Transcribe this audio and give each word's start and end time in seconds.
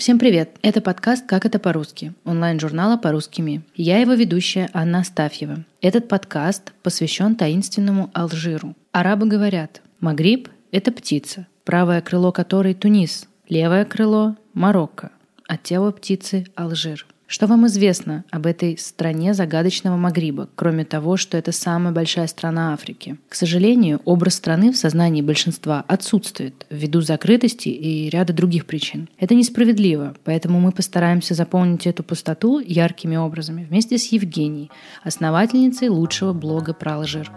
Всем 0.00 0.18
привет! 0.18 0.56
Это 0.62 0.80
подкаст 0.80 1.26
«Как 1.26 1.44
это 1.44 1.58
по-русски» 1.58 2.14
онлайн-журнала 2.24 2.96
«По-русски 2.96 3.42
Я 3.74 3.98
его 3.98 4.14
ведущая 4.14 4.70
Анна 4.72 5.00
Астафьева. 5.00 5.66
Этот 5.82 6.08
подкаст 6.08 6.72
посвящен 6.82 7.36
таинственному 7.36 8.10
Алжиру. 8.14 8.74
Арабы 8.92 9.26
говорят, 9.26 9.82
Магриб– 10.00 10.48
это 10.72 10.90
птица, 10.90 11.46
правое 11.64 12.00
крыло 12.00 12.32
которой– 12.32 12.72
Тунис, 12.82 13.28
левое 13.50 13.84
крыло– 13.84 14.36
Марокко, 14.54 15.12
а 15.46 15.58
тело 15.58 15.90
птицы– 15.90 16.46
Алжир– 16.54 17.04
что 17.30 17.46
вам 17.46 17.64
известно 17.68 18.24
об 18.32 18.44
этой 18.44 18.76
стране 18.76 19.34
загадочного 19.34 19.96
Магриба, 19.96 20.48
кроме 20.56 20.84
того, 20.84 21.16
что 21.16 21.38
это 21.38 21.52
самая 21.52 21.94
большая 21.94 22.26
страна 22.26 22.72
Африки? 22.74 23.18
К 23.28 23.36
сожалению, 23.36 24.00
образ 24.04 24.34
страны 24.34 24.72
в 24.72 24.76
сознании 24.76 25.22
большинства 25.22 25.84
отсутствует 25.86 26.66
ввиду 26.70 27.02
закрытости 27.02 27.68
и 27.68 28.10
ряда 28.10 28.32
других 28.32 28.66
причин. 28.66 29.08
Это 29.16 29.36
несправедливо, 29.36 30.16
поэтому 30.24 30.58
мы 30.58 30.72
постараемся 30.72 31.34
заполнить 31.34 31.86
эту 31.86 32.02
пустоту 32.02 32.58
яркими 32.58 33.14
образами 33.14 33.64
вместе 33.64 33.96
с 33.96 34.10
Евгенией, 34.10 34.72
основательницей 35.04 35.88
лучшего 35.88 36.32
блога 36.32 36.74
про 36.74 36.96
Алжир. 36.96 37.30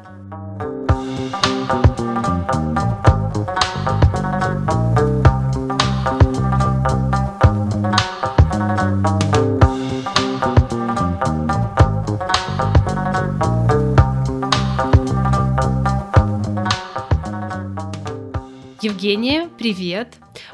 Евгения, 18.94 19.50
привет! 19.58 20.10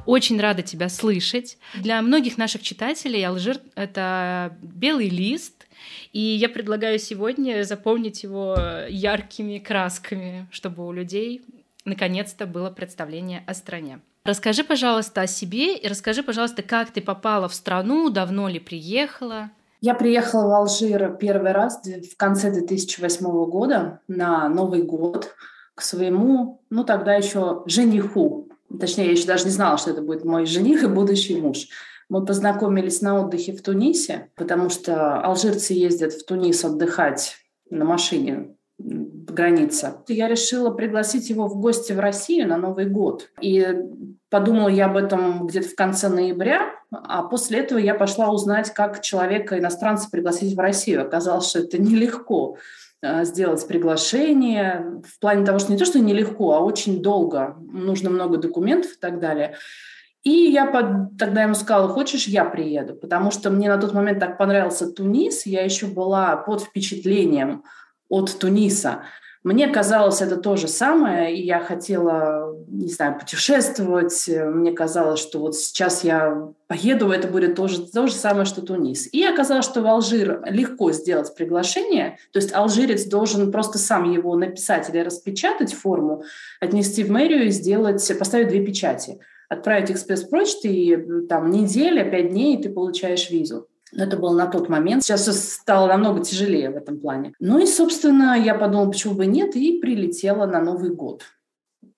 Очень 0.06 0.40
рада 0.40 0.62
тебя 0.62 0.88
слышать. 0.88 1.58
Для 1.76 2.02
многих 2.02 2.38
наших 2.38 2.62
читателей 2.62 3.28
Алжир— 3.28 3.60
это 3.76 4.58
белый 4.62 5.10
лист, 5.10 5.68
и 6.14 6.22
я 6.22 6.48
предлагаю 6.48 7.00
сегодня 7.00 7.64
заполнить 7.64 8.24
его 8.24 8.56
яркими 8.88 9.58
красками, 9.58 10.48
чтобы 10.52 10.88
у 10.88 10.94
людей 10.94 11.42
наконец-то 11.84 12.46
было 12.46 12.70
представление 12.70 13.44
о 13.46 13.54
стране. 13.54 14.00
Расскажи, 14.24 14.64
пожалуйста, 14.64 15.24
о 15.24 15.28
себе 15.28 15.76
и 15.76 15.86
расскажи, 15.86 16.24
пожалуйста, 16.24 16.64
как 16.64 16.92
ты 16.92 17.02
попала 17.02 17.50
в 17.50 17.54
страну, 17.54 18.10
давно 18.10 18.48
ли 18.48 18.60
приехала? 18.60 19.50
Я 19.82 19.96
приехала 19.96 20.48
в 20.48 20.54
Алжир 20.54 21.18
первый 21.18 21.52
раз 21.52 21.82
в 21.86 22.16
конце 22.16 22.52
2008 22.52 23.26
года 23.50 24.00
на 24.08 24.48
Новый 24.48 24.84
год 24.84 25.36
к 25.80 25.82
своему, 25.82 26.62
ну 26.70 26.84
тогда 26.84 27.16
еще 27.16 27.64
жениху. 27.66 28.50
Точнее, 28.80 29.06
я 29.06 29.12
еще 29.12 29.26
даже 29.26 29.46
не 29.46 29.52
знала, 29.52 29.78
что 29.78 29.92
это 29.92 30.02
будет 30.02 30.26
мой 30.26 30.46
жених 30.46 30.84
и 30.84 30.88
будущий 30.88 31.40
муж. 31.40 31.70
Мы 32.10 32.26
познакомились 32.26 33.02
на 33.02 33.22
отдыхе 33.22 33.54
в 33.54 33.62
Тунисе, 33.62 34.30
потому 34.36 34.70
что 34.70 35.22
алжирцы 35.22 35.74
ездят 35.74 36.12
в 36.12 36.26
Тунис 36.26 36.66
отдыхать 36.66 37.38
на 37.70 37.86
машине 37.86 38.56
граница. 38.78 40.04
Я 40.10 40.28
решила 40.28 40.70
пригласить 40.72 41.30
его 41.30 41.48
в 41.48 41.60
гости 41.62 41.94
в 41.94 42.00
Россию 42.00 42.50
на 42.50 42.58
Новый 42.58 42.86
год. 42.86 43.30
И 43.42 43.66
подумала 44.30 44.68
я 44.68 44.88
об 44.88 44.98
этом 44.98 45.48
где-то 45.48 45.70
в 45.70 45.76
конце 45.76 46.10
ноября, 46.10 46.74
а 46.92 47.24
после 47.24 47.60
этого 47.60 47.80
я 47.80 47.96
пошла 47.96 48.30
узнать, 48.32 48.74
как 48.74 49.02
человека, 49.02 49.58
иностранца, 49.58 50.10
пригласить 50.12 50.56
в 50.56 50.60
Россию. 50.60 51.04
Оказалось, 51.04 51.48
что 51.48 51.60
это 51.60 51.82
нелегко. 51.82 52.58
Э, 53.02 53.24
сделать 53.24 53.66
приглашение, 53.66 55.02
в 55.08 55.20
плане 55.20 55.46
того, 55.46 55.60
что 55.60 55.72
не 55.72 55.78
то, 55.78 55.86
что 55.86 56.00
нелегко, 56.00 56.54
а 56.54 56.60
очень 56.60 57.02
долго, 57.02 57.56
нужно 57.72 58.10
много 58.10 58.38
документов 58.38 58.92
и 58.92 59.00
так 59.00 59.20
далее. 59.20 59.56
И 60.24 60.32
я 60.32 60.66
под, 60.66 61.18
тогда 61.18 61.44
ему 61.44 61.56
сказала, 61.56 61.88
хочешь, 61.88 62.28
я 62.28 62.44
приеду, 62.44 62.96
потому 62.96 63.32
что 63.32 63.52
мне 63.52 63.70
на 63.70 63.78
тот 63.78 63.94
момент 63.94 64.20
так 64.20 64.38
понравился 64.38 64.92
Тунис, 64.92 65.46
я 65.46 65.64
еще 65.64 65.86
была 65.86 66.36
под 66.36 66.62
впечатлением 66.62 67.64
от 68.10 68.38
Туниса. 68.38 69.04
Мне 69.44 69.70
казалось 69.70 70.22
это 70.22 70.36
то 70.36 70.58
же 70.58 70.68
самое, 70.68 71.34
и 71.34 71.46
я 71.46 71.62
хотела, 71.62 72.58
не 72.68 72.90
знаю, 72.90 73.18
путешествовать. 73.18 74.28
Мне 74.28 74.74
казалось, 74.74 75.22
что 75.22 75.40
вот 75.40 75.56
сейчас 75.56 76.04
я 76.04 76.50
поеду, 76.68 77.10
это 77.10 77.30
будет 77.30 77.56
то 77.56 77.70
же, 77.70 77.88
то 77.88 78.08
же 78.08 78.14
самое, 78.14 78.44
что 78.44 78.62
Тунис. 78.62 79.08
И 79.14 79.24
оказалось, 79.24 79.64
что 79.64 79.82
в 79.82 79.88
Алжир 79.88 80.42
легко 80.46 80.92
сделать 80.92 81.34
приглашение, 81.36 82.18
то 82.34 82.40
есть 82.40 82.54
алжирец 82.54 83.06
должен 83.06 83.50
просто 83.50 83.78
сам 83.78 84.12
его 84.12 84.36
написать 84.36 84.90
или 84.90 85.00
распечатать 85.00 85.74
форму, 85.74 86.24
отнести 86.60 87.06
в 87.06 87.10
мэрию 87.10 87.48
и 87.48 87.52
сделать, 87.52 88.06
поставить 88.20 88.50
две 88.50 88.66
печати 88.66 89.20
отправить 89.50 89.90
экспресс-почтой, 89.90 90.72
и 90.72 91.28
там 91.28 91.50
неделя, 91.50 92.04
пять 92.10 92.30
дней, 92.30 92.56
и 92.56 92.62
ты 92.62 92.70
получаешь 92.70 93.32
визу. 93.32 93.68
Но 93.92 94.04
это 94.04 94.18
было 94.18 94.36
на 94.36 94.48
тот 94.48 94.70
момент. 94.70 95.04
Сейчас 95.04 95.26
стало 95.54 95.88
намного 95.88 96.24
тяжелее 96.24 96.70
в 96.70 96.78
этом 96.78 97.00
плане. 97.00 97.34
Ну 97.40 97.60
и, 97.60 97.66
собственно, 97.66 98.38
я 98.38 98.56
подумала, 98.56 98.92
почему 98.92 99.16
бы 99.16 99.26
нет, 99.26 99.56
и 99.56 99.80
прилетела 99.80 100.46
на 100.46 100.62
Новый 100.62 100.92
год. 100.92 101.24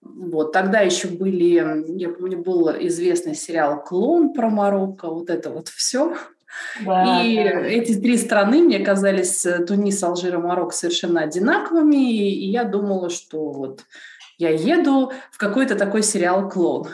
Вот, 0.01 0.51
тогда 0.51 0.79
еще 0.79 1.07
были, 1.07 1.97
я 1.97 2.09
помню, 2.09 2.39
был 2.39 2.69
известный 2.69 3.35
сериал 3.35 3.83
«Клон» 3.83 4.33
про 4.33 4.49
Марокко, 4.49 5.09
вот 5.09 5.29
это 5.29 5.49
вот 5.49 5.67
все. 5.67 6.15
Да, 6.85 7.23
и 7.23 7.35
да. 7.35 7.61
эти 7.61 7.99
три 7.99 8.17
страны 8.17 8.61
мне 8.61 8.79
казались, 8.79 9.45
э, 9.45 9.63
Тунис, 9.65 10.03
Алжир 10.03 10.35
и 10.35 10.37
Марокко, 10.37 10.75
совершенно 10.75 11.21
одинаковыми, 11.21 12.13
и 12.13 12.49
я 12.49 12.65
думала, 12.65 13.09
что 13.09 13.51
вот 13.51 13.85
я 14.37 14.49
еду 14.49 15.11
в 15.31 15.37
какой-то 15.37 15.75
такой 15.75 16.03
сериал 16.03 16.49
«Клон». 16.49 16.87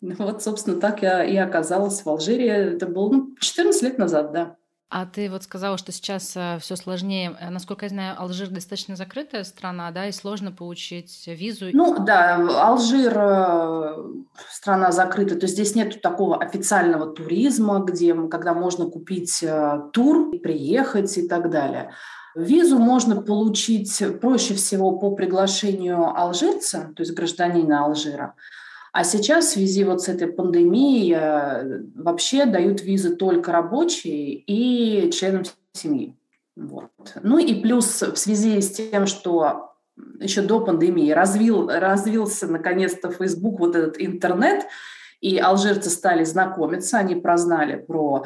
Вот, 0.00 0.42
собственно, 0.42 0.78
так 0.80 1.02
я 1.02 1.24
и 1.24 1.36
оказалась 1.36 2.02
в 2.02 2.08
Алжире. 2.08 2.48
Это 2.48 2.86
было 2.86 3.12
ну, 3.12 3.36
14 3.40 3.82
лет 3.82 3.98
назад, 3.98 4.32
да. 4.32 4.56
А 4.88 5.04
ты 5.04 5.28
вот 5.28 5.42
сказала, 5.42 5.78
что 5.78 5.90
сейчас 5.90 6.36
э, 6.36 6.58
все 6.60 6.76
сложнее. 6.76 7.36
Э, 7.40 7.50
насколько 7.50 7.86
я 7.86 7.88
знаю, 7.88 8.20
Алжир 8.20 8.50
достаточно 8.50 8.94
закрытая 8.94 9.42
страна, 9.42 9.90
да, 9.90 10.06
и 10.06 10.12
сложно 10.12 10.52
получить 10.52 11.26
визу. 11.26 11.66
Ну 11.72 12.04
да, 12.04 12.36
Алжир 12.36 13.12
э, 13.16 13.96
страна 14.48 14.92
закрытая, 14.92 15.40
то 15.40 15.46
есть 15.46 15.54
здесь 15.54 15.74
нет 15.74 16.00
такого 16.00 16.40
официального 16.40 17.12
туризма, 17.12 17.80
где, 17.80 18.14
когда 18.28 18.54
можно 18.54 18.86
купить 18.86 19.44
тур, 19.92 20.38
приехать 20.38 21.18
и 21.18 21.26
так 21.26 21.50
далее. 21.50 21.90
Визу 22.36 22.78
можно 22.78 23.20
получить 23.20 24.00
проще 24.20 24.54
всего 24.54 24.98
по 24.98 25.16
приглашению 25.16 26.16
алжирца, 26.16 26.92
то 26.94 27.02
есть 27.02 27.12
гражданина 27.14 27.86
Алжира. 27.86 28.34
А 28.96 29.04
сейчас 29.04 29.48
в 29.48 29.50
связи 29.50 29.84
вот 29.84 30.00
с 30.00 30.08
этой 30.08 30.26
пандемией 30.26 31.14
э, 31.14 31.82
вообще 31.96 32.46
дают 32.46 32.80
визы 32.80 33.14
только 33.14 33.52
рабочие 33.52 34.32
и 34.32 35.10
членам 35.10 35.42
семьи. 35.74 36.16
Вот. 36.56 36.90
Ну 37.22 37.36
и 37.36 37.60
плюс 37.60 38.00
в 38.00 38.16
связи 38.16 38.58
с 38.58 38.70
тем, 38.70 39.06
что 39.06 39.74
еще 40.18 40.40
до 40.40 40.60
пандемии 40.60 41.10
развил, 41.10 41.68
развился 41.68 42.46
наконец-то 42.46 43.10
Facebook, 43.10 43.60
вот 43.60 43.76
этот 43.76 44.00
интернет, 44.00 44.64
и 45.20 45.36
алжирцы 45.36 45.90
стали 45.90 46.24
знакомиться, 46.24 46.96
они 46.96 47.16
прознали 47.16 47.76
про 47.76 48.24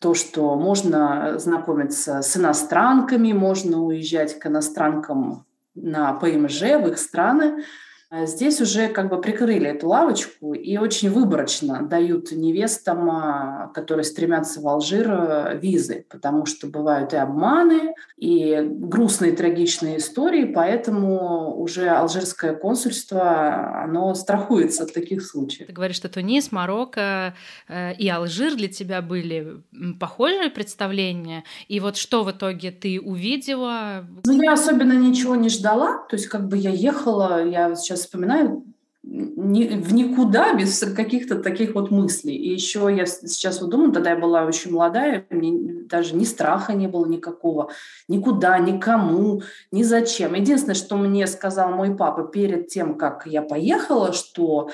то, 0.00 0.14
что 0.14 0.56
можно 0.56 1.38
знакомиться 1.38 2.22
с 2.22 2.34
иностранками, 2.38 3.34
можно 3.34 3.82
уезжать 3.82 4.38
к 4.38 4.46
иностранкам 4.46 5.44
на 5.74 6.14
ПМЖ 6.14 6.60
в 6.60 6.88
их 6.88 6.98
страны. 6.98 7.64
А 8.08 8.26
здесь 8.26 8.60
уже 8.60 8.88
как 8.88 9.08
бы 9.08 9.20
прикрыли 9.20 9.66
эту 9.66 9.88
лавочку 9.88 10.54
и 10.54 10.76
очень 10.76 11.10
выборочно 11.10 11.82
дают 11.82 12.30
невестам, 12.30 13.10
а, 13.10 13.72
которые 13.74 14.04
стремятся 14.04 14.60
в 14.60 14.68
Алжир, 14.68 15.10
э, 15.10 15.58
визы, 15.60 16.06
потому 16.08 16.46
что 16.46 16.68
бывают 16.68 17.12
и 17.14 17.16
обманы, 17.16 17.94
и 18.16 18.60
грустные 18.62 19.32
трагичные 19.32 19.98
истории, 19.98 20.44
поэтому 20.44 21.56
уже 21.56 21.88
алжирское 21.88 22.54
консульство, 22.54 23.82
оно 23.82 24.14
страхуется 24.14 24.84
от 24.84 24.94
таких 24.94 25.26
случаев. 25.26 25.66
Ты 25.66 25.72
говоришь, 25.72 25.96
что 25.96 26.08
Тунис, 26.08 26.52
Марокко 26.52 27.34
э, 27.66 27.94
и 27.94 28.08
Алжир 28.08 28.54
для 28.54 28.68
тебя 28.68 29.02
были 29.02 29.62
похожие 29.98 30.50
представления, 30.50 31.42
и 31.66 31.80
вот 31.80 31.96
что 31.96 32.22
в 32.22 32.30
итоге 32.30 32.70
ты 32.70 33.00
увидела? 33.00 34.06
Ну, 34.24 34.42
я 34.42 34.52
особенно 34.52 34.92
ничего 34.92 35.34
не 35.34 35.48
ждала, 35.48 36.06
то 36.08 36.14
есть 36.14 36.28
как 36.28 36.46
бы 36.46 36.56
я 36.56 36.70
ехала, 36.70 37.44
я 37.44 37.74
сейчас 37.74 37.95
сейчас 37.96 38.06
вспоминаю, 38.06 38.64
в 39.02 39.94
никуда 39.94 40.54
без 40.54 40.80
каких-то 40.80 41.36
таких 41.36 41.74
вот 41.74 41.92
мыслей. 41.92 42.34
И 42.34 42.52
еще 42.52 42.92
я 42.94 43.06
сейчас 43.06 43.60
вот 43.60 43.70
думаю, 43.70 43.92
тогда 43.92 44.10
я 44.10 44.16
была 44.16 44.44
очень 44.44 44.72
молодая, 44.72 45.24
мне 45.30 45.84
даже 45.84 46.16
ни 46.16 46.24
страха 46.24 46.74
не 46.74 46.88
было 46.88 47.06
никакого, 47.06 47.70
никуда, 48.08 48.58
никому, 48.58 49.42
ни 49.70 49.84
зачем. 49.84 50.34
Единственное, 50.34 50.74
что 50.74 50.96
мне 50.96 51.28
сказал 51.28 51.70
мой 51.70 51.94
папа 51.94 52.24
перед 52.24 52.66
тем, 52.66 52.98
как 52.98 53.26
я 53.26 53.42
поехала, 53.42 54.12
что 54.12 54.70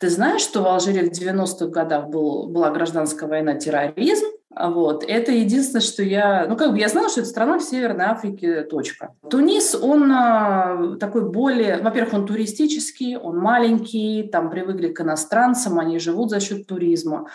ты 0.00 0.10
знаешь, 0.10 0.42
что 0.42 0.62
в 0.62 0.66
Алжире 0.66 1.08
в 1.08 1.12
90-х 1.12 1.66
годах 1.66 2.08
был, 2.08 2.48
была 2.48 2.70
гражданская 2.70 3.28
война, 3.28 3.54
терроризм, 3.54 4.26
вот. 4.56 5.04
Это 5.06 5.32
единственное, 5.32 5.80
что 5.80 6.02
я... 6.02 6.46
Ну, 6.48 6.56
как 6.56 6.72
бы 6.72 6.78
я 6.78 6.88
знала, 6.88 7.08
что 7.08 7.20
это 7.20 7.28
страна 7.28 7.58
в 7.58 7.62
Северной 7.62 8.06
Африке, 8.06 8.62
точка. 8.62 9.14
Тунис, 9.28 9.74
он 9.74 10.10
а, 10.12 10.96
такой 11.00 11.28
более... 11.28 11.82
Во-первых, 11.82 12.14
он 12.14 12.26
туристический, 12.26 13.16
он 13.16 13.38
маленький, 13.38 14.28
там 14.30 14.50
привыкли 14.50 14.88
к 14.88 15.00
иностранцам, 15.00 15.80
они 15.80 15.98
живут 15.98 16.30
за 16.30 16.38
счет 16.38 16.66
туризма. 16.66 17.26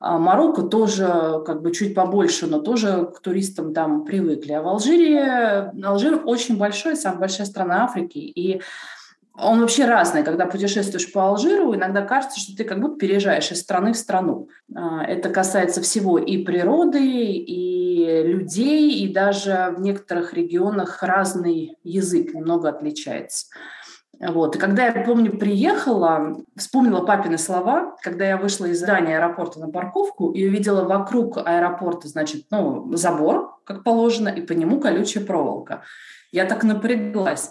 А 0.00 0.18
Марокко 0.18 0.62
тоже 0.62 1.42
как 1.46 1.62
бы 1.62 1.72
чуть 1.72 1.94
побольше, 1.94 2.46
но 2.46 2.58
тоже 2.58 3.08
к 3.14 3.20
туристам 3.20 3.74
там 3.74 4.04
привыкли. 4.04 4.52
А 4.52 4.62
в 4.62 4.66
Алжире, 4.66 5.72
Алжир 5.84 6.22
очень 6.24 6.56
большой, 6.56 6.96
самая 6.96 7.20
большая 7.20 7.46
страна 7.46 7.84
Африки, 7.84 8.18
и 8.18 8.62
он 9.34 9.60
вообще 9.60 9.86
разный. 9.86 10.22
Когда 10.22 10.46
путешествуешь 10.46 11.10
по 11.12 11.28
Алжиру, 11.28 11.74
иногда 11.74 12.02
кажется, 12.02 12.38
что 12.38 12.56
ты 12.56 12.64
как 12.64 12.80
будто 12.80 12.98
переезжаешь 12.98 13.50
из 13.50 13.60
страны 13.60 13.92
в 13.92 13.96
страну. 13.96 14.48
А, 14.74 15.04
это 15.04 15.30
касается 15.30 15.80
всего 15.80 16.18
и 16.18 16.38
природы, 16.38 17.00
и 17.02 18.22
людей, 18.24 19.04
и 19.04 19.12
даже 19.12 19.74
в 19.76 19.80
некоторых 19.80 20.34
регионах 20.34 21.02
разный 21.02 21.78
язык 21.82 22.34
немного 22.34 22.68
отличается. 22.68 23.46
Вот. 24.20 24.54
И 24.54 24.58
когда 24.58 24.86
я, 24.86 25.04
помню, 25.04 25.36
приехала, 25.36 26.36
вспомнила 26.56 27.04
папины 27.04 27.38
слова, 27.38 27.96
когда 28.02 28.24
я 28.24 28.36
вышла 28.36 28.66
из 28.66 28.78
здания 28.78 29.16
аэропорта 29.16 29.58
на 29.58 29.68
парковку 29.68 30.30
и 30.30 30.46
увидела 30.46 30.84
вокруг 30.84 31.38
аэропорта, 31.38 32.06
значит, 32.06 32.44
ну, 32.50 32.94
забор, 32.94 33.58
как 33.64 33.82
положено, 33.82 34.28
и 34.28 34.42
по 34.42 34.52
нему 34.52 34.78
колючая 34.78 35.24
проволока. 35.24 35.82
Я 36.30 36.44
так 36.44 36.62
напряглась 36.62 37.50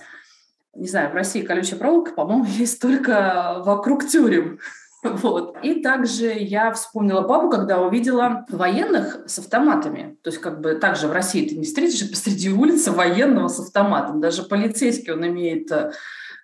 не 0.75 0.87
знаю, 0.87 1.11
в 1.11 1.13
России 1.13 1.41
колючая 1.41 1.79
проволока, 1.79 2.11
по-моему, 2.13 2.45
есть 2.57 2.81
только 2.81 3.61
вокруг 3.65 4.07
тюрем. 4.07 4.59
Вот. 5.03 5.57
И 5.63 5.81
также 5.81 6.27
я 6.27 6.71
вспомнила 6.71 7.23
папу, 7.23 7.49
когда 7.49 7.81
увидела 7.81 8.45
военных 8.49 9.21
с 9.25 9.39
автоматами. 9.39 10.17
То 10.23 10.29
есть 10.29 10.39
как 10.39 10.61
бы 10.61 10.75
также 10.75 11.07
в 11.07 11.11
России 11.11 11.49
ты 11.49 11.57
не 11.57 11.65
встретишь 11.65 12.07
посреди 12.07 12.51
улицы 12.51 12.91
военного 12.91 13.47
с 13.47 13.59
автоматом. 13.59 14.21
Даже 14.21 14.43
полицейский, 14.43 15.13
он 15.13 15.25
имеет 15.25 15.71
э, 15.71 15.91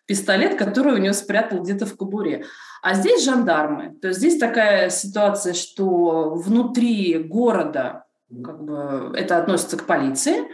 пистолет, 0.07 0.57
который 0.57 0.93
у 0.93 0.97
него 0.97 1.13
спрятал 1.13 1.61
где-то 1.61 1.85
в 1.85 1.95
кобуре. 1.95 2.45
А 2.81 2.95
здесь 2.95 3.23
жандармы. 3.23 3.95
То 4.01 4.07
есть 4.07 4.19
здесь 4.19 4.39
такая 4.39 4.89
ситуация, 4.89 5.53
что 5.53 6.33
внутри 6.33 7.19
города 7.19 8.05
как 8.43 8.63
бы 8.63 9.11
это 9.15 9.37
относится 9.37 9.77
к 9.77 9.85
полиции, 9.85 10.47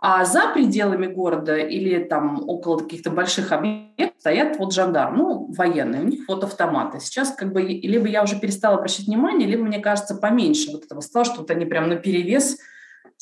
а 0.00 0.24
за 0.24 0.50
пределами 0.52 1.06
города 1.06 1.56
или 1.56 2.02
там 2.04 2.48
около 2.48 2.78
каких-то 2.78 3.10
больших 3.10 3.52
объектов 3.52 4.16
стоят 4.20 4.58
вот 4.58 4.72
жандарм, 4.72 5.16
ну, 5.16 5.52
военные, 5.52 6.02
у 6.02 6.06
них 6.06 6.20
вот 6.28 6.44
автоматы. 6.44 7.00
Сейчас 7.00 7.32
как 7.32 7.52
бы 7.52 7.62
либо 7.62 8.06
я 8.06 8.22
уже 8.22 8.38
перестала 8.38 8.76
обращать 8.76 9.06
внимание, 9.06 9.48
либо, 9.48 9.64
мне 9.64 9.80
кажется, 9.80 10.14
поменьше 10.14 10.70
вот 10.72 10.84
этого 10.84 11.00
стало, 11.00 11.24
что 11.24 11.40
вот 11.40 11.50
они 11.50 11.64
прям 11.64 11.88
на 11.88 11.96
перевес 11.96 12.58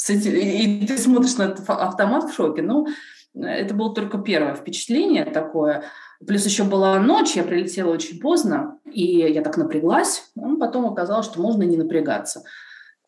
и 0.09 0.87
ты 0.87 0.99
смотришь 0.99 1.37
на 1.37 1.45
этот 1.45 1.69
автомат 1.69 2.25
в 2.25 2.35
шоке. 2.35 2.63
Ну, 2.63 2.87
это 3.35 3.75
было 3.75 3.95
только 3.95 4.19
первое 4.19 4.55
впечатление 4.55 5.25
такое. 5.25 5.85
Плюс 6.27 6.45
еще 6.45 6.65
была 6.65 6.99
ночь, 6.99 7.35
я 7.35 7.43
прилетела 7.43 7.93
очень 7.93 8.21
поздно, 8.21 8.79
и 8.91 9.05
я 9.05 9.43
так 9.43 9.57
напряглась. 9.57 10.31
Потом 10.59 10.87
оказалось, 10.87 11.27
что 11.27 11.41
можно 11.41 11.63
не 11.63 11.77
напрягаться. 11.77 12.43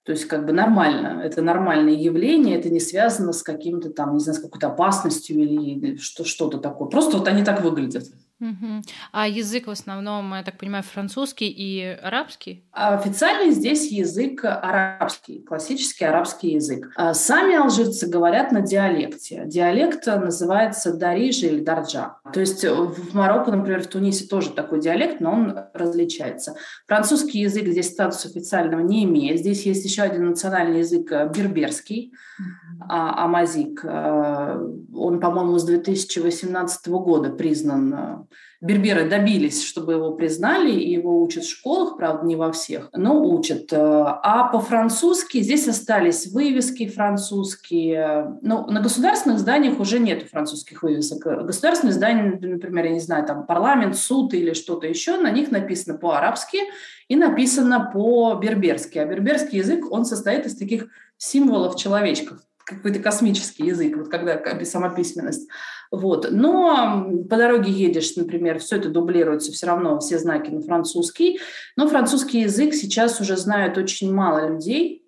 То 0.09 0.13
есть 0.13 0.25
как 0.25 0.47
бы 0.47 0.55
нормально, 0.55 1.21
это 1.23 1.43
нормальное 1.43 1.93
явление, 1.93 2.59
это 2.59 2.71
не 2.71 2.81
связано 2.81 3.35
с 3.35 3.43
каким-то 3.43 3.91
там, 3.91 4.15
не 4.15 4.21
знаю, 4.21 4.39
с 4.39 4.43
какой-то 4.43 4.69
опасностью 4.69 5.39
или 5.39 5.99
что, 5.99 6.25
что-то 6.25 6.57
такое. 6.57 6.89
Просто 6.89 7.19
вот 7.19 7.29
они 7.29 7.45
так 7.45 7.63
выглядят. 7.63 8.05
Угу. 8.41 8.83
А 9.13 9.27
язык 9.27 9.67
в 9.67 9.71
основном, 9.71 10.33
я 10.35 10.45
так 10.45 10.59
понимаю, 10.59 10.85
французский 10.85 11.49
и 11.49 11.83
арабский? 11.85 12.65
Официальный 12.73 13.53
здесь 13.53 13.91
язык 13.91 14.45
арабский, 14.45 15.41
классический 15.41 16.05
арабский 16.05 16.53
язык. 16.53 16.93
А 16.95 17.15
сами 17.15 17.57
алжирцы 17.57 18.09
говорят 18.09 18.53
на 18.53 18.61
диалекте. 18.61 19.43
Диалект 19.47 20.07
называется 20.07 20.97
дарижи 20.97 21.47
или 21.47 21.61
дарджа. 21.65 22.19
То 22.33 22.41
есть 22.41 22.65
в 22.65 23.15
Марокко, 23.15 23.51
например, 23.51 23.83
в 23.83 23.89
Тунисе 23.89 24.27
тоже 24.27 24.51
такой 24.51 24.81
диалект, 24.81 25.21
но 25.21 25.33
он 25.33 25.59
различается. 25.75 26.55
Французский 26.87 27.41
язык 27.41 27.67
здесь 27.67 27.91
статус 27.91 28.25
официального 28.25 28.81
не 28.81 29.05
имеет. 29.05 29.41
Здесь 29.41 29.67
есть 29.67 29.85
еще 29.85 30.03
один 30.03 30.27
национальный 30.27 30.81
язык 30.81 31.11
э, 31.11 31.29
берберский, 31.35 32.13
а, 32.39 32.68
амазик. 32.81 33.85
Э, 33.85 34.61
он, 34.95 35.21
по-моему, 35.21 35.59
с 35.59 35.65
2018 35.65 36.89
года 36.89 37.31
признан 37.31 37.95
э, 37.95 38.17
Берберы 38.61 39.09
добились, 39.09 39.65
чтобы 39.65 39.93
его 39.93 40.15
признали, 40.15 40.73
и 40.73 40.91
его 40.91 41.23
учат 41.23 41.45
в 41.45 41.51
школах, 41.51 41.97
правда, 41.97 42.27
не 42.27 42.35
во 42.35 42.51
всех, 42.51 42.89
но 42.93 43.23
учат. 43.23 43.73
А 43.73 44.49
по-французски 44.49 45.41
здесь 45.41 45.69
остались 45.69 46.27
вывески 46.27 46.89
французские. 46.89 48.37
Ну, 48.43 48.67
на 48.67 48.81
государственных 48.81 49.39
зданиях 49.39 49.79
уже 49.79 50.01
нет 50.01 50.25
французских 50.25 50.83
вывесок. 50.83 51.25
Государственные 51.47 51.95
здания, 51.95 52.37
например, 52.41 52.87
я 52.87 52.91
не 52.91 53.01
знаю, 53.01 53.25
там 53.27 53.47
парламент, 53.47 53.97
суд 53.97 54.35
или 54.35 54.55
что-то 54.55 54.89
еще, 54.89 55.19
на 55.19 55.31
них 55.31 55.53
написано 55.53 55.97
по-арабски 55.97 56.59
и 57.07 57.15
написано 57.15 57.91
по-берберски. 57.93 58.99
А 58.99 59.07
берберский 59.07 59.59
язык, 59.59 59.85
он 59.93 60.05
состоит 60.05 60.47
из 60.47 60.57
таких 60.57 60.89
символов 61.17 61.77
человечков, 61.77 62.41
какой-то 62.69 63.01
космический 63.01 63.67
язык, 63.67 63.97
вот 63.97 64.09
когда 64.09 64.41
сама 64.65 64.91
письменность. 64.91 65.49
Вот. 65.91 66.29
Но 66.31 67.11
по 67.29 67.37
дороге 67.37 67.73
едешь, 67.73 68.15
например, 68.17 68.59
все 68.59 68.77
это 68.77 68.91
дублируется, 68.91 69.53
все 69.53 69.67
равно 69.67 69.99
все 70.01 70.19
знаки 70.19 70.51
на 70.51 70.61
французский. 70.61 71.41
Но 71.77 71.89
французский 71.89 72.41
язык 72.41 72.75
сейчас 72.75 73.21
уже 73.21 73.37
знают 73.37 73.79
очень 73.79 74.13
мало 74.13 74.49
людей. 74.49 75.05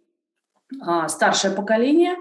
А, 0.80 1.08
старшее 1.08 1.52
поколение 1.52 2.16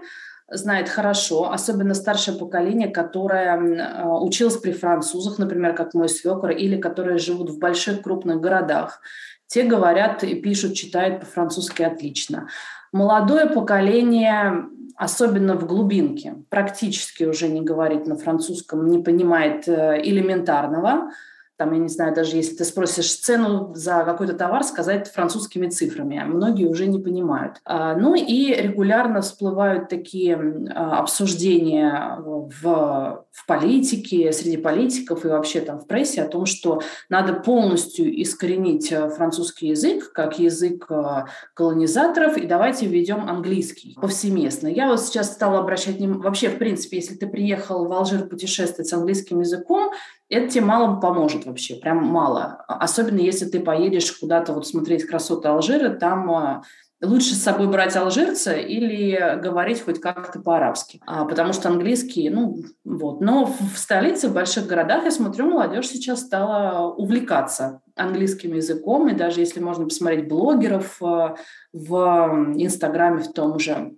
знает 0.51 0.89
хорошо, 0.89 1.51
особенно 1.51 1.93
старшее 1.93 2.37
поколение, 2.37 2.89
которое 2.89 4.03
а, 4.03 4.19
училось 4.19 4.57
при 4.57 4.73
французах, 4.73 5.37
например, 5.37 5.73
как 5.73 5.93
мой 5.93 6.09
свекр, 6.09 6.49
или 6.49 6.75
которые 6.81 7.17
живут 7.17 7.49
в 7.49 7.59
больших 7.59 8.01
крупных 8.01 8.41
городах. 8.41 9.01
Те 9.47 9.63
говорят 9.63 10.23
и 10.23 10.35
пишут, 10.35 10.75
читают 10.75 11.21
по-французски 11.21 11.81
отлично. 11.83 12.49
Молодое 12.91 13.47
поколение 13.47 14.65
особенно 14.99 15.55
в 15.55 15.65
глубинке, 15.65 16.35
практически 16.49 17.23
уже 17.23 17.47
не 17.47 17.61
говорит 17.61 18.05
на 18.05 18.17
французском, 18.17 18.85
не 18.89 19.01
понимает 19.01 19.65
э, 19.65 20.01
элементарного, 20.03 21.11
там, 21.59 21.73
я 21.73 21.79
не 21.79 21.89
знаю, 21.89 22.15
даже 22.15 22.37
если 22.37 22.55
ты 22.55 22.63
спросишь 22.63 23.13
цену 23.15 23.73
за 23.75 24.05
какой-то 24.05 24.31
товар, 24.31 24.63
сказать 24.63 25.11
французскими 25.11 25.67
цифрами. 25.67 26.17
А 26.17 26.25
многие 26.25 26.65
уже 26.67 26.87
не 26.87 26.99
понимают. 26.99 27.57
А, 27.65 27.95
ну 27.95 28.15
и 28.15 28.53
регулярно 28.53 29.19
всплывают 29.19 29.89
такие 29.89 30.37
а, 30.73 30.99
обсуждения 30.99 32.17
в, 32.17 33.25
в 33.29 33.45
политике, 33.45 34.31
среди 34.31 34.55
политиков 34.55 35.25
и 35.25 35.27
вообще 35.27 35.59
там 35.59 35.79
в 35.79 35.87
прессе 35.87 36.21
о 36.21 36.29
том, 36.29 36.45
что 36.45 36.81
надо 37.09 37.33
полностью 37.33 38.09
искоренить 38.21 38.89
э, 38.93 39.09
французский 39.09 39.67
язык 39.67 40.13
как 40.13 40.39
язык 40.39 40.85
э, 40.89 41.25
колонизаторов, 41.55 42.37
и 42.37 42.47
давайте 42.47 42.85
введем 42.85 43.27
английский 43.27 43.97
повсеместно. 43.99 44.67
Я 44.69 44.87
вот 44.87 45.01
сейчас 45.01 45.33
стала 45.33 45.59
обращать 45.59 45.97
внимание, 45.97 46.23
вообще, 46.23 46.47
в 46.47 46.57
принципе, 46.57 46.97
если 46.97 47.15
ты 47.15 47.27
приехал 47.27 47.85
в 47.85 47.91
Алжир 47.91 48.29
путешествовать 48.29 48.87
с 48.87 48.93
английским 48.93 49.41
языком, 49.41 49.91
это 50.29 50.47
тебе 50.47 50.65
мало 50.65 50.99
поможет 50.99 51.45
вообще, 51.45 51.75
прям 51.75 52.05
мало. 52.05 52.63
Особенно 52.67 53.19
если 53.19 53.45
ты 53.45 53.59
поедешь 53.59 54.11
куда-то 54.11 54.53
вот 54.53 54.67
смотреть 54.67 55.05
красоты 55.05 55.47
Алжира, 55.47 55.89
там 55.89 56.31
а, 56.31 56.63
лучше 57.01 57.33
с 57.33 57.43
собой 57.43 57.67
брать 57.67 57.95
алжирца 57.95 58.53
или 58.53 59.39
говорить 59.41 59.83
хоть 59.83 60.01
как-то 60.01 60.39
по-арабски, 60.39 61.01
а, 61.05 61.25
потому 61.25 61.53
что 61.53 61.69
английский, 61.69 62.29
ну 62.29 62.63
вот. 62.83 63.21
Но 63.21 63.45
в 63.45 63.77
столице, 63.77 64.29
в 64.29 64.33
больших 64.33 64.67
городах, 64.67 65.05
я 65.05 65.11
смотрю, 65.11 65.49
молодежь 65.49 65.87
сейчас 65.87 66.21
стала 66.21 66.93
увлекаться 66.93 67.81
английским 67.95 68.53
языком, 68.53 69.07
и 69.09 69.15
даже 69.15 69.39
если 69.39 69.59
можно 69.59 69.85
посмотреть 69.85 70.27
блогеров 70.27 71.01
а, 71.01 71.35
в 71.73 72.53
Инстаграме 72.55 73.23
в 73.23 73.31
том 73.31 73.59
же, 73.59 73.95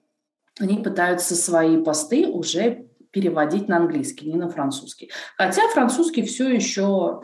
они 0.60 0.78
пытаются 0.78 1.36
свои 1.36 1.82
посты 1.82 2.28
уже 2.28 2.86
переводить 3.12 3.68
на 3.68 3.78
английский, 3.78 4.30
не 4.30 4.38
на 4.38 4.50
французский. 4.50 5.12
Хотя 5.38 5.68
французский 5.70 6.24
все 6.24 6.50
еще 6.50 7.22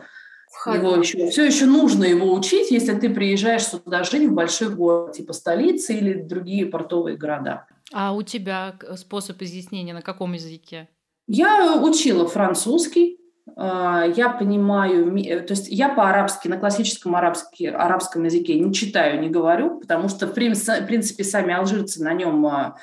его 0.66 0.96
еще, 0.96 1.28
все 1.28 1.44
еще 1.44 1.66
нужно 1.66 2.04
его 2.04 2.32
учить, 2.32 2.70
если 2.70 2.94
ты 2.94 3.10
приезжаешь 3.10 3.66
сюда 3.66 4.02
жить 4.04 4.28
в 4.28 4.32
большой 4.32 4.70
город, 4.70 5.12
типа 5.12 5.32
столицы 5.32 5.94
или 5.94 6.14
другие 6.14 6.66
портовые 6.66 7.16
города. 7.16 7.66
А 7.92 8.12
у 8.12 8.22
тебя 8.22 8.74
способ 8.96 9.40
изъяснения 9.42 9.94
на 9.94 10.02
каком 10.02 10.32
языке? 10.32 10.88
Я 11.26 11.78
учила 11.82 12.26
французский, 12.26 13.18
а, 13.56 14.04
я 14.04 14.30
понимаю, 14.30 15.12
то 15.46 15.52
есть 15.52 15.68
я 15.68 15.88
по-арабски, 15.90 16.48
на 16.48 16.58
классическом 16.58 17.16
арабске, 17.16 17.70
арабском 17.70 18.24
языке 18.24 18.58
не 18.58 18.72
читаю, 18.72 19.20
не 19.20 19.28
говорю, 19.28 19.78
потому 19.80 20.08
что, 20.08 20.26
в 20.26 20.32
принципе, 20.32 21.24
сами 21.24 21.54
алжирцы 21.54 22.02
на 22.02 22.14
нем 22.14 22.44
а, 22.46 22.76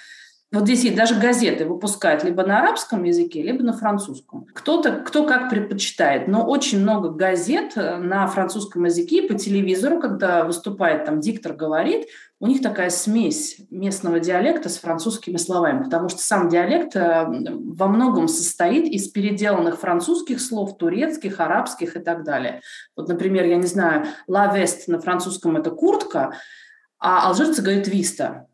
вот 0.56 0.64
здесь 0.64 0.86
есть 0.86 0.96
даже 0.96 1.20
газеты 1.20 1.66
выпускают 1.66 2.24
либо 2.24 2.46
на 2.46 2.60
арабском 2.60 3.04
языке, 3.04 3.42
либо 3.42 3.62
на 3.64 3.74
французском. 3.74 4.46
Кто-то, 4.54 4.92
кто 5.06 5.26
как 5.26 5.50
предпочитает, 5.50 6.28
но 6.28 6.46
очень 6.46 6.80
много 6.80 7.10
газет 7.10 7.74
э, 7.76 7.98
на 7.98 8.26
французском 8.28 8.86
языке 8.86 9.24
по 9.24 9.34
телевизору, 9.34 10.00
когда 10.00 10.46
выступает 10.46 11.06
там 11.06 11.20
диктор, 11.20 11.54
говорит, 11.54 12.08
у 12.40 12.48
них 12.48 12.62
такая 12.62 12.90
смесь 12.90 13.58
местного 13.70 14.20
диалекта 14.20 14.70
с 14.70 14.78
французскими 14.78 15.38
словами, 15.38 15.84
потому 15.84 16.10
что 16.10 16.22
сам 16.22 16.48
диалект 16.48 16.96
э, 16.96 17.26
во 17.28 17.88
многом 17.88 18.28
состоит 18.30 18.86
из 18.86 19.10
переделанных 19.10 19.78
французских 19.80 20.40
слов, 20.40 20.78
турецких, 20.78 21.42
арабских 21.42 21.98
и 21.98 22.00
так 22.00 22.24
далее. 22.24 22.62
Вот, 22.96 23.10
например, 23.10 23.46
я 23.46 23.58
не 23.58 23.68
знаю, 23.68 24.06
«la 24.30 24.56
veste» 24.56 24.84
на 24.88 25.00
французском– 25.00 25.58
это 25.58 25.72
куртка, 25.72 26.34
а 26.98 27.28
алжирцы 27.28 27.62
говорят 27.62 27.88
«виста». 27.88 28.48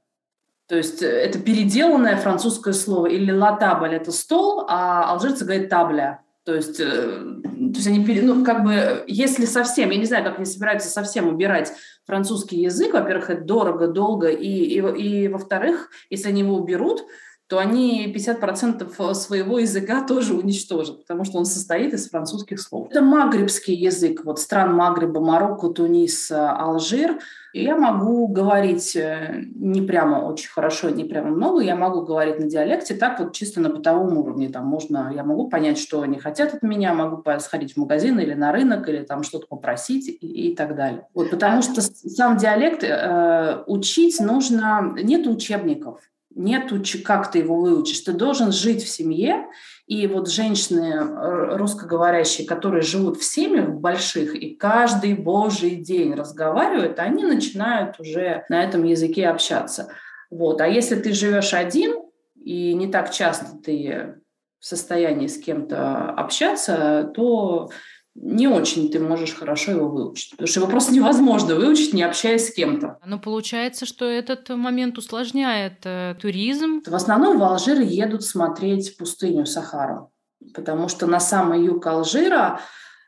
То 0.72 0.78
есть 0.78 1.02
это 1.02 1.38
переделанное 1.38 2.16
французское 2.16 2.74
слово. 2.74 3.08
Или 3.08 3.30
«ла 3.30 3.58
табль»– 3.58 3.90
это 3.94 4.14
стол, 4.14 4.64
а 4.70 5.12
алжирцы 5.12 5.44
говорят 5.44 5.68
«табля». 5.68 6.22
То 6.46 6.56
есть, 6.56 6.80
э, 6.80 6.86
то 6.86 7.74
есть 7.76 7.88
они, 7.88 8.00
ну, 8.22 8.46
как 8.46 8.64
бы, 8.64 9.04
если 9.06 9.44
совсем, 9.44 9.90
я 9.90 9.98
не 9.98 10.06
знаю, 10.06 10.24
как 10.24 10.38
они 10.38 10.46
собираются 10.46 10.88
совсем 10.88 11.28
убирать 11.28 11.74
французский 12.06 12.62
язык, 12.62 12.94
во-первых, 12.94 13.30
это 13.32 13.44
дорого, 13.44 13.88
долго, 13.88 14.30
и, 14.30 14.48
и, 14.48 14.78
и 14.78 15.28
во-вторых, 15.28 15.90
если 16.10 16.30
они 16.30 16.40
его 16.40 16.56
уберут, 16.56 17.04
то 17.52 17.60
они 17.60 18.10
50% 18.16 19.14
своего 19.14 19.60
языка 19.60 20.04
тоже 20.08 20.34
уничтожат, 20.34 21.02
потому 21.02 21.26
что 21.26 21.38
он 21.38 21.44
состоит 21.44 21.94
из 21.94 22.10
французских 22.10 22.62
слов. 22.62 22.88
Это 22.90 23.02
магрибский 23.02 23.76
язык, 23.76 24.22
вот 24.24 24.40
стран 24.40 24.74
Магриба, 24.74 25.20
Марокко, 25.20 25.68
Тунис, 25.68 26.32
Алжир. 26.32 27.20
И 27.52 27.62
я 27.62 27.76
могу 27.76 28.30
говорить 28.30 28.96
э, 28.96 29.44
не 29.54 29.82
прямо 29.82 30.20
очень 30.20 30.50
хорошо, 30.50 30.90
не 30.92 31.04
прямо 31.04 31.32
много, 31.32 31.60
я 31.60 31.76
могу 31.76 32.04
говорить 32.04 32.40
на 32.40 32.46
диалекте, 32.46 32.96
так 32.96 33.20
вот 33.20 33.34
чисто 33.34 33.60
на 33.60 33.68
бытовом 33.68 34.18
уровне. 34.18 34.48
Там 34.48 34.66
можно, 34.66 35.12
я 35.14 35.26
могу 35.26 35.50
понять, 35.50 35.78
что 35.78 36.04
они 36.04 36.18
хотят 36.20 36.54
от 36.54 36.62
меня, 36.64 36.94
могу 36.94 37.22
сходить 37.40 37.74
в 37.74 37.78
магазин 37.78 38.18
или 38.22 38.34
на 38.34 38.54
рынок, 38.54 38.88
или 38.88 39.04
там 39.04 39.24
что-то 39.24 39.48
попросить 39.48 40.08
и, 40.08 40.52
и 40.52 40.56
так 40.56 40.78
далее. 40.78 41.06
Вот, 41.14 41.30
потому 41.30 41.62
что 41.62 41.82
сам 41.82 42.38
диалект 42.38 42.86
э, 42.86 43.64
учить 43.68 44.22
нужно, 44.22 44.96
нет 45.04 45.28
учебников 45.28 46.00
нету, 46.36 46.82
как 47.04 47.32
ты 47.32 47.40
его 47.40 47.60
выучишь. 47.60 48.02
Ты 48.02 48.14
должен 48.14 48.52
жить 48.52 48.84
в 48.84 48.90
семье, 48.90 49.48
и 49.88 50.08
вот 50.08 50.30
женщины 50.30 50.94
э, 50.94 51.58
русскоговорящие, 51.58 52.48
которые 52.48 52.82
живут 52.82 53.18
в 53.18 53.24
семьях 53.24 53.70
больших 53.70 54.36
и 54.36 54.56
каждый 54.56 55.16
божий 55.16 55.76
день 55.76 56.14
разговаривают, 56.14 57.00
они 57.00 57.24
начинают 57.26 58.00
уже 58.00 58.46
на 58.50 58.64
этом 58.64 58.84
языке 58.84 59.28
общаться. 59.28 59.92
Вот. 60.30 60.62
А 60.62 60.68
если 60.68 60.96
ты 60.96 61.14
живешь 61.14 61.54
один, 61.54 61.96
и 62.36 62.74
не 62.74 62.88
так 62.88 63.12
часто 63.12 63.58
ты 63.64 64.16
в 64.60 64.66
состоянии 64.66 65.28
с 65.28 65.38
кем-то 65.40 66.12
общаться, 66.12 67.12
то 67.14 67.70
не 68.16 68.48
очень 68.48 68.92
ты 68.92 69.00
можешь 69.00 69.34
хорошо 69.34 69.72
его 69.72 69.88
выучить. 69.88 70.32
Потому 70.32 70.48
что 70.48 70.60
его 70.60 70.70
просто 70.70 70.94
невозможно 70.94 71.56
выучить, 71.56 71.94
не 71.94 72.04
общаясь 72.04 72.48
с 72.48 72.54
кем-то. 72.54 72.98
Но 73.06 73.20
получается, 73.20 73.86
что 73.86 74.06
этот 74.06 74.50
момент 74.50 74.98
усложняет 74.98 75.86
э, 75.86 76.16
туризм. 76.20 76.82
В 76.86 76.96
основном 76.96 77.40
в 77.40 77.44
Алжир 77.44 77.80
едут 77.80 78.24
смотреть 78.24 78.98
пустыню 78.98 79.46
Сахару. 79.46 80.12
Потому 80.54 80.90
что 80.90 81.08
на 81.08 81.20
самый 81.20 81.64
юг 81.64 81.86
Алжира 81.86 82.60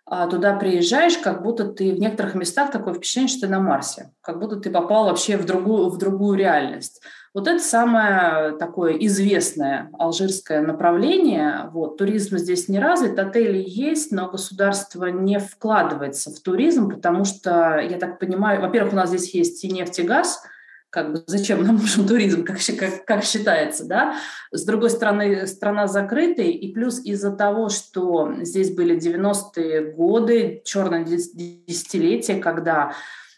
а, 0.06 0.28
туда 0.28 0.56
приезжаешь, 0.56 1.18
как 1.18 1.42
будто 1.44 1.66
ты 1.66 1.94
в 1.94 2.00
некоторых 2.00 2.36
местах 2.36 2.72
такое 2.72 2.94
впечатление, 2.94 3.30
что 3.30 3.42
ты 3.42 3.48
на 3.48 3.60
Марсе. 3.60 4.12
Как 4.22 4.40
будто 4.40 4.58
ты 4.58 4.70
попал 4.70 5.06
вообще 5.06 5.38
в 5.38 5.46
другую, 5.46 5.90
в 5.90 5.98
другую 5.98 6.38
реальность. 6.38 7.02
Вот 7.34 7.48
это 7.48 7.64
самое 7.64 8.56
такое 8.58 8.94
известное 8.94 9.90
алжирское 9.98 10.62
направление. 10.62 11.70
Вот, 11.74 11.98
туризм 11.98 12.38
здесь 12.38 12.68
не 12.68 12.78
развит, 12.80 13.18
отели 13.18 13.64
есть, 13.66 14.12
но 14.12 14.30
государство 14.30 15.06
не 15.06 15.40
вкладывается 15.40 16.30
в 16.30 16.40
туризм, 16.40 16.92
потому 16.92 17.26
что, 17.26 17.80
я 17.80 17.98
так 17.98 18.20
понимаю, 18.20 18.62
во-первых, 18.62 18.94
у 18.94 18.96
нас 18.98 19.10
здесь 19.10 19.34
есть 19.34 19.64
и 19.64 19.72
нефть, 19.72 19.98
и 19.98 20.04
газ, 20.04 20.44
как 20.92 21.12
бы 21.12 21.24
зачем 21.26 21.64
нам 21.64 21.78
нужен 21.82 22.08
туризм, 22.08 22.44
как, 22.44 22.58
как, 22.78 23.04
как 23.04 23.24
считается, 23.24 23.86
да. 23.86 24.16
С 24.52 24.64
другой 24.64 24.92
стороны, 24.92 25.48
страна 25.48 25.88
закрытая, 25.88 26.46
и 26.46 26.72
плюс 26.72 27.04
из-за 27.04 27.32
того, 27.32 27.70
что 27.70 28.32
здесь 28.42 28.76
были 28.76 28.96
90-е 28.96 29.94
годы, 29.94 30.62
черное 30.66 31.04
десятилетие, 31.04 32.40
когда 32.40 32.94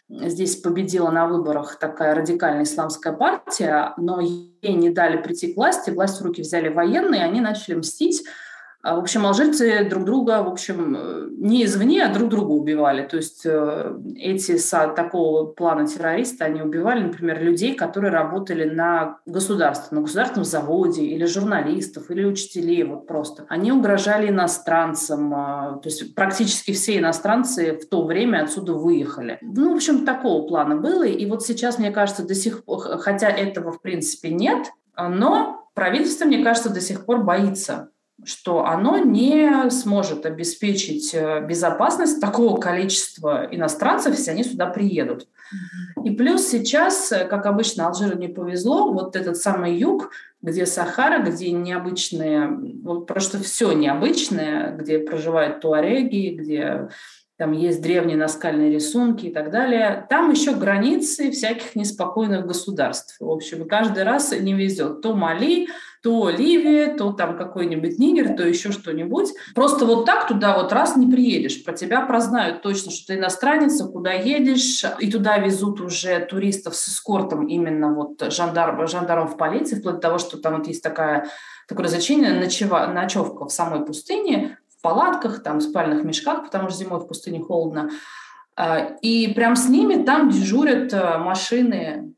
Здесь 0.08 0.56
победила 0.56 1.10
на 1.10 1.26
выборах 1.26 1.80
такая 1.80 2.14
радикальная 2.14 2.62
исламская 2.62 3.12
партия, 3.12 3.92
но 3.96 4.20
ей 4.20 4.74
не 4.74 4.90
дали 4.90 5.20
прийти 5.20 5.52
к 5.52 5.56
власти, 5.56 5.90
власть 5.90 6.20
в 6.20 6.24
руки 6.24 6.42
взяли 6.42 6.68
военные, 6.68 7.24
они 7.24 7.40
начали 7.40 7.74
мстить 7.74 8.24
в 8.94 9.00
общем, 9.00 9.26
алжирцы 9.26 9.84
друг 9.88 10.04
друга, 10.04 10.42
в 10.42 10.48
общем, 10.48 10.96
э, 10.96 11.28
не 11.38 11.64
извне, 11.64 12.04
а 12.04 12.12
друг 12.12 12.28
друга 12.28 12.50
убивали. 12.52 13.06
То 13.06 13.16
есть 13.16 13.42
э, 13.44 13.98
эти 14.16 14.58
со 14.58 14.88
такого 14.88 15.46
плана 15.46 15.86
террористы, 15.86 16.44
они 16.44 16.62
убивали, 16.62 17.02
например, 17.02 17.42
людей, 17.42 17.74
которые 17.74 18.12
работали 18.12 18.68
на 18.68 19.18
государстве, 19.26 19.96
на 19.96 20.02
государственном 20.02 20.44
заводе, 20.44 21.02
или 21.02 21.24
журналистов, 21.24 22.10
или 22.10 22.24
учителей, 22.24 22.84
вот 22.84 23.06
просто. 23.08 23.44
Они 23.48 23.72
угрожали 23.72 24.28
иностранцам, 24.28 25.34
а, 25.34 25.80
то 25.82 25.88
есть 25.88 26.14
практически 26.14 26.72
все 26.72 26.98
иностранцы 26.98 27.72
в 27.72 27.88
то 27.88 28.04
время 28.04 28.44
отсюда 28.44 28.74
выехали. 28.74 29.38
Ну, 29.42 29.72
в 29.72 29.76
общем, 29.76 30.04
такого 30.04 30.46
плана 30.46 30.76
было. 30.76 31.04
И 31.04 31.26
вот 31.26 31.42
сейчас, 31.42 31.78
мне 31.78 31.90
кажется, 31.90 32.26
до 32.26 32.34
сих 32.34 32.64
пор, 32.64 32.98
хотя 32.98 33.30
этого 33.30 33.72
в 33.72 33.80
принципе 33.80 34.30
нет, 34.30 34.68
но 34.96 35.68
правительство, 35.74 36.24
мне 36.24 36.44
кажется, 36.44 36.70
до 36.70 36.80
сих 36.80 37.04
пор 37.04 37.24
боится 37.24 37.90
что 38.26 38.66
оно 38.66 38.98
не 38.98 39.70
сможет 39.70 40.26
обеспечить 40.26 41.14
э, 41.14 41.40
безопасность 41.46 42.20
такого 42.20 42.58
количества 42.58 43.46
иностранцев, 43.50 44.16
если 44.16 44.32
они 44.32 44.44
сюда 44.44 44.66
приедут. 44.66 45.28
И 46.04 46.10
плюс 46.10 46.46
сейчас, 46.46 47.12
э, 47.12 47.24
как 47.24 47.46
обычно, 47.46 47.86
Алжиру 47.86 48.18
не 48.18 48.28
повезло, 48.28 48.92
вот 48.92 49.16
этот 49.16 49.36
самый 49.36 49.76
юг, 49.76 50.10
где 50.42 50.66
Сахара, 50.66 51.22
где 51.22 51.50
необычные, 51.52 52.48
вот 52.82 53.06
просто 53.06 53.38
все 53.38 53.72
необычное, 53.72 54.76
где 54.76 54.98
проживают 54.98 55.60
туареги, 55.60 56.36
где 56.36 56.88
там 57.36 57.52
есть 57.52 57.82
древние 57.82 58.16
наскальные 58.16 58.72
рисунки 58.72 59.26
и 59.26 59.32
так 59.32 59.50
далее. 59.50 60.06
Там 60.08 60.30
еще 60.30 60.54
границы 60.54 61.30
всяких 61.30 61.76
неспокойных 61.76 62.46
государств. 62.46 63.16
В 63.20 63.30
общем, 63.30 63.68
каждый 63.68 64.04
раз 64.04 64.32
не 64.32 64.54
везет. 64.54 65.02
То 65.02 65.14
Мали, 65.14 65.68
то 66.02 66.30
Ливия, 66.30 66.94
то 66.94 67.12
там 67.12 67.36
какой-нибудь 67.36 67.98
Нигер, 67.98 68.36
то 68.36 68.46
еще 68.46 68.72
что-нибудь. 68.72 69.30
Просто 69.54 69.84
вот 69.86 70.04
так 70.04 70.28
туда 70.28 70.56
вот 70.56 70.72
раз 70.72 70.96
не 70.96 71.10
приедешь. 71.10 71.64
Про 71.64 71.72
тебя 71.72 72.02
прознают 72.02 72.62
точно, 72.62 72.90
что 72.90 73.08
ты 73.08 73.14
иностранец, 73.18 73.80
а 73.80 73.88
куда 73.88 74.12
едешь. 74.12 74.84
И 75.00 75.10
туда 75.10 75.38
везут 75.38 75.80
уже 75.80 76.20
туристов 76.20 76.76
с 76.76 76.88
эскортом 76.88 77.46
именно 77.46 77.92
вот 77.92 78.22
жандармов 78.32 79.34
в 79.34 79.36
полиции, 79.36 79.76
вплоть 79.76 79.96
до 79.96 80.00
того, 80.00 80.18
что 80.18 80.38
там 80.38 80.58
вот 80.58 80.66
есть 80.66 80.82
такая 80.82 81.28
такое 81.68 81.86
развлечение, 81.86 82.32
ночева, 82.32 82.86
ночевка 82.86 83.44
в 83.44 83.50
самой 83.50 83.84
пустыне, 83.84 84.58
палатках, 84.86 85.42
там, 85.42 85.58
в 85.58 85.62
спальных 85.62 86.04
мешках, 86.04 86.44
потому 86.44 86.68
что 86.68 86.78
зимой 86.78 87.00
в 87.00 87.08
пустыне 87.08 87.40
холодно. 87.40 87.90
А, 88.54 88.96
и 89.02 89.34
прям 89.34 89.56
с 89.56 89.68
ними 89.68 90.04
там 90.04 90.30
дежурят 90.30 90.92
э, 90.92 91.18
машины 91.18 92.14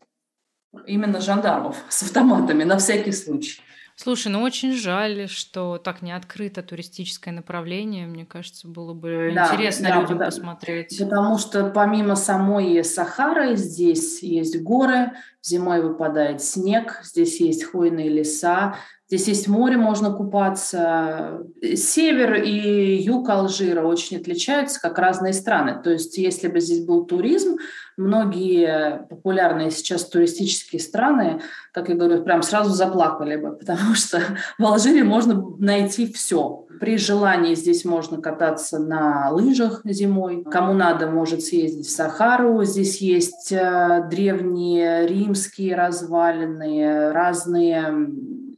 именно 0.87 1.23
жандармов 1.23 1.77
с 1.89 2.03
автоматами 2.03 2.65
на 2.65 2.77
всякий 2.77 3.13
случай. 3.13 3.63
Слушай, 4.01 4.29
ну 4.29 4.43
очень 4.43 4.75
жаль, 4.75 5.29
что 5.29 5.77
так 5.77 6.03
не 6.03 6.13
открыто 6.13 6.63
туристическое 6.63 7.35
направление. 7.35 8.07
Мне 8.07 8.25
кажется, 8.25 8.69
было 8.69 8.95
бы 8.95 9.33
да, 9.35 9.47
интересно 9.47 9.89
да, 9.89 10.01
людям 10.01 10.19
да, 10.19 10.27
посмотреть. 10.27 10.97
Потому 10.97 11.37
что 11.37 11.69
помимо 11.71 12.15
самой 12.15 12.85
Сахары 12.85 13.57
здесь 13.57 14.23
есть 14.23 14.63
горы, 14.63 15.15
зимой 15.43 15.83
выпадает 15.83 16.41
снег, 16.41 17.01
здесь 17.03 17.41
есть 17.41 17.65
хвойные 17.65 18.09
леса, 18.09 18.77
Здесь 19.11 19.27
есть 19.27 19.49
море, 19.49 19.79
можно 19.79 20.13
купаться. 20.13 21.41
Север 21.63 22.43
и 22.43 23.03
юг 23.03 23.31
Алжира 23.31 23.83
очень 23.83 24.19
отличаются, 24.19 24.79
как 24.83 24.99
разные 24.99 25.33
страны. 25.33 25.81
То 25.83 25.91
есть 25.91 26.19
если 26.19 26.49
бы 26.49 26.61
здесь 26.61 26.85
был 26.85 27.07
туризм, 27.07 27.57
многие 27.99 29.07
популярные 29.11 29.71
сейчас 29.71 30.05
туристические 30.05 30.81
страны, 30.81 31.41
как 31.73 31.89
я 31.89 31.95
говорю, 31.95 32.23
прям 32.23 32.43
сразу 32.43 32.71
заплакали 32.71 33.37
бы, 33.37 33.53
потому 33.59 33.95
что 33.95 34.21
в 34.59 34.65
Алжире 34.65 35.05
можно 35.05 35.45
найти 35.59 36.11
все. 36.13 36.65
При 36.81 36.97
желании 36.97 37.55
здесь 37.55 37.85
можно 37.85 38.23
кататься 38.23 38.79
на 38.79 39.31
лыжах 39.31 39.81
зимой. 39.85 40.45
Кому 40.45 40.75
надо, 40.75 41.09
может 41.09 41.43
съездить 41.43 41.87
в 41.87 41.91
Сахару. 41.91 42.63
Здесь 42.63 43.01
есть 43.01 43.51
э, 43.51 44.07
древние 44.09 45.07
римские 45.07 45.75
развалины, 45.75 47.11
разные 47.11 48.09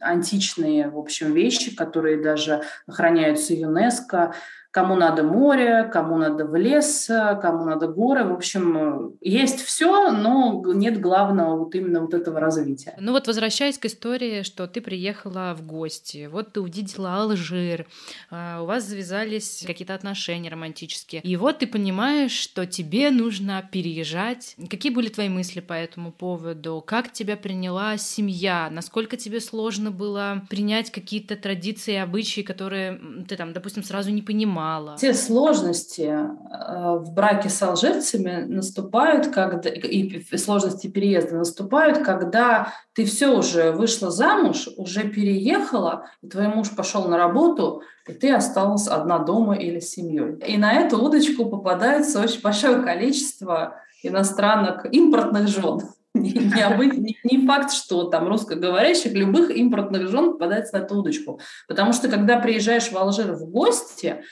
античные, 0.01 0.89
в 0.89 0.99
общем, 0.99 1.33
вещи, 1.33 1.75
которые 1.75 2.23
даже 2.23 2.63
охраняются 2.87 3.55
ЮНЕСКО. 3.55 4.35
Кому 4.71 4.95
надо 4.95 5.25
море, 5.25 5.91
кому 5.93 6.17
надо 6.17 6.45
в 6.45 6.55
лес, 6.55 7.11
кому 7.43 7.65
надо 7.65 7.89
горы. 7.89 8.23
В 8.25 8.33
общем, 8.33 9.17
есть 9.21 9.61
все, 9.63 10.13
но 10.13 10.63
нет 10.65 11.01
главного 11.01 11.57
вот 11.57 11.75
именно 11.75 12.01
вот 12.01 12.15
этого 12.15 12.39
развития. 12.39 12.95
Ну 13.01 13.11
вот 13.11 13.27
возвращаясь 13.27 13.79
к 13.79 13.87
истории, 13.87 14.43
что 14.43 14.69
ты 14.69 14.81
приехала 14.81 15.57
в 15.59 15.67
гости, 15.67 16.29
вот 16.31 16.53
ты 16.53 16.61
увидела 16.61 17.17
Алжир, 17.17 17.87
а, 18.31 18.63
у 18.63 18.67
вас 18.67 18.85
завязались 18.85 19.65
какие-то 19.67 19.95
отношения 19.95 20.51
романтические, 20.51 21.21
и 21.23 21.37
вот 21.37 21.59
ты 21.59 21.67
понимаешь, 21.67 22.31
что 22.33 22.65
тебе 22.65 23.11
нужно 23.11 23.69
переезжать. 23.73 24.55
Какие 24.71 24.93
были 24.93 25.09
твои 25.09 25.29
мысли 25.29 25.59
по 25.59 25.73
этому 25.73 26.13
поводу? 26.13 26.81
Как 26.87 27.13
тебя 27.13 27.37
приняла 27.37 27.97
семья? 27.97 28.69
Насколько 28.71 29.17
тебе 29.17 29.41
сложно 29.41 29.91
было 29.91 30.43
принять 30.49 30.93
какие-то 30.93 31.35
традиции 31.35 31.95
и 31.95 31.97
обычаи, 31.97 32.43
которые 32.43 33.01
ты 33.27 33.35
там, 33.37 33.53
допустим, 33.53 33.83
сразу 33.83 34.13
не 34.13 34.23
понимала? 34.23 34.60
Мало. 34.61 34.97
Те 34.99 35.15
сложности 35.15 36.03
э, 36.03 36.97
в 36.99 37.13
браке 37.15 37.49
с 37.49 37.63
алжирцами 37.63 38.45
наступают, 38.47 39.29
когда 39.29 39.71
и 39.71 40.37
сложности 40.37 40.87
переезда 40.87 41.37
наступают, 41.37 41.99
когда 41.99 42.73
ты 42.95 43.05
все 43.05 43.29
уже 43.29 43.73
вышла 43.73 44.11
замуж, 44.11 44.69
уже 44.77 45.05
переехала, 45.05 46.07
и 46.23 46.29
твой 46.29 46.49
муж 46.49 46.71
пошел 46.77 47.09
на 47.09 47.17
работу, 47.17 47.83
и 48.07 48.13
ты 48.13 48.33
осталась 48.33 48.87
одна 48.89 49.19
дома 49.19 49.57
или 49.57 49.81
с 49.81 49.91
семьей. 49.91 50.39
И 50.47 50.59
на 50.59 50.73
эту 50.75 51.03
удочку 51.03 51.47
попадается 51.47 52.21
очень 52.21 52.43
большое 52.43 52.83
количество 52.83 53.77
иностранных 54.03 54.87
импортных 54.93 55.49
жен. 55.49 55.81
Не, 56.13 56.33
не, 56.33 57.17
не 57.23 57.47
факт, 57.47 57.73
что 57.73 58.03
там 58.11 58.27
русскоговорящих, 58.27 59.13
любых 59.13 59.51
импортных 59.51 60.09
жен 60.09 60.33
попадается 60.33 60.77
на 60.77 60.83
эту 60.83 60.99
удочку. 60.99 61.41
Потому 61.69 61.93
что 61.93 62.09
когда 62.09 62.41
приезжаешь 62.41 62.91
в 62.91 62.99
Алжир 62.99 63.33
в 63.33 63.49
гости, 63.49 64.25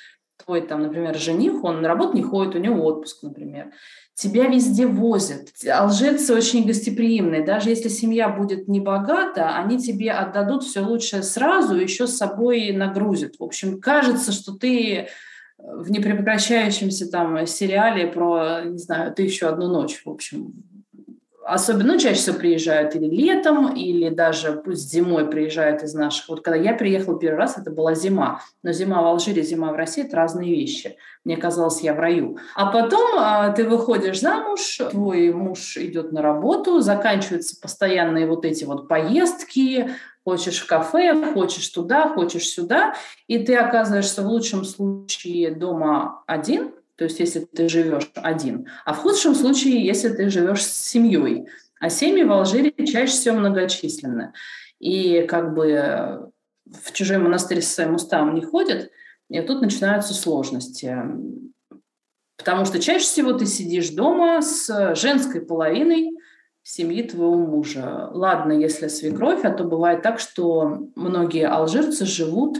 твой 0.45 0.63
там, 0.63 0.83
например, 0.83 1.17
жених, 1.17 1.65
он 1.65 1.83
на 1.83 1.89
работу 1.89 2.17
не 2.17 2.23
ходит, 2.23 2.55
у 2.55 2.59
него 2.59 2.85
отпуск, 2.85 3.23
например. 3.23 3.73
Тебя 4.15 4.47
везде 4.47 4.87
возят. 4.87 5.49
Алжирцы 5.71 6.35
очень 6.35 6.67
гостеприимные. 6.67 7.45
Даже 7.45 7.71
если 7.71 7.89
семья 7.89 8.29
будет 8.29 8.67
не 8.67 8.81
богата, 8.81 9.57
они 9.57 9.79
тебе 9.79 10.11
отдадут 10.11 10.65
все 10.65 10.81
лучшее 10.81 11.23
сразу, 11.23 11.77
еще 11.77 12.07
с 12.07 12.17
собой 12.17 12.73
нагрузят. 12.73 13.37
В 13.39 13.45
общем, 13.45 13.81
кажется, 13.81 14.33
что 14.33 14.53
ты 14.53 15.09
в 15.59 15.91
непрекращающемся 15.91 17.11
там 17.11 17.47
сериале 17.47 18.07
про, 18.07 18.63
не 18.65 18.79
знаю, 18.79 19.13
ты 19.15 19.23
еще 19.23 19.49
одну 19.49 19.69
ночь, 19.69 20.03
в 20.05 20.11
общем, 20.11 20.53
особенно, 21.49 21.95
ну, 21.95 21.99
чаще 21.99 22.21
всего 22.21 22.37
приезжают 22.37 22.95
или 22.95 23.07
летом, 23.07 23.75
или 23.75 24.11
даже 24.11 24.53
пусть 24.53 24.91
зимой 24.91 25.29
приезжают 25.29 25.83
из 25.83 25.95
наших. 25.95 26.29
Вот 26.29 26.43
когда 26.43 26.59
я 26.59 26.75
приехала 26.75 27.19
первый 27.19 27.39
раз, 27.39 27.57
это 27.59 27.71
была 27.71 27.95
зима. 27.95 28.43
Но 28.63 28.73
зима 28.73 29.03
в 29.03 29.07
Алжире, 29.07 29.43
зима 29.43 29.73
в 29.73 29.77
России– 29.77 30.05
это 30.07 30.17
разные 30.17 30.51
вещи. 30.51 30.97
Мне 31.25 31.37
казалось, 31.37 31.81
я 31.81 31.95
в 31.95 31.99
раю. 31.99 32.39
А 32.55 32.67
потом 32.71 33.19
а, 33.19 33.51
ты 33.51 33.69
выходишь 33.69 34.21
замуж, 34.21 34.81
твой 34.91 35.33
муж 35.33 35.77
идет 35.77 36.13
на 36.13 36.23
работу, 36.23 36.81
заканчиваются 36.81 37.61
постоянные 37.61 38.27
вот 38.27 38.45
эти 38.45 38.65
вот 38.65 38.87
поездки, 38.87 39.91
хочешь 40.25 40.61
в 40.61 40.67
кафе, 40.67 41.33
хочешь 41.33 41.69
туда, 41.69 42.09
хочешь 42.09 42.49
сюда, 42.49 42.95
и 43.27 43.39
ты 43.39 43.57
оказываешься 43.57 44.23
в 44.23 44.27
лучшем 44.27 44.65
случае 44.65 45.55
дома 45.55 46.23
один– 46.27 46.73
то 46.99 47.05
есть 47.05 47.21
если 47.21 47.41
ты 47.41 47.69
живешь 47.69 48.11
один, 48.17 48.67
а 48.85 48.93
в 48.93 48.99
худшем 48.99 49.37
случае, 49.37 49.87
если 49.87 50.09
ты 50.09 50.29
живешь 50.31 50.65
с 50.65 50.89
семьей. 50.89 51.47
А 51.79 51.91
семьи 51.91 52.25
в 52.25 52.33
Алжире 52.33 52.75
чаще 52.87 53.13
всего 53.13 53.37
многочисленны. 53.37 54.33
И 54.81 55.23
как 55.29 55.55
бы 55.55 56.33
в 56.67 56.93
чужой 56.93 57.19
монастырь 57.19 57.63
со 57.63 57.73
своим 57.73 57.95
уставом 57.95 58.35
не 58.35 58.43
ходят, 58.43 58.91
и 59.31 59.41
тут 59.43 59.63
начинаются 59.63 60.13
сложности. 60.13 60.97
Потому 62.37 62.65
что 62.65 62.81
чаще 62.81 63.05
всего 63.05 63.33
ты 63.33 63.47
сидишь 63.47 63.91
дома 63.91 64.43
с 64.43 64.97
женской 64.97 65.41
половиной 65.41 66.11
семьи 66.65 67.05
твоего 67.05 67.37
мужа. 67.37 68.09
Ладно, 68.11 68.51
если 68.51 68.89
свекровь, 68.89 69.45
а 69.45 69.51
то 69.51 69.63
бывает 69.63 70.03
так, 70.03 70.19
что 70.19 70.89
многие 70.97 71.47
алжирцы 71.47 72.07
живут 72.07 72.59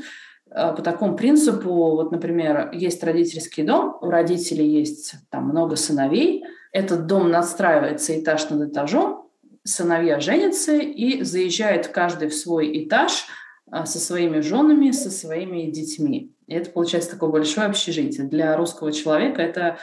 по 0.51 0.83
такому 0.83 1.17
принципу, 1.17 1.71
вот, 1.71 2.11
например, 2.11 2.71
есть 2.73 3.03
родительский 3.05 3.65
дом, 3.65 3.99
у 4.01 4.11
родителей 4.11 4.69
есть 4.69 5.15
там 5.31 5.49
много 5.49 5.77
сыновей, 5.77 6.45
этот 6.73 7.07
дом 7.07 7.31
надстраивается 7.31 8.19
этаж 8.19 8.49
над 8.51 8.71
этажом, 8.71 9.29
сыновья 9.65 10.21
женятся 10.21 10.77
и 10.77 11.23
заезжают 11.23 11.89
каждый 11.89 12.29
в 12.29 12.35
свой 12.35 12.85
этаж 12.85 13.27
э, 13.71 13.85
со 13.85 13.99
своими 13.99 14.41
женами, 14.41 14.91
со 14.91 15.11
своими 15.11 15.71
детьми. 15.71 16.33
И 16.47 16.55
это 16.55 16.71
получается 16.71 17.11
такое 17.11 17.31
большое 17.31 17.67
общежитие. 17.67 18.27
Для 18.27 18.57
русского 18.57 18.93
человека 18.93 19.43
это 19.43 19.79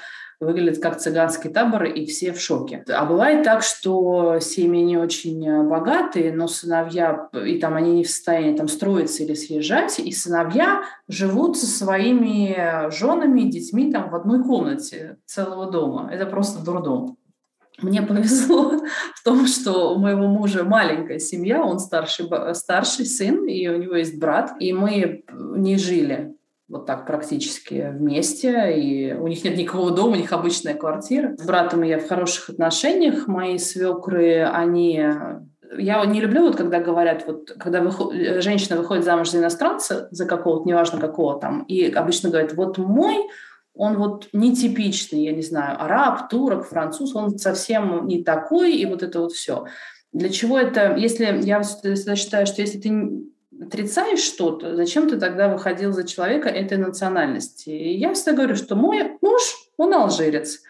выглядит 0.45 0.81
как 0.81 0.97
цыганский 0.97 1.49
табор, 1.49 1.83
и 1.83 2.05
все 2.05 2.31
в 2.31 2.39
шоке. 2.39 2.83
А 2.87 3.05
бывает 3.05 3.43
так, 3.43 3.63
что 3.63 4.39
семьи 4.39 4.83
не 4.83 4.97
очень 4.97 5.47
э, 5.47 5.63
богатые, 5.63 6.33
но 6.33 6.47
сыновья, 6.47 7.29
и 7.33 7.57
там 7.59 7.75
они 7.75 7.93
не 7.93 8.03
в 8.03 8.09
состоянии 8.09 8.55
там 8.55 8.67
строиться 8.67 9.23
или 9.23 9.33
съезжать, 9.33 10.00
и 10.00 10.11
сыновья 10.11 10.83
живут 11.07 11.57
со 11.57 11.65
своими 11.65 12.89
женами 12.91 13.41
и 13.41 13.50
детьми 13.50 13.91
там 13.91 14.09
в 14.09 14.15
одной 14.15 14.43
комнате 14.43 15.17
целого 15.25 15.72
дома. 15.72 16.09
Это 16.11 16.25
просто 16.25 16.63
дурдом. 16.63 17.17
Мне 17.81 18.01
повезло 18.01 18.72
в 19.15 19.24
том, 19.24 19.48
что 19.48 19.93
у 19.93 20.00
моего 20.00 20.27
мужа 20.27 20.63
маленькая 20.63 21.20
семья, 21.20 21.63
он 21.63 21.79
старший, 21.79 22.27
старший 22.53 23.05
сын, 23.05 23.46
и 23.48 23.67
у 23.67 23.77
него 23.77 23.96
есть 23.96 24.17
брат, 24.17 24.53
и 24.59 24.72
мы 24.74 25.24
не 25.29 25.77
жили 25.77 26.35
вот 26.67 26.85
так 26.85 27.05
практически 27.05 27.91
вместе, 27.91 28.73
и 28.79 29.13
у 29.13 29.27
них 29.27 29.43
нет 29.43 29.57
никакого 29.57 29.91
дома, 29.91 30.13
у 30.13 30.15
них 30.15 30.33
обычная 30.33 30.73
квартира. 30.73 31.35
С 31.37 31.45
братом 31.45 31.83
я 31.83 31.99
в 31.99 32.07
хороших 32.07 32.49
отношениях, 32.49 33.27
мои 33.27 33.57
свекры, 33.57 34.43
они... 34.43 35.03
Я 35.77 36.05
не 36.05 36.21
люблю, 36.21 36.43
вот 36.43 36.55
когда 36.55 36.79
говорят, 36.79 37.25
вот 37.27 37.51
когда 37.59 37.81
выход... 37.81 38.13
женщина 38.41 38.77
выходит 38.77 39.03
замуж 39.03 39.29
за 39.31 39.39
иностранца, 39.39 40.07
за 40.11 40.25
какого-то, 40.25 40.67
неважно 40.67 40.99
какого 40.99 41.39
там, 41.39 41.63
и 41.63 41.91
обычно 41.91 42.29
говорят, 42.29 42.53
вот 42.53 42.77
мой 42.77 43.27
он 43.73 43.97
вот 43.97 44.29
нетипичный, 44.31 45.25
я 45.25 45.33
не 45.33 45.41
знаю, 45.41 45.81
араб, 45.83 46.29
турок, 46.29 46.65
француз, 46.65 47.13
он 47.13 47.37
совсем 47.37 48.07
не 48.07 48.23
такой, 48.23 48.75
и 48.75 48.85
вот 48.85 49.03
это 49.03 49.19
вот 49.19 49.33
все. 49.33 49.65
Для 50.13 50.29
чего 50.29 50.57
это, 50.57 50.95
если 50.95 51.41
я 51.43 51.61
считаю, 51.61 52.47
что 52.47 52.61
если 52.61 52.79
ты 52.79 52.89
отрицаешь 53.61 54.20
что-то, 54.20 54.75
зачем 54.75 55.09
ты 55.09 55.18
тогда 55.18 55.48
выходил 55.48 55.91
за 55.91 56.05
человека 56.07 56.50
этой 56.50 56.77
национальности? 56.77 57.70
И 57.70 57.98
я 57.98 58.13
всегда 58.13 58.33
говорю, 58.33 58.55
что 58.55 58.75
мой 58.75 59.18
муж, 59.22 59.41
он 59.77 59.94
алжирец, 59.94 60.61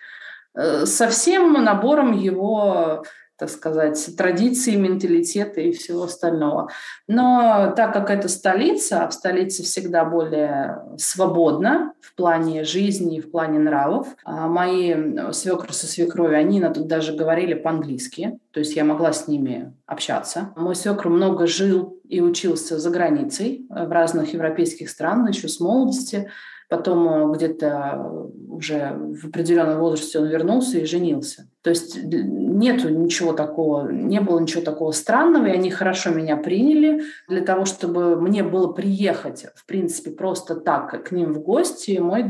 э, 0.54 0.86
со 0.86 1.08
всем 1.10 1.54
набором 1.54 2.13
его 2.13 3.04
так 3.38 3.50
сказать, 3.50 4.15
традиции, 4.17 4.76
менталитета 4.76 5.62
и 5.62 5.71
всего 5.71 6.04
остального. 6.04 6.69
Но 7.08 7.74
так 7.76 7.93
как 7.93 8.10
это 8.10 8.30
столица, 8.30 9.04
а 9.04 9.10
в 9.10 9.13
столице 9.13 9.63
всегда 9.63 10.06
более 10.06 10.82
свободно 10.98 11.93
в 12.02 12.15
плане 12.15 12.63
жизни 12.63 13.17
и 13.17 13.21
в 13.21 13.32
плане 13.32 13.60
нравов, 13.60 14.08
а 14.24 14.48
мои 14.48 14.95
свекры 15.32 15.74
со 15.74 15.88
свекровью, 15.88 16.38
они 16.38 16.62
тут 16.62 16.88
даже 16.88 17.13
говорили 17.13 17.54
по-английски, 17.54 18.39
то 18.52 18.60
есть 18.60 18.76
я 18.76 18.86
могла 18.86 19.12
с 19.12 19.28
ними 19.28 19.74
общаться. 19.86 20.54
Мой 20.56 20.76
свекр 20.76 21.10
много 21.10 21.45
жил 21.48 22.00
и 22.08 22.21
учился 22.21 22.80
за 22.80 22.89
границей 22.89 23.65
в 23.69 23.91
разных 23.91 24.34
европейских 24.34 24.89
странах 24.89 25.36
еще 25.36 25.48
с 25.48 25.60
молодости. 25.60 26.30
Потом 26.69 27.08
э, 27.08 27.36
где-то 27.36 28.30
уже 28.50 28.98
в 28.98 29.28
определенном 29.28 29.80
возрасте 29.80 30.19
он 30.19 30.28
вернулся 30.28 30.80
и 30.80 30.86
женился. 30.86 31.48
То 31.65 31.71
есть 31.71 31.97
нету 32.04 32.89
ничего 32.89 33.34
такого, 33.34 33.89
не 33.89 34.21
было 34.21 34.39
ничего 34.39 34.62
такого 34.62 34.91
странного, 34.91 35.47
и 35.47 35.51
они 35.51 35.71
хорошо 35.71 36.12
меня 36.12 36.38
приняли. 36.38 37.01
Для 37.28 37.41
того, 37.41 37.65
чтобы 37.65 38.21
мне 38.21 38.43
было 38.43 38.67
приехать, 38.71 39.47
в 39.56 39.65
принципе, 39.65 40.12
просто 40.12 40.56
так 40.56 41.06
к 41.06 41.12
ним 41.12 41.34
в 41.34 41.39
гости, 41.39 41.97
мой 41.97 42.23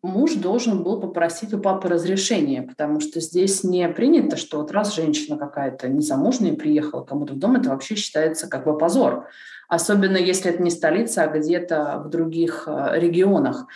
муж 0.00 0.34
должен 0.34 0.84
был 0.84 1.00
попросить 1.00 1.52
у 1.52 1.58
папы 1.58 1.88
разрешения, 1.88 2.62
потому 2.62 3.00
что 3.00 3.18
здесь 3.18 3.64
не 3.64 3.88
принято, 3.88 4.36
что 4.36 4.58
вот 4.58 4.70
раз 4.70 4.94
женщина 4.94 5.36
какая-то 5.36 5.88
незамужняя 5.88 6.54
приехала 6.54 7.02
кому-то 7.02 7.32
в 7.32 7.38
дом, 7.40 7.56
это 7.56 7.70
вообще 7.70 7.96
считается 7.96 8.48
как 8.48 8.64
бы 8.64 8.78
позор. 8.78 9.26
Особенно 9.68 10.18
если 10.18 10.52
это 10.52 10.62
не 10.62 10.70
столица, 10.70 11.24
а 11.24 11.36
где-то 11.36 12.00
в 12.04 12.10
других 12.10 12.68
э, 12.68 12.92
регионах. 12.94 13.66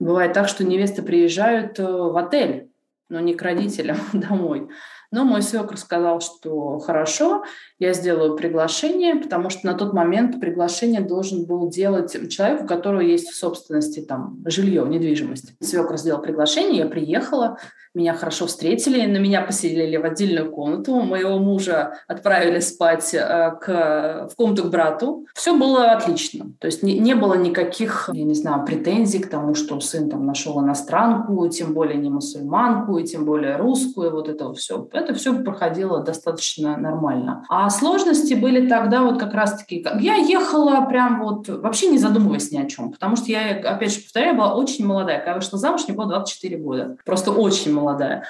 Бывает 0.00 0.32
так, 0.32 0.48
что 0.48 0.64
невесты 0.64 1.02
приезжают 1.02 1.78
э, 1.78 1.86
в 1.86 2.16
отель, 2.16 2.67
но 3.08 3.20
не 3.20 3.34
к 3.34 3.42
родителям 3.42 3.98
домой. 4.12 4.68
Но 5.10 5.24
мой 5.24 5.42
свекр 5.42 5.76
сказал, 5.76 6.20
что 6.20 6.78
хорошо, 6.78 7.44
я 7.78 7.92
сделаю 7.92 8.36
приглашение, 8.36 9.16
потому 9.16 9.50
что 9.50 9.66
на 9.66 9.74
тот 9.74 9.92
момент 9.92 10.40
приглашение 10.40 11.00
должен 11.00 11.46
был 11.46 11.68
делать 11.68 12.16
человек, 12.30 12.62
у 12.62 12.66
которого 12.66 13.00
есть 13.00 13.28
в 13.28 13.36
собственности 13.36 14.00
там 14.00 14.38
жилье, 14.44 14.84
недвижимость. 14.88 15.54
Свекр 15.60 15.96
сделал 15.96 16.20
приглашение, 16.20 16.78
я 16.78 16.86
приехала, 16.86 17.58
меня 17.94 18.14
хорошо 18.14 18.46
встретили, 18.46 19.06
на 19.06 19.16
меня 19.16 19.42
поселили 19.42 19.96
в 19.96 20.04
отдельную 20.04 20.50
комнату, 20.50 20.94
моего 21.00 21.38
мужа 21.38 21.94
отправили 22.06 22.60
спать 22.60 23.14
э, 23.14 23.52
к, 23.60 24.28
в 24.30 24.36
комнату 24.36 24.64
к 24.64 24.70
брату. 24.70 25.26
Все 25.34 25.56
было 25.56 25.92
отлично. 25.92 26.52
То 26.60 26.66
есть 26.66 26.82
не, 26.82 26.98
не 26.98 27.14
было 27.14 27.34
никаких, 27.34 28.10
я 28.12 28.24
не 28.24 28.34
знаю, 28.34 28.64
претензий 28.64 29.18
к 29.18 29.30
тому, 29.30 29.54
что 29.54 29.80
сын 29.80 30.10
там 30.10 30.26
нашел 30.26 30.60
иностранку, 30.62 31.48
тем 31.48 31.74
более 31.74 31.96
не 31.96 32.10
мусульманку, 32.10 32.98
и 32.98 33.04
тем 33.04 33.24
более 33.24 33.56
русскую, 33.56 34.12
вот 34.12 34.28
это 34.28 34.52
все. 34.52 34.86
Это 34.92 35.14
все 35.14 35.34
проходило 35.42 36.02
достаточно 36.02 36.76
нормально. 36.76 37.44
А 37.48 37.67
сложности 37.70 38.34
были 38.34 38.68
тогда 38.68 39.02
вот 39.02 39.18
как 39.18 39.34
раз-таки... 39.34 39.84
Я 40.00 40.16
ехала 40.16 40.80
прям 40.82 41.22
вот 41.22 41.48
вообще 41.48 41.88
не 41.88 41.98
задумываясь 41.98 42.50
ни 42.50 42.58
о 42.58 42.66
чем, 42.66 42.92
потому 42.92 43.16
что 43.16 43.26
я, 43.26 43.56
опять 43.56 43.94
же 43.94 44.00
повторяю, 44.00 44.36
была 44.36 44.54
очень 44.54 44.86
молодая. 44.86 45.18
Когда 45.18 45.34
вышла 45.34 45.58
замуж, 45.58 45.82
мне 45.86 45.96
было 45.96 46.08
24 46.08 46.56
года. 46.58 46.96
Просто 47.04 47.30
очень 47.30 47.72
молодая. 47.72 48.24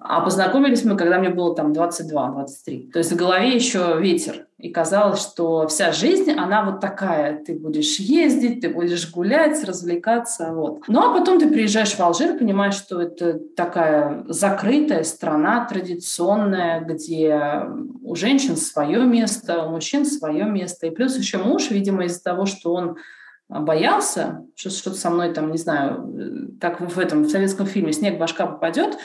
А 0.00 0.20
познакомились 0.20 0.84
мы, 0.84 0.96
когда 0.96 1.18
мне 1.18 1.30
было 1.30 1.54
там 1.54 1.72
22-23. 1.72 2.92
То 2.92 2.98
есть 2.98 3.12
в 3.12 3.16
голове 3.16 3.54
еще 3.54 3.98
ветер. 3.98 4.46
И 4.58 4.70
казалось, 4.70 5.20
что 5.20 5.66
вся 5.66 5.92
жизнь, 5.92 6.32
она 6.32 6.64
вот 6.64 6.80
такая. 6.80 7.42
Ты 7.44 7.54
будешь 7.58 7.98
ездить, 7.98 8.60
ты 8.60 8.68
будешь 8.68 9.10
гулять, 9.10 9.64
развлекаться. 9.64 10.52
Вот. 10.52 10.82
Ну 10.88 11.00
а 11.00 11.18
потом 11.18 11.38
ты 11.38 11.48
приезжаешь 11.48 11.94
в 11.94 12.00
Алжир, 12.00 12.38
понимаешь, 12.38 12.74
что 12.74 13.00
это 13.00 13.38
такая 13.56 14.24
закрытая 14.28 15.02
страна, 15.04 15.64
традиционная, 15.64 16.80
где 16.80 17.62
у 18.02 18.14
женщин 18.14 18.56
свое 18.56 19.04
место, 19.04 19.64
у 19.64 19.70
мужчин 19.70 20.04
свое 20.04 20.44
место. 20.44 20.86
И 20.86 20.90
плюс 20.90 21.16
еще 21.16 21.38
муж, 21.38 21.70
видимо, 21.70 22.04
из-за 22.04 22.22
того, 22.22 22.46
что 22.46 22.72
он 22.72 22.96
боялся, 23.48 24.44
что 24.54 24.70
что-то 24.70 24.96
со 24.96 25.10
мной 25.10 25.32
там, 25.32 25.50
не 25.50 25.58
знаю, 25.58 26.56
как 26.60 26.80
в 26.80 26.98
этом 26.98 27.22
в 27.22 27.30
советском 27.30 27.66
фильме 27.66 27.92
«Снег 27.92 28.18
башка 28.18 28.46
попадет», 28.46 28.96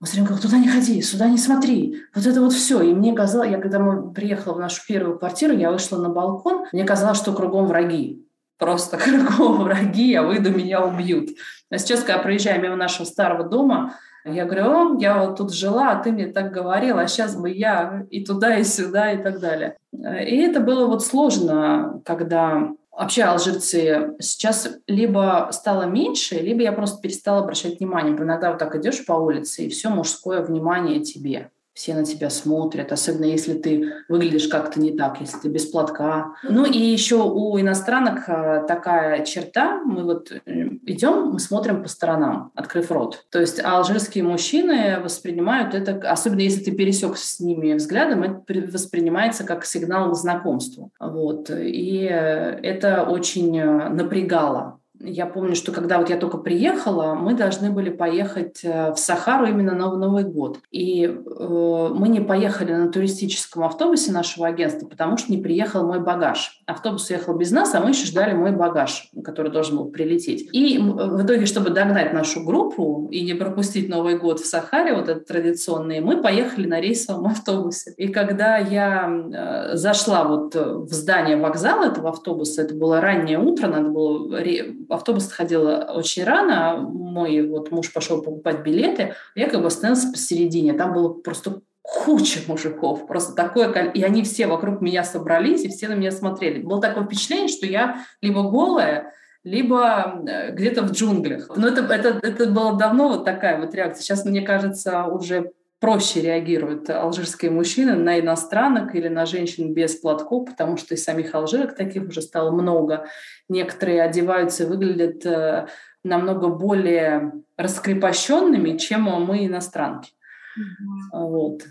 он 0.00 0.06
все 0.06 0.16
время 0.16 0.28
говорил, 0.28 0.42
туда 0.48 0.58
не 0.58 0.68
ходи, 0.68 1.02
сюда 1.02 1.28
не 1.28 1.38
смотри. 1.38 2.02
Вот 2.14 2.24
это 2.24 2.40
вот 2.40 2.52
все. 2.52 2.80
И 2.82 2.94
мне 2.94 3.12
казалось, 3.14 3.50
я 3.50 3.58
когда 3.58 3.80
мы 3.80 4.12
приехала 4.12 4.54
в 4.54 4.60
нашу 4.60 4.82
первую 4.86 5.18
квартиру, 5.18 5.54
я 5.54 5.72
вышла 5.72 5.98
на 5.98 6.08
балкон, 6.08 6.66
мне 6.72 6.84
казалось, 6.84 7.18
что 7.18 7.32
кругом 7.32 7.66
враги. 7.66 8.24
Просто 8.58 8.96
кругом 8.98 9.64
враги, 9.64 10.10
я 10.10 10.22
выйду, 10.22 10.50
меня 10.50 10.84
убьют. 10.84 11.30
А 11.70 11.78
сейчас, 11.78 12.04
когда 12.04 12.22
проезжаю 12.22 12.62
мимо 12.62 12.76
нашего 12.76 13.06
старого 13.06 13.48
дома, 13.48 13.94
я 14.24 14.44
говорю, 14.44 14.64
о, 14.64 14.98
я 15.00 15.24
вот 15.24 15.36
тут 15.36 15.52
жила, 15.52 15.90
а 15.90 16.02
ты 16.02 16.12
мне 16.12 16.26
так 16.26 16.52
говорила, 16.52 17.00
а 17.00 17.06
сейчас 17.08 17.34
бы 17.34 17.50
я 17.50 18.04
и 18.10 18.24
туда, 18.24 18.56
и 18.56 18.64
сюда, 18.64 19.12
и 19.12 19.22
так 19.22 19.40
далее. 19.40 19.76
И 19.92 20.36
это 20.36 20.60
было 20.60 20.86
вот 20.86 21.04
сложно, 21.04 22.02
когда 22.04 22.68
Вообще 22.98 23.22
алжирцы 23.22 24.16
сейчас 24.18 24.68
либо 24.88 25.50
стало 25.52 25.84
меньше, 25.84 26.34
либо 26.34 26.62
я 26.62 26.72
просто 26.72 27.00
перестала 27.00 27.44
обращать 27.44 27.78
внимание. 27.78 28.12
Иногда 28.16 28.50
вот 28.50 28.58
так 28.58 28.74
идешь 28.74 29.06
по 29.06 29.12
улице, 29.12 29.66
и 29.66 29.68
все 29.68 29.88
мужское 29.88 30.42
внимание 30.42 30.98
тебе 30.98 31.52
все 31.78 31.94
на 31.94 32.04
тебя 32.04 32.28
смотрят, 32.28 32.90
особенно 32.90 33.26
если 33.26 33.54
ты 33.54 33.92
выглядишь 34.08 34.48
как-то 34.48 34.80
не 34.80 34.96
так, 34.96 35.20
если 35.20 35.38
ты 35.38 35.48
без 35.48 35.64
платка. 35.64 36.34
Ну 36.42 36.64
и 36.64 36.76
еще 36.76 37.22
у 37.22 37.58
иностранок 37.60 38.24
а, 38.26 38.64
такая 38.64 39.24
черта, 39.24 39.80
мы 39.84 40.02
вот 40.02 40.32
э, 40.32 40.40
идем, 40.86 41.30
мы 41.30 41.38
смотрим 41.38 41.84
по 41.84 41.88
сторонам, 41.88 42.50
открыв 42.56 42.90
рот. 42.90 43.26
То 43.30 43.40
есть 43.40 43.64
алжирские 43.64 44.24
мужчины 44.24 44.98
воспринимают 45.00 45.72
это, 45.72 46.10
особенно 46.10 46.40
если 46.40 46.64
ты 46.64 46.72
пересекся 46.72 47.24
с 47.24 47.38
ними 47.38 47.74
взглядом, 47.74 48.24
это 48.24 48.72
воспринимается 48.72 49.44
как 49.44 49.64
сигнал 49.64 50.10
к 50.10 50.16
знакомству. 50.16 50.90
Вот. 50.98 51.48
И 51.50 52.08
э, 52.10 52.58
это 52.60 53.04
очень 53.04 53.56
э, 53.56 53.88
напрягало 53.88 54.77
я 55.00 55.26
помню, 55.26 55.54
что 55.54 55.72
когда 55.72 55.98
вот 55.98 56.10
я 56.10 56.16
только 56.16 56.38
приехала, 56.38 57.14
мы 57.14 57.34
должны 57.34 57.70
были 57.70 57.90
поехать 57.90 58.60
э, 58.64 58.92
в 58.92 58.98
Сахару 58.98 59.46
именно 59.46 59.74
на 59.74 59.96
Новый 59.96 60.24
год. 60.24 60.58
И 60.70 61.04
э, 61.04 61.88
мы 61.94 62.08
не 62.08 62.20
поехали 62.20 62.72
на 62.72 62.90
туристическом 62.90 63.64
автобусе 63.64 64.12
нашего 64.12 64.46
агентства, 64.46 64.86
потому 64.86 65.16
что 65.16 65.30
не 65.30 65.38
приехал 65.38 65.86
мой 65.86 66.00
багаж. 66.00 66.62
Автобус 66.66 67.08
уехал 67.10 67.36
без 67.36 67.50
нас, 67.50 67.74
а 67.74 67.80
мы 67.80 67.90
еще 67.90 68.06
ждали 68.06 68.34
мой 68.34 68.50
багаж, 68.52 69.10
который 69.22 69.52
должен 69.52 69.76
был 69.76 69.86
прилететь. 69.86 70.48
И 70.52 70.78
в 70.78 71.24
итоге, 71.24 71.46
чтобы 71.46 71.70
догнать 71.70 72.12
нашу 72.12 72.44
группу 72.44 73.08
и 73.10 73.24
не 73.24 73.34
пропустить 73.34 73.88
Новый 73.88 74.18
год 74.18 74.40
в 74.40 74.46
Сахаре, 74.46 74.94
вот 74.94 75.08
этот 75.08 75.26
традиционный, 75.26 76.00
мы 76.00 76.20
поехали 76.20 76.66
на 76.66 76.80
рейсовом 76.80 77.26
автобусе. 77.26 77.94
И 77.96 78.08
когда 78.08 78.56
я 78.58 79.08
э, 79.08 79.76
зашла 79.76 80.24
вот 80.24 80.54
в 80.54 80.92
здание 80.92 81.36
вокзала 81.36 81.84
этого 81.84 82.10
автобуса, 82.10 82.62
это 82.62 82.74
было 82.74 83.00
раннее 83.00 83.38
утро, 83.38 83.68
надо 83.68 83.88
было 83.90 84.40
автобус 84.88 85.30
ходил 85.30 85.66
очень 85.66 86.24
рано, 86.24 86.78
мой 86.78 87.46
вот 87.46 87.70
муж 87.70 87.92
пошел 87.92 88.22
покупать 88.22 88.62
билеты, 88.62 89.14
я 89.34 89.48
как 89.48 89.60
бы 89.60 89.66
остановилась 89.66 90.10
посередине, 90.10 90.72
там 90.72 90.92
было 90.92 91.12
просто 91.12 91.60
куча 91.82 92.40
мужиков, 92.46 93.06
просто 93.06 93.34
такое, 93.34 93.72
и 93.92 94.02
они 94.02 94.22
все 94.22 94.46
вокруг 94.46 94.80
меня 94.80 95.04
собрались, 95.04 95.64
и 95.64 95.68
все 95.68 95.88
на 95.88 95.94
меня 95.94 96.10
смотрели. 96.10 96.62
Было 96.62 96.80
такое 96.80 97.04
впечатление, 97.04 97.48
что 97.48 97.66
я 97.66 98.04
либо 98.20 98.42
голая, 98.42 99.14
либо 99.42 100.22
э, 100.28 100.52
где-то 100.52 100.82
в 100.82 100.92
джунглях. 100.92 101.50
Но 101.56 101.68
это, 101.68 101.82
это, 101.82 102.20
это 102.22 102.50
было 102.50 102.76
давно 102.76 103.08
вот 103.08 103.24
такая 103.24 103.58
вот 103.58 103.74
реакция. 103.74 104.02
Сейчас, 104.02 104.24
мне 104.24 104.42
кажется, 104.42 105.04
уже 105.04 105.52
проще 105.80 106.20
реагируют 106.20 106.90
алжирские 106.90 107.50
мужчины 107.50 107.94
на 107.94 108.18
иностранок 108.18 108.94
или 108.94 109.08
на 109.08 109.26
женщин 109.26 109.74
без 109.74 109.96
платков, 109.96 110.46
потому 110.46 110.76
что 110.76 110.94
и 110.94 110.98
самих 110.98 111.34
алжирок 111.34 111.76
таких 111.76 112.08
уже 112.08 112.22
стало 112.22 112.50
много. 112.50 113.06
Некоторые 113.48 114.02
одеваются 114.02 114.64
и 114.64 114.66
выглядят 114.66 115.24
э, 115.24 115.68
намного 116.04 116.48
более 116.48 117.32
раскрепощенными, 117.56 118.76
чем 118.76 119.02
мы 119.02 119.46
иностранки. 119.46 120.12
Mm-hmm. 120.58 121.18
Вот. 121.18 121.62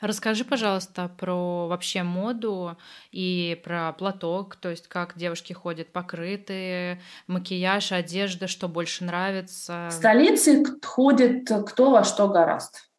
Расскажи, 0.00 0.44
пожалуйста, 0.44 1.08
про 1.16 1.68
вообще 1.68 2.02
моду 2.02 2.76
и 3.12 3.60
про 3.62 3.92
платок, 3.92 4.56
то 4.56 4.68
есть 4.68 4.88
как 4.88 5.16
девушки 5.16 5.52
ходят 5.52 5.92
покрытые, 5.92 7.00
макияж, 7.28 7.92
одежда, 7.92 8.48
что 8.48 8.66
больше 8.66 9.04
нравится. 9.04 9.86
В 9.92 9.94
столице 9.94 10.64
ходит 10.84 11.48
кто 11.68 11.92
во 11.92 12.02
что 12.02 12.26
гораст. 12.26 12.91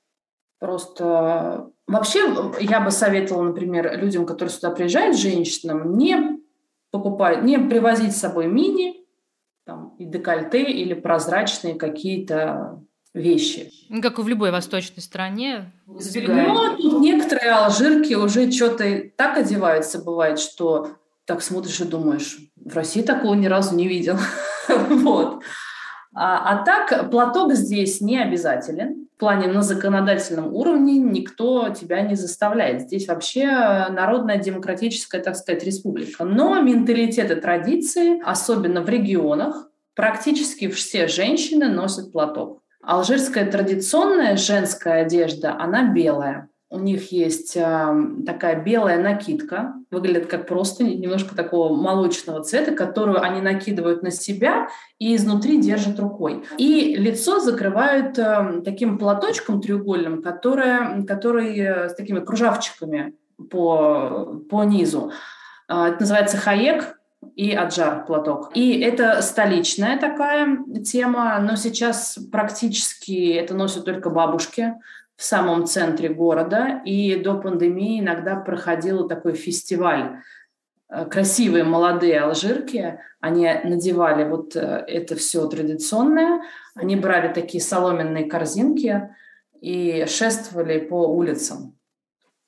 Просто 0.64 1.72
вообще 1.88 2.20
я 2.62 2.80
бы 2.80 2.90
советовала, 2.90 3.44
например, 3.44 4.00
людям, 4.00 4.26
которые 4.26 4.50
сюда 4.50 4.70
приезжают, 4.70 5.18
женщинам, 5.18 5.98
не 5.98 6.40
покупать, 6.90 7.44
не 7.44 7.60
привозить 7.60 8.16
с 8.16 8.22
собой 8.22 8.48
мини, 8.48 8.96
там, 9.66 9.94
и 10.00 10.06
декольте 10.06 10.64
или 10.64 10.94
прозрачные 10.94 11.76
какие-то 11.76 12.82
вещи. 13.14 13.72
Ну, 13.90 14.02
как 14.02 14.20
и 14.20 14.22
в 14.22 14.28
любой 14.30 14.52
восточной 14.52 15.02
стране. 15.02 15.74
Но 15.86 15.96
ну, 15.98 16.78
тут 16.78 17.02
некоторые 17.02 17.52
алжирки 17.52 18.14
уже 18.14 18.50
что-то 18.50 18.86
так 19.18 19.38
одеваются, 19.38 20.02
бывает, 20.02 20.40
что 20.40 20.92
так 21.26 21.42
смотришь 21.42 21.82
и 21.82 21.84
думаешь, 21.84 22.38
в 22.56 22.74
России 22.74 23.02
такого 23.02 23.34
ни 23.34 23.48
разу 23.48 23.76
не 23.76 23.90
видел. 23.90 24.16
вот. 24.70 25.44
А, 26.16 26.54
а 26.54 26.64
так, 26.64 27.12
платок 27.12 27.52
здесь 27.52 28.00
не 28.00 28.18
обязателен. 28.18 29.03
В 29.16 29.20
плане 29.20 29.48
на 29.48 29.62
законодательном 29.62 30.54
уровне 30.54 30.98
никто 30.98 31.70
тебя 31.70 32.02
не 32.02 32.16
заставляет. 32.16 32.82
Здесь 32.82 33.08
вообще 33.08 33.46
народная 33.90 34.38
демократическая, 34.38 35.22
так 35.22 35.36
сказать, 35.36 35.64
республика. 35.64 36.26
Но 36.26 36.60
менталитет 36.62 37.32
и 37.32 37.36
традиции, 37.36 38.22
особенно 38.26 38.82
в 38.82 38.90
регионах, 38.90 39.70
практически 39.96 40.68
все 40.68 41.08
женщины 41.08 41.70
носят 41.70 42.12
платок. 42.12 42.62
Алжирская 42.82 43.50
традиционная 43.50 44.36
женская 44.36 45.04
одежда, 45.04 45.56
она 45.58 45.94
белая. 45.94 46.50
У 46.74 46.80
них 46.80 47.12
есть 47.12 47.56
э, 47.56 47.96
такая 48.26 48.64
белая 48.64 48.98
накидка, 48.98 49.76
выглядит 49.92 50.26
как 50.26 50.48
просто 50.48 50.84
немножко 50.84 51.36
такого 51.36 51.76
молочного 51.76 52.44
цвета, 52.44 52.72
которую 52.72 53.22
они 53.22 53.42
накидывают 53.42 54.02
на 54.02 54.10
себя 54.10 54.70
и 54.98 55.16
изнутри 55.16 55.62
держат 55.62 56.00
рукой. 56.00 56.44
И 56.58 56.96
лицо 56.96 57.40
закрывают 57.40 58.18
э, 58.18 58.64
таким 58.66 58.98
платочком 58.98 59.62
треугольным, 59.62 60.24
которое, 60.24 61.04
который 61.04 61.56
э, 61.60 61.90
с 61.90 61.94
такими 61.94 62.22
кружавчиками 62.22 63.14
по, 63.52 64.42
по 64.50 64.64
низу. 64.64 65.12
Э, 65.70 65.90
это 65.90 65.98
называется 66.00 66.38
хаек, 66.38 66.98
и 67.36 67.54
аджар 67.54 68.06
платок. 68.06 68.52
И 68.54 68.80
это 68.82 69.22
столичная 69.22 69.98
такая 69.98 70.58
тема, 70.84 71.40
но 71.40 71.56
сейчас 71.56 72.20
практически 72.32 73.32
это 73.34 73.54
носят 73.54 73.86
только 73.86 74.10
бабушки 74.10 74.74
в 75.16 75.24
самом 75.24 75.66
центре 75.66 76.10
города, 76.10 76.82
и 76.86 77.16
до 77.16 77.36
пандемии 77.36 78.00
иногда 78.00 78.36
проходил 78.36 79.08
такой 79.08 79.34
фестиваль. 79.34 80.18
Э, 80.90 81.06
красивые 81.06 81.64
молодые 81.64 82.20
алжирки, 82.22 83.00
они 83.20 83.50
надевали 83.64 84.24
вот 84.28 84.56
э, 84.56 84.84
это 84.88 85.16
все 85.16 85.48
традиционное, 85.48 86.42
они 86.76 86.96
брали 86.96 87.34
такие 87.34 87.62
соломенные 87.64 88.26
корзинки 88.26 89.10
и 89.62 90.06
шествовали 90.08 90.80
по 90.80 91.08
улицам. 91.08 91.78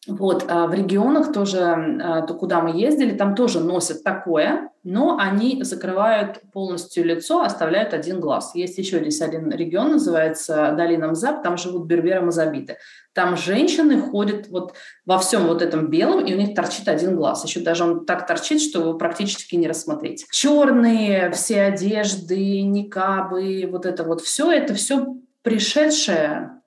Вот, 0.07 0.45
а 0.47 0.67
в 0.67 0.73
регионах 0.73 1.33
тоже, 1.33 1.59
а, 1.59 2.21
то, 2.21 2.33
куда 2.35 2.61
мы 2.61 2.79
ездили, 2.79 3.17
там 3.17 3.33
тоже 3.33 3.59
носят 3.59 4.03
такое, 4.03 4.69
но 4.83 5.17
они 5.17 5.63
закрывают 5.63 6.41
полностью 6.53 7.03
лицо, 7.03 7.41
оставляют 7.41 7.93
один 7.93 8.19
глаз. 8.19 8.53
Есть 8.53 8.77
еще 8.77 8.99
здесь 8.99 9.21
один 9.21 9.49
регион, 9.49 9.93
называется 9.93 10.73
Долина 10.77 11.07
Мзаб, 11.07 11.41
там 11.41 11.57
живут 11.57 11.87
берберы 11.87 12.21
Мазабиты. 12.21 12.77
Там 13.13 13.35
женщины 13.35 13.99
ходят 13.99 14.47
вот 14.49 14.73
во 15.05 15.17
всем 15.17 15.47
вот 15.47 15.63
этом 15.63 15.87
белом, 15.87 16.23
и 16.23 16.33
у 16.35 16.37
них 16.37 16.53
торчит 16.53 16.87
один 16.87 17.15
глаз. 17.15 17.43
Еще 17.43 17.61
даже 17.61 17.83
он 17.83 18.05
так 18.05 18.27
торчит, 18.27 18.61
что 18.61 18.81
его 18.81 18.93
практически 18.93 19.55
не 19.55 19.67
рассмотреть. 19.67 20.27
Черные 20.29 21.31
все 21.31 21.61
одежды, 21.61 22.61
никабы, 22.61 23.67
вот 23.71 23.87
это 23.87 24.03
вот 24.03 24.21
все, 24.21 24.51
это 24.51 24.75
все 24.75 25.15
пришедшее 25.41 26.61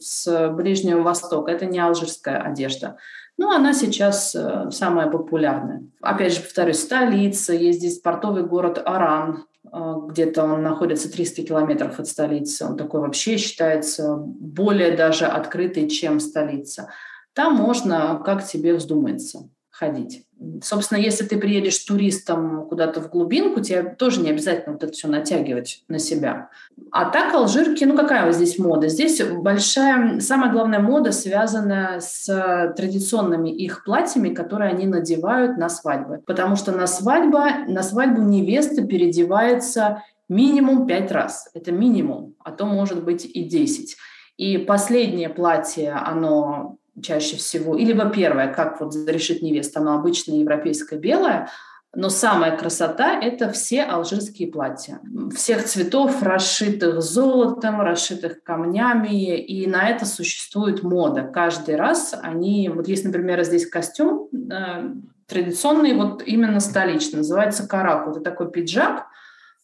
с 0.00 0.50
Ближнего 0.50 1.02
Востока. 1.02 1.50
Это 1.50 1.66
не 1.66 1.78
алжирская 1.78 2.40
одежда. 2.40 2.96
Но 3.36 3.50
она 3.50 3.72
сейчас 3.72 4.34
э, 4.34 4.70
самая 4.70 5.08
популярная. 5.08 5.82
Опять 6.00 6.34
же, 6.34 6.40
повторюсь, 6.40 6.80
столица, 6.80 7.52
есть 7.52 7.80
здесь 7.80 7.98
портовый 7.98 8.44
город 8.44 8.80
Аран, 8.84 9.46
а, 9.72 9.96
где-то 10.06 10.44
он 10.44 10.62
находится 10.62 11.10
300 11.10 11.42
километров 11.42 11.98
от 11.98 12.06
столицы, 12.06 12.64
он 12.64 12.76
такой 12.76 13.00
вообще 13.00 13.36
считается 13.36 14.16
более 14.16 14.96
даже 14.96 15.26
открытый, 15.26 15.88
чем 15.88 16.20
столица. 16.20 16.90
Там 17.32 17.54
можно, 17.54 18.22
как 18.24 18.46
тебе 18.46 18.74
вздумается 18.74 19.48
ходить. 19.74 20.24
Собственно, 20.62 20.98
если 20.98 21.24
ты 21.24 21.36
приедешь 21.36 21.78
туристом 21.78 22.66
куда-то 22.68 23.00
в 23.00 23.10
глубинку, 23.10 23.60
тебе 23.60 23.82
тоже 23.82 24.20
не 24.20 24.30
обязательно 24.30 24.74
вот 24.74 24.84
это 24.84 24.92
все 24.92 25.08
натягивать 25.08 25.82
на 25.88 25.98
себя. 25.98 26.50
А 26.92 27.06
так 27.06 27.34
алжирки, 27.34 27.82
ну 27.82 27.96
какая 27.96 28.24
вот 28.24 28.36
здесь 28.36 28.56
мода? 28.58 28.88
Здесь 28.88 29.20
большая, 29.22 30.20
самая 30.20 30.52
главная 30.52 30.78
мода 30.78 31.10
связана 31.10 31.98
с 32.00 32.72
традиционными 32.76 33.50
их 33.50 33.84
платьями, 33.84 34.32
которые 34.32 34.70
они 34.70 34.86
надевают 34.86 35.56
на 35.56 35.68
свадьбы. 35.68 36.22
Потому 36.24 36.54
что 36.54 36.70
на, 36.70 36.86
свадьба, 36.86 37.66
на 37.66 37.82
свадьбу 37.82 38.22
невеста 38.22 38.86
переодевается 38.86 40.02
минимум 40.28 40.86
пять 40.86 41.10
раз. 41.10 41.50
Это 41.52 41.72
минимум, 41.72 42.34
а 42.44 42.52
то 42.52 42.64
может 42.64 43.02
быть 43.02 43.24
и 43.24 43.42
десять. 43.42 43.96
И 44.36 44.58
последнее 44.58 45.30
платье, 45.30 45.92
оно 45.92 46.76
чаще 47.02 47.36
всего, 47.36 47.76
или 47.76 47.88
либо 47.88 48.10
первое, 48.10 48.52
как 48.52 48.80
вот 48.80 48.94
решит 49.06 49.42
невеста, 49.42 49.80
оно 49.80 49.94
обычное 49.94 50.38
европейское 50.38 50.98
белое, 50.98 51.48
но 51.96 52.08
самая 52.08 52.56
красота– 52.56 53.20
это 53.22 53.50
все 53.50 53.82
алжирские 53.84 54.50
платья. 54.50 55.00
Всех 55.34 55.64
цветов, 55.64 56.22
расшитых 56.22 57.00
золотом, 57.00 57.80
расшитых 57.80 58.42
камнями. 58.42 59.38
И 59.38 59.66
на 59.66 59.88
это 59.88 60.04
существует 60.04 60.82
мода. 60.82 61.22
Каждый 61.22 61.76
раз 61.76 62.14
они… 62.20 62.68
Вот 62.68 62.88
есть, 62.88 63.04
например, 63.04 63.42
здесь 63.44 63.68
костюм 63.68 64.28
э, 64.32 64.90
традиционный, 65.26 65.94
вот 65.94 66.22
именно 66.26 66.60
столичный, 66.60 67.18
называется 67.18 67.68
караку. 67.68 68.10
Это 68.10 68.20
такой 68.20 68.50
пиджак 68.50 69.06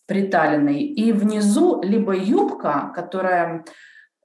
приталенный. 0.06 0.82
И 0.82 1.12
внизу 1.12 1.82
либо 1.82 2.14
юбка, 2.14 2.92
которая 2.94 3.64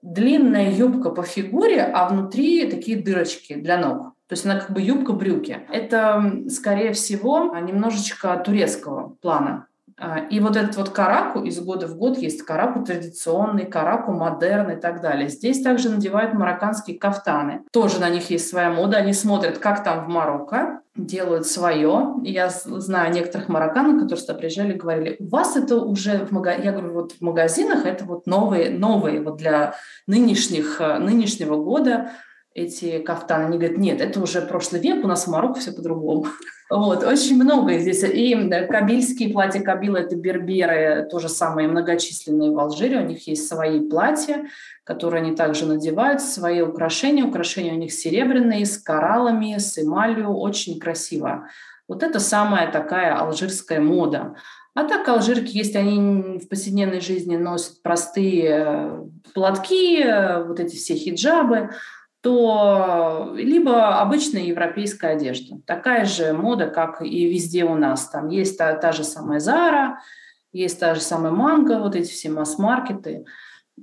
длинная 0.05 0.71
юбка 0.71 1.09
по 1.09 1.23
фигуре, 1.23 1.81
а 1.81 2.07
внутри 2.07 2.69
такие 2.69 3.01
дырочки 3.01 3.55
для 3.55 3.77
ног. 3.77 4.13
То 4.27 4.33
есть 4.33 4.45
она 4.45 4.59
как 4.59 4.71
бы 4.71 4.81
юбка-брюки. 4.81 5.65
Это, 5.71 6.43
скорее 6.49 6.93
всего, 6.93 7.55
немножечко 7.57 8.35
турецкого 8.37 9.15
плана. 9.21 9.67
А, 9.97 10.19
и 10.19 10.39
вот 10.39 10.57
этот 10.57 10.75
вот 10.75 10.89
караку 10.89 11.41
из 11.41 11.59
года 11.59 11.87
в 11.87 11.95
год 11.95 12.17
есть 12.17 12.41
караку 12.43 12.83
традиционный, 12.83 13.65
караку 13.65 14.11
модерн 14.11 14.71
и 14.71 14.75
так 14.75 15.01
далее. 15.01 15.29
Здесь 15.29 15.61
также 15.61 15.89
надевают 15.89 16.33
марокканские 16.33 16.99
кафтаны. 16.99 17.61
Тоже 17.71 17.99
на 17.99 18.09
них 18.09 18.29
есть 18.29 18.49
своя 18.49 18.71
мода. 18.71 18.97
Они 18.97 19.13
смотрят, 19.13 19.57
как 19.57 19.83
там 19.83 20.05
в 20.05 20.09
Марокко, 20.09 20.81
делают 20.95 21.47
свое. 21.47 22.15
Я 22.23 22.49
знаю 22.49 23.13
некоторых 23.13 23.47
марокканов, 23.47 24.01
которые 24.01 24.21
сюда 24.21 24.33
приезжали, 24.33 24.73
говорили, 24.73 25.15
у 25.19 25.27
вас 25.27 25.55
это 25.55 25.77
уже 25.77 26.25
в 26.25 26.31
магазинах, 26.31 26.65
я 26.65 26.71
говорю, 26.71 26.93
вот 26.93 27.11
в 27.13 27.21
магазинах 27.21 27.85
это 27.85 28.05
вот 28.05 28.27
новые, 28.27 28.69
новые 28.71 29.21
вот 29.21 29.37
для 29.37 29.75
нынешних, 30.07 30.79
э, 30.79 30.97
нынешнего 30.99 31.55
года 31.55 32.11
эти 32.53 32.99
кафтаны. 32.99 33.45
Они 33.45 33.57
говорят, 33.57 33.77
нет, 33.77 34.01
это 34.01 34.21
уже 34.21 34.41
прошлый 34.41 34.81
век, 34.81 35.03
у 35.03 35.07
нас 35.07 35.25
в 35.25 35.31
Марокко 35.31 35.59
все 35.59 35.73
по-другому. 35.73 36.27
Вот, 36.75 37.03
очень 37.03 37.41
много 37.41 37.77
здесь. 37.77 38.03
И 38.03 38.35
кабильские 38.69 39.29
платья 39.29 39.61
Кабила– 39.61 39.95
это 39.99 40.17
берберы, 40.17 41.07
тоже 41.09 41.29
самые 41.29 41.69
многочисленные 41.69 42.51
в 42.51 42.59
Алжире. 42.59 42.99
У 42.99 43.05
них 43.05 43.25
есть 43.29 43.47
свои 43.47 43.79
платья, 43.79 44.45
которые 44.83 45.21
они 45.21 45.35
также 45.37 45.65
надевают, 45.65 46.21
свои 46.21 46.59
украшения. 46.59 47.23
Украшения 47.23 47.73
у 47.73 47.77
них 47.77 47.93
серебряные, 47.93 48.65
с 48.65 48.77
кораллами, 48.77 49.57
с 49.57 49.81
эмалью. 49.81 50.31
Очень 50.31 50.77
красиво. 50.77 51.47
Вот 51.87 52.03
это 52.03 52.19
самая 52.19 52.69
такая 52.69 53.15
алжирская 53.15 53.79
мода. 53.79 54.35
А 54.73 54.83
так 54.83 55.07
алжирки, 55.07 55.57
если 55.57 55.77
они 55.77 56.39
в 56.39 56.49
повседневной 56.49 56.99
жизни 56.99 57.37
носят 57.37 57.81
простые 57.83 59.07
платки, 59.33 60.03
вот 60.45 60.59
эти 60.59 60.75
все 60.75 60.95
хиджабы, 60.95 61.69
то 62.25 63.33
либо 63.35 64.01
обычная 64.01 64.41
европейская 64.41 65.09
одежда. 65.09 65.59
Такая 65.67 66.05
же 66.05 66.33
мода, 66.33 66.65
как 66.65 67.03
и 67.03 67.29
везде 67.29 67.65
у 67.65 67.75
нас. 67.75 68.09
Там 68.09 68.29
есть 68.29 68.57
та, 68.57 68.73
та 68.73 68.93
же 68.93 69.03
самая 69.03 69.39
Зара, 69.39 69.99
есть 70.51 70.79
та 70.79 70.95
же 70.95 71.01
самая 71.01 71.31
Манго, 71.31 71.77
вот 71.77 71.95
эти 71.95 72.09
все 72.09 72.31
масс-маркеты. 72.31 73.25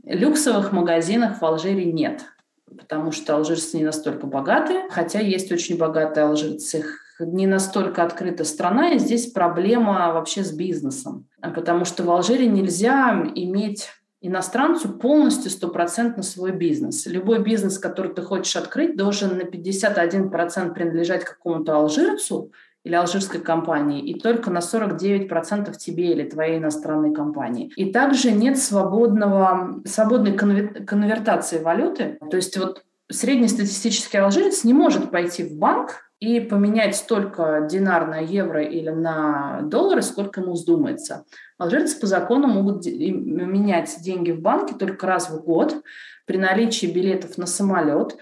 Люксовых 0.05 0.72
магазинов 0.72 1.40
в 1.40 1.44
Алжире 1.44 1.85
нет, 1.85 2.24
потому 2.66 3.12
что 3.12 3.37
алжирцы 3.37 3.76
не 3.76 3.85
настолько 3.85 4.26
богаты, 4.26 4.90
хотя 4.90 5.20
есть 5.20 5.52
очень 5.52 5.78
богатые 5.78 6.24
алжирцы. 6.24 6.85
Не 7.20 7.46
настолько 7.46 8.02
открыта 8.02 8.42
страна, 8.42 8.90
и 8.90 8.98
здесь 8.98 9.31
проблема 9.31 10.12
вообще 10.12 10.42
с 10.42 10.50
бизнесом, 10.50 11.28
потому 11.40 11.85
что 11.85 12.02
в 12.02 12.11
Алжире 12.11 12.48
нельзя 12.48 13.24
иметь 13.37 13.88
иностранцу 14.22 14.88
полностью 14.88 15.50
стопроцентно 15.50 16.22
свой 16.22 16.52
бизнес. 16.52 17.06
Любой 17.06 17.42
бизнес, 17.42 17.78
который 17.78 18.14
ты 18.14 18.22
хочешь 18.22 18.56
открыть, 18.56 18.96
должен 18.96 19.37
на 19.37 19.42
51% 19.42 20.72
принадлежать 20.72 21.24
какому-то 21.24 21.76
алжирцу 21.76 22.52
или 22.85 22.94
алжирской 22.94 23.40
компании, 23.40 24.00
и 24.00 24.18
только 24.18 24.50
на 24.50 24.58
49% 24.58 25.76
тебе 25.76 26.12
или 26.12 26.28
твоей 26.28 26.58
иностранной 26.58 27.14
компании. 27.14 27.72
И 27.76 27.92
также 27.92 28.32
нет 28.32 28.58
свободного, 28.58 29.82
свободной 29.85 30.32
конвертации 30.32 31.62
валюты. 31.62 32.18
То 32.30 32.37
есть 32.37 32.56
вот 32.56 32.85
среднестатистический 33.11 34.18
алжирец 34.18 34.64
не 34.64 34.72
может 34.72 35.11
пойти 35.11 35.44
в 35.44 35.56
банк 35.56 36.12
и 36.22 36.38
поменять 36.38 36.94
столько 36.94 37.66
динар 37.68 38.06
на 38.06 38.20
евро 38.20 38.62
или 38.62 38.90
на 38.90 39.62
доллары, 39.62 40.02
сколько 40.02 40.40
ему 40.40 40.52
вздумается. 40.52 41.24
Алжирцы 41.58 41.98
по 41.98 42.06
закону 42.06 42.46
могут 42.46 42.87
менять 42.87 43.96
деньги 44.02 44.30
в 44.30 44.40
банке 44.40 44.76
только 44.76 45.08
раз 45.08 45.30
в 45.30 45.42
год 45.42 45.82
при 46.24 46.37
наличии 46.37 46.87
билетов 46.87 47.38
на 47.38 47.46
самолет. 47.46 48.16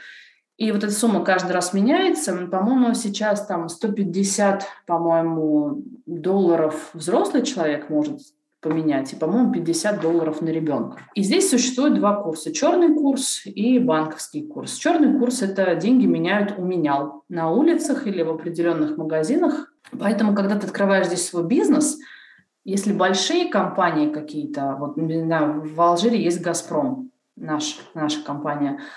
И 0.56 0.72
вот 0.72 0.82
эта 0.82 0.94
сумма 0.94 1.22
каждый 1.22 1.52
раз 1.52 1.74
меняется. 1.74 2.34
По-моему, 2.46 2.94
сейчас 2.94 3.44
там 3.44 3.68
150, 3.68 4.64
по-моему, 4.86 5.82
долларов 6.06 6.92
взрослый 6.94 7.42
человек 7.42 7.90
может 7.90 8.20
поменять, 8.60 9.12
и, 9.12 9.16
по-моему, 9.16 9.52
50 9.52 10.00
долларов 10.00 10.40
на 10.42 10.50
ребенка. 10.50 10.98
И 11.14 11.22
здесь 11.22 11.50
существует 11.50 11.94
два 11.94 12.22
курса. 12.22 12.52
Черный 12.52 12.94
курс 12.94 13.42
и 13.46 13.78
банковский 13.78 14.46
курс. 14.46 14.74
Черный 14.74 15.18
курс– 15.18 15.42
это 15.42 15.74
деньги 15.76 16.06
меняют 16.06 16.58
у 16.58 16.62
менял 16.62 17.24
на 17.28 17.50
улицах 17.50 18.06
или 18.06 18.22
в 18.22 18.30
определенных 18.30 18.96
магазинах. 18.96 19.72
Поэтому, 19.98 20.34
когда 20.34 20.58
ты 20.58 20.66
открываешь 20.66 21.06
здесь 21.06 21.26
свой 21.26 21.46
бизнес, 21.46 21.98
если 22.64 22.92
большие 22.92 23.48
компании 23.48 24.12
какие-то, 24.12 24.76
вот 24.78 24.96
не 24.96 25.22
знаю, 25.22 25.62
в 25.62 25.80
Алжире 25.80 26.22
есть 26.22 26.42
«Газпром», 26.42 27.10
наша, 27.36 27.80
наша 27.94 28.22
компания– 28.22 28.80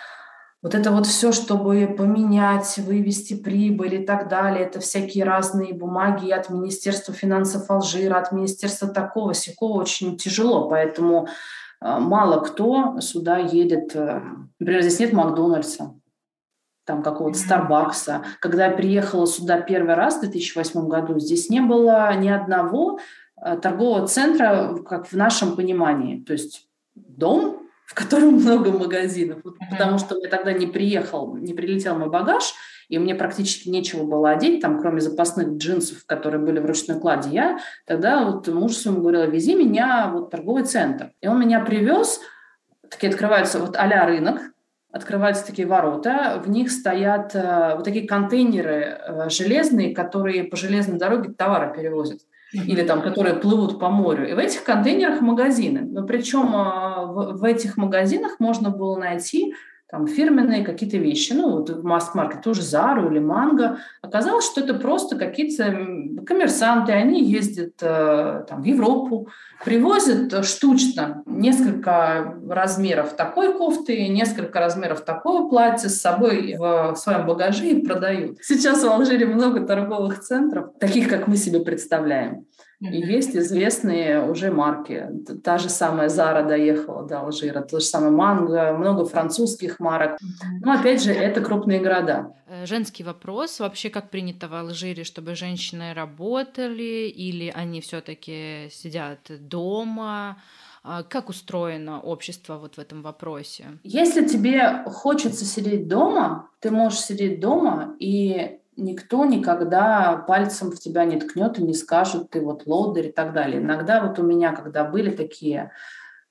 вот 0.64 0.76
это 0.76 0.92
вот 0.92 1.06
все, 1.06 1.34
чтобы 1.34 1.94
поменять, 1.96 2.78
вывести 2.78 3.34
прибыль 3.34 3.96
и 3.96 4.06
так 4.06 4.30
далее, 4.30 4.66
это 4.66 4.80
всякие 4.80 5.26
разные 5.26 5.74
бумаги 5.74 6.32
от 6.32 6.50
Министерства 6.50 7.14
финансов 7.14 7.70
Алжира, 7.70 8.18
от 8.18 8.32
Министерства 8.32 8.88
такого, 8.88 9.34
сякого 9.34 9.82
очень 9.82 10.18
тяжело, 10.18 10.70
поэтому 10.70 11.28
э, 11.82 12.00
мало 12.00 12.40
кто 12.40 13.02
сюда 13.02 13.40
едет. 13.40 13.94
Э, 13.94 14.22
например, 14.58 14.82
здесь 14.84 15.02
нет 15.02 15.12
Макдональдса, 15.12 15.96
там 16.86 17.04
какого-то 17.04 17.38
Старбакса. 17.38 18.24
Когда 18.40 18.68
я 18.68 18.72
приехала 18.72 19.28
сюда 19.28 19.60
первый 19.60 19.96
раз 19.96 20.16
в 20.16 20.22
2008 20.22 20.88
году, 20.88 21.20
здесь 21.20 21.50
не 21.50 21.60
было 21.60 22.16
ни 22.16 22.30
одного 22.30 23.00
э, 23.36 23.58
торгового 23.58 24.08
центра, 24.08 24.78
как 24.88 25.08
в 25.08 25.14
нашем 25.14 25.58
понимании. 25.58 26.24
То 26.24 26.32
есть 26.32 26.70
дом, 26.96 27.63
в 27.94 27.96
котором 27.96 28.34
много 28.34 28.72
магазинов. 28.72 29.42
Вот, 29.44 29.54
mm-hmm. 29.54 29.70
Потому 29.70 30.00
что 30.00 30.18
я 30.18 30.28
тогда 30.28 30.52
не 30.52 30.66
приехал, 30.66 31.36
не 31.36 31.54
прилетел 31.54 31.96
мой 31.96 32.10
багаж, 32.10 32.56
и 32.90 32.98
мне 32.98 33.14
практически 33.14 33.70
нечего 33.70 34.04
было 34.04 34.32
одеть, 34.32 34.62
там, 34.62 34.82
кроме 34.82 35.00
запасных 35.00 35.58
джинсов, 35.58 36.04
которые 36.08 36.42
были 36.42 36.60
в 36.60 36.66
ручной 36.66 37.00
кладе. 37.00 37.30
Я 37.30 37.60
тогда 37.86 38.26
вот 38.26 38.48
муж 38.48 38.74
своему 38.74 39.02
говорила, 39.02 39.26
вези 39.26 39.54
меня 39.54 40.10
вот 40.12 40.28
в 40.28 40.30
торговый 40.32 40.64
центр. 40.64 41.12
И 41.22 41.28
он 41.28 41.40
меня 41.40 41.60
привез, 41.60 42.20
такие 42.90 43.12
открываются 43.12 43.60
вот 43.60 43.76
а 43.78 43.88
рынок, 44.08 44.42
открываются 44.92 45.46
такие 45.46 45.68
ворота, 45.68 46.42
в 46.44 46.50
них 46.50 46.72
стоят 46.72 47.36
э, 47.36 47.76
вот 47.76 47.84
такие 47.84 48.08
контейнеры 48.08 48.74
э, 48.76 49.30
железные, 49.30 49.94
которые 49.94 50.46
по 50.46 50.58
железной 50.58 50.98
дороге 50.98 51.32
товары 51.32 51.74
перевозят 51.76 52.22
или 52.54 52.84
там, 52.84 53.02
которые 53.02 53.36
плывут 53.36 53.80
по 53.80 53.90
морю. 53.90 54.30
И 54.30 54.34
в 54.34 54.38
этих 54.38 54.64
контейнерах 54.64 55.22
магазины. 55.22 55.82
Но 55.82 56.06
причем 56.06 56.56
а, 56.56 57.06
в, 57.06 57.38
в 57.38 57.44
этих 57.44 57.78
магазинах 57.78 58.40
можно 58.40 58.70
было 58.70 58.98
найти 58.98 59.56
там 59.94 60.08
фирменные 60.08 60.66
какие-то 60.66 60.98
вещи, 60.98 61.34
ну, 61.34 61.52
вот 61.52 61.70
в 61.70 61.84
масс-маркет, 61.84 62.42
тоже 62.42 62.64
Зару 62.64 63.12
или 63.12 63.20
Манго. 63.20 63.78
Оказалось, 64.02 64.44
что 64.44 64.62
это 64.62 64.74
просто 64.74 65.16
какие-то 65.16 65.66
коммерсанты, 66.26 66.94
они 66.94 67.24
ездят 67.24 67.74
э, 67.80 68.44
там, 68.50 68.64
в 68.64 68.66
Европу, 68.66 69.28
привозят 69.64 70.48
штучно 70.48 71.22
несколько 71.28 72.40
размеров 72.50 73.16
такой 73.16 73.56
кофты, 73.56 74.08
несколько 74.08 74.60
размеров 74.60 75.02
такого 75.02 75.48
платья 75.48 75.90
с 75.90 76.02
собой 76.02 76.56
в 76.58 76.96
своем 76.96 77.28
багаже 77.28 77.68
и 77.68 77.86
продают. 77.86 78.40
Сейчас 78.42 78.82
в 78.82 78.88
Алжире 78.88 79.28
много 79.28 79.62
торговых 79.62 80.22
центров, 80.22 80.72
таких, 80.80 81.08
как 81.08 81.28
мы 81.28 81.38
себе 81.38 81.60
представляем 81.60 82.48
И 82.92 82.98
есть 82.98 83.36
известные 83.36 84.30
уже 84.30 84.52
марки. 84.52 85.08
Та 85.44 85.58
же 85.58 85.70
самая 85.70 86.10
Зара 86.10 86.44
доехала 86.44 87.08
до 87.08 87.22
Алжира, 87.22 87.62
то 87.62 87.80
же 87.80 87.86
самое 87.86 88.12
Манго, 88.12 88.74
много 88.74 89.06
французских 89.06 89.80
марок. 89.80 90.18
Но 90.62 90.74
опять 90.74 91.02
же, 91.02 91.12
это 91.12 91.42
крупные 91.42 91.80
города. 91.80 92.34
Э, 92.48 92.66
женский 92.66 93.04
вопрос. 93.04 93.60
Вообще, 93.60 93.90
как 93.90 94.10
принято 94.10 94.48
в 94.48 94.54
Алжире, 94.54 95.04
чтобы 95.06 95.36
женщины 95.36 95.94
работали 95.94 97.08
или 97.08 97.52
они 97.56 97.80
все 97.80 98.02
таки 98.02 98.68
сидят 98.70 99.20
дома? 99.30 100.38
А 100.86 101.04
как 101.04 101.30
устроено 101.30 102.02
общество 102.02 102.58
вот 102.58 102.76
в 102.76 102.80
этом 102.80 103.02
вопросе? 103.02 103.80
Если 103.84 104.28
тебе 104.28 104.84
хочется 104.86 105.46
сидеть 105.46 105.88
дома, 105.88 106.50
ты 106.60 106.72
можешь 106.72 107.00
сидеть 107.00 107.40
дома, 107.40 107.96
и 108.00 108.60
никто 108.78 109.26
никогда 109.26 110.18
пальцем 110.28 110.72
в 110.72 110.80
тебя 110.80 111.06
не 111.06 111.20
ткнет 111.20 111.60
и 111.60 111.64
не 111.64 111.74
скажет, 111.74 112.30
ты 112.30 112.42
вот 112.42 112.66
лодырь 112.66 113.08
и 113.08 113.12
так 113.12 113.34
далее. 113.34 113.62
Иногда 113.62 114.06
вот 114.06 114.20
у 114.20 114.24
меня, 114.24 114.54
когда 114.54 114.84
были 114.84 115.12
такие 115.12 115.72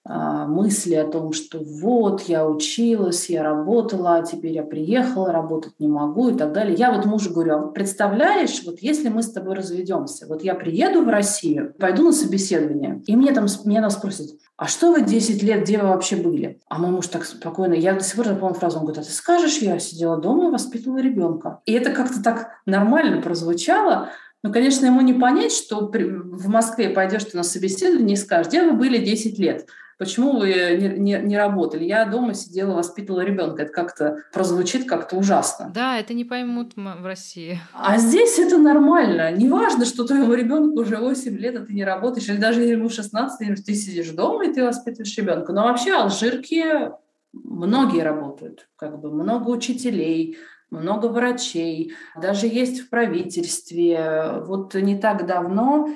мысли 0.04 0.94
о 0.94 1.06
том, 1.06 1.32
что 1.32 1.60
вот 1.60 2.22
я 2.22 2.46
училась, 2.46 3.30
я 3.30 3.44
работала, 3.44 4.16
а 4.16 4.22
теперь 4.22 4.52
я 4.52 4.64
приехала, 4.64 5.32
работать 5.32 5.74
не 5.78 5.86
могу 5.86 6.30
и 6.30 6.34
так 6.34 6.52
далее. 6.52 6.74
Я 6.74 6.92
вот 6.92 7.06
мужу 7.06 7.32
говорю, 7.32 7.54
а 7.54 7.66
представляешь, 7.68 8.62
вот 8.66 8.80
если 8.80 9.08
мы 9.10 9.22
с 9.22 9.30
тобой 9.30 9.54
разведемся, 9.54 10.26
вот 10.26 10.42
я 10.42 10.54
приеду 10.54 11.04
в 11.04 11.08
Россию, 11.08 11.74
пойду 11.78 12.04
на 12.04 12.12
собеседование, 12.12 13.00
и 13.06 13.14
мне 13.14 13.32
там, 13.32 13.46
меня 13.64 13.80
там 13.80 13.90
спросят, 13.90 14.30
а 14.56 14.66
что 14.66 14.90
вы 14.92 15.02
10 15.02 15.42
лет, 15.42 15.62
где 15.62 15.78
вы 15.78 15.88
вообще 15.88 16.16
были? 16.16 16.60
А 16.68 16.78
мой 16.78 16.90
муж 16.90 17.06
так 17.06 17.24
спокойно, 17.24 17.74
я 17.74 17.94
до 17.94 18.02
сих 18.02 18.16
пор 18.16 18.26
запомнила 18.26 18.54
фразу, 18.54 18.78
он 18.78 18.84
говорит, 18.84 19.04
а 19.04 19.06
ты 19.06 19.12
скажешь, 19.12 19.58
я 19.58 19.78
сидела 19.78 20.16
дома 20.16 20.48
и 20.48 20.52
воспитывала 20.52 20.98
ребенка. 20.98 21.60
И 21.64 21.72
это 21.72 21.90
как-то 21.90 22.22
так 22.22 22.50
нормально 22.66 23.22
прозвучало, 23.22 24.10
ну, 24.42 24.52
конечно, 24.52 24.86
ему 24.86 25.00
не 25.02 25.14
понять, 25.14 25.52
что 25.52 25.86
в 25.86 26.48
Москве 26.48 26.88
пойдешь 26.88 27.24
ты 27.24 27.36
на 27.36 27.44
собеседование 27.44 28.14
и 28.14 28.20
скажешь, 28.20 28.48
где 28.48 28.62
вы 28.62 28.72
были 28.72 28.98
10 28.98 29.38
лет. 29.38 29.68
Почему 30.02 30.36
вы 30.36 30.48
не, 30.80 30.88
не, 30.98 31.20
не 31.22 31.38
работали? 31.38 31.84
Я 31.84 32.04
дома 32.04 32.34
сидела, 32.34 32.74
воспитывала 32.74 33.20
ребенка. 33.20 33.62
Это 33.62 33.72
как-то 33.72 34.16
прозвучит 34.32 34.88
как-то 34.88 35.14
ужасно. 35.14 35.70
Да, 35.72 35.96
это 35.96 36.12
не 36.12 36.24
поймут 36.24 36.72
в 36.74 37.06
России. 37.06 37.60
А 37.72 37.98
здесь 37.98 38.36
это 38.40 38.58
нормально. 38.58 39.30
Неважно, 39.30 39.84
что 39.84 40.04
твоему 40.04 40.34
ребенку 40.34 40.80
уже 40.80 40.96
8 40.96 41.38
лет, 41.38 41.56
а 41.56 41.64
ты 41.64 41.72
не 41.72 41.84
работаешь, 41.84 42.28
или 42.28 42.38
даже 42.38 42.62
ему 42.62 42.88
16, 42.88 43.64
ты 43.64 43.74
сидишь 43.74 44.10
дома 44.10 44.44
и 44.46 44.52
ты 44.52 44.64
воспитываешь 44.64 45.16
ребенка. 45.16 45.52
Но 45.52 45.62
вообще 45.62 45.92
алжирки 45.92 46.90
многие 47.32 48.02
работают, 48.02 48.66
как 48.74 49.00
бы 49.00 49.12
много 49.12 49.50
учителей, 49.50 50.36
много 50.70 51.06
врачей, 51.06 51.92
даже 52.20 52.48
есть 52.48 52.80
в 52.80 52.90
правительстве. 52.90 54.40
Вот 54.46 54.74
не 54.74 54.98
так 54.98 55.26
давно 55.26 55.90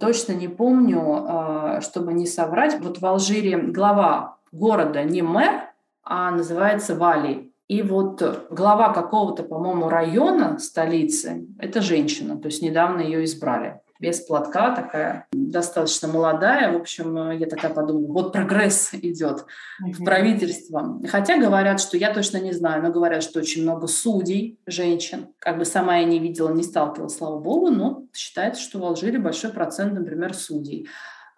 Точно 0.00 0.32
не 0.32 0.48
помню, 0.48 1.00
а, 1.02 1.80
чтобы 1.80 2.12
не 2.12 2.26
соврать. 2.26 2.78
Вот 2.80 2.98
в 2.98 3.06
Алжире 3.06 3.58
глава 3.58 4.38
города 4.52 5.02
не 5.02 5.22
мэр, 5.22 5.70
а 6.02 6.30
называется 6.30 6.94
Вали. 6.94 7.52
И 7.68 7.82
вот 7.82 8.22
глава 8.50 8.92
какого-то, 8.92 9.42
по-моему, 9.42 9.88
района 9.88 10.58
столицы– 10.58 11.48
это 11.58 11.80
женщина, 11.80 12.36
то 12.38 12.46
есть 12.46 12.62
недавно 12.62 13.00
ее 13.00 13.24
избрали 13.24 13.80
без 14.00 14.20
платка, 14.20 14.74
такая 14.74 15.26
достаточно 15.32 16.08
молодая. 16.08 16.72
В 16.72 16.76
общем, 16.76 17.30
я 17.30 17.46
такая 17.46 17.72
подумала, 17.72 18.12
вот 18.12 18.32
прогресс 18.32 18.90
идет 18.92 19.40
mm-hmm. 19.40 19.92
в 19.92 20.04
правительство. 20.04 21.00
Хотя 21.08 21.38
говорят, 21.38 21.80
что 21.80 21.96
я 21.96 22.12
точно 22.12 22.38
не 22.38 22.52
знаю, 22.52 22.82
но 22.82 22.90
говорят, 22.90 23.22
что 23.22 23.40
очень 23.40 23.62
много 23.62 23.86
судей, 23.86 24.58
женщин. 24.66 25.28
Как 25.38 25.58
бы 25.58 25.64
сама 25.64 25.98
я 25.98 26.04
не 26.04 26.18
видела, 26.18 26.52
не 26.52 26.62
сталкивалась, 26.62 27.16
слава 27.16 27.38
богу, 27.38 27.70
но 27.70 28.04
считается, 28.12 28.62
что 28.62 28.78
в 28.78 28.84
Алжире 28.84 29.18
большой 29.18 29.50
процент, 29.50 29.94
например, 29.94 30.34
судей. 30.34 30.88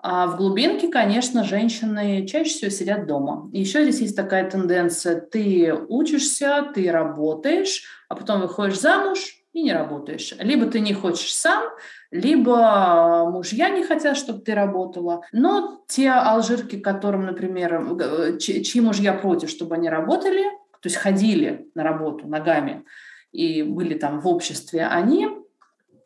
А 0.01 0.29
в 0.29 0.37
глубинке, 0.37 0.89
конечно, 0.89 1.43
женщины 1.43 2.25
чаще 2.27 2.51
всего 2.51 2.71
сидят 2.71 3.07
дома. 3.07 3.51
И 3.53 3.61
еще 3.61 3.83
здесь 3.83 4.01
есть 4.01 4.17
такая 4.17 4.49
тенденция. 4.49 5.21
Ты 5.21 5.75
учишься, 5.89 6.71
ты 6.73 6.91
работаешь, 6.91 7.83
а 8.09 8.15
потом 8.15 8.43
выходишь 8.43 8.81
замуж 8.81 9.38
и 9.59 9.63
не 9.63 9.73
работаешь. 9.73 10.35
Либо 10.39 10.67
ты 10.67 10.81
не 10.81 10.95
хочешь 10.95 11.35
сам, 11.35 11.65
либо 12.11 13.29
мужья 13.31 13.69
не 13.71 13.85
хотят, 13.85 14.17
чтобы 14.17 14.41
ты 14.41 14.55
работала. 14.55 15.23
Но 15.33 15.85
те 15.89 16.11
алжирки, 16.11 16.79
которым, 16.79 17.27
например, 17.27 18.39
чьи 18.39 18.81
мужья 18.81 19.13
против, 19.13 19.51
чтобы 19.51 19.75
они 19.75 19.89
работали, 19.89 20.45
то 20.81 20.87
есть 20.87 20.97
ходили 20.97 21.69
на 21.75 21.83
работу 21.83 22.27
ногами 22.27 22.85
и 23.33 23.63
были 23.63 23.95
там 23.95 24.21
в 24.21 24.29
обществе, 24.29 24.87
они 24.87 25.29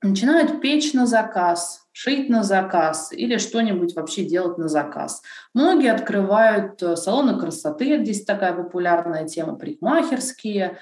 начинают 0.02 0.60
печь 0.60 0.92
на 0.92 1.06
заказ, 1.06 1.86
шить 1.92 2.28
на 2.28 2.42
заказ 2.42 3.12
или 3.12 3.36
что-нибудь 3.36 3.94
вообще 3.94 4.24
делать 4.24 4.58
на 4.58 4.68
заказ. 4.68 5.22
Многие 5.54 5.92
открывают 5.92 6.82
э, 6.82 6.96
салоны 6.96 7.38
красоты, 7.38 8.02
здесь 8.02 8.24
такая 8.24 8.52
популярная 8.54 9.26
тема, 9.28 9.54
парикмахерские, 9.54 10.78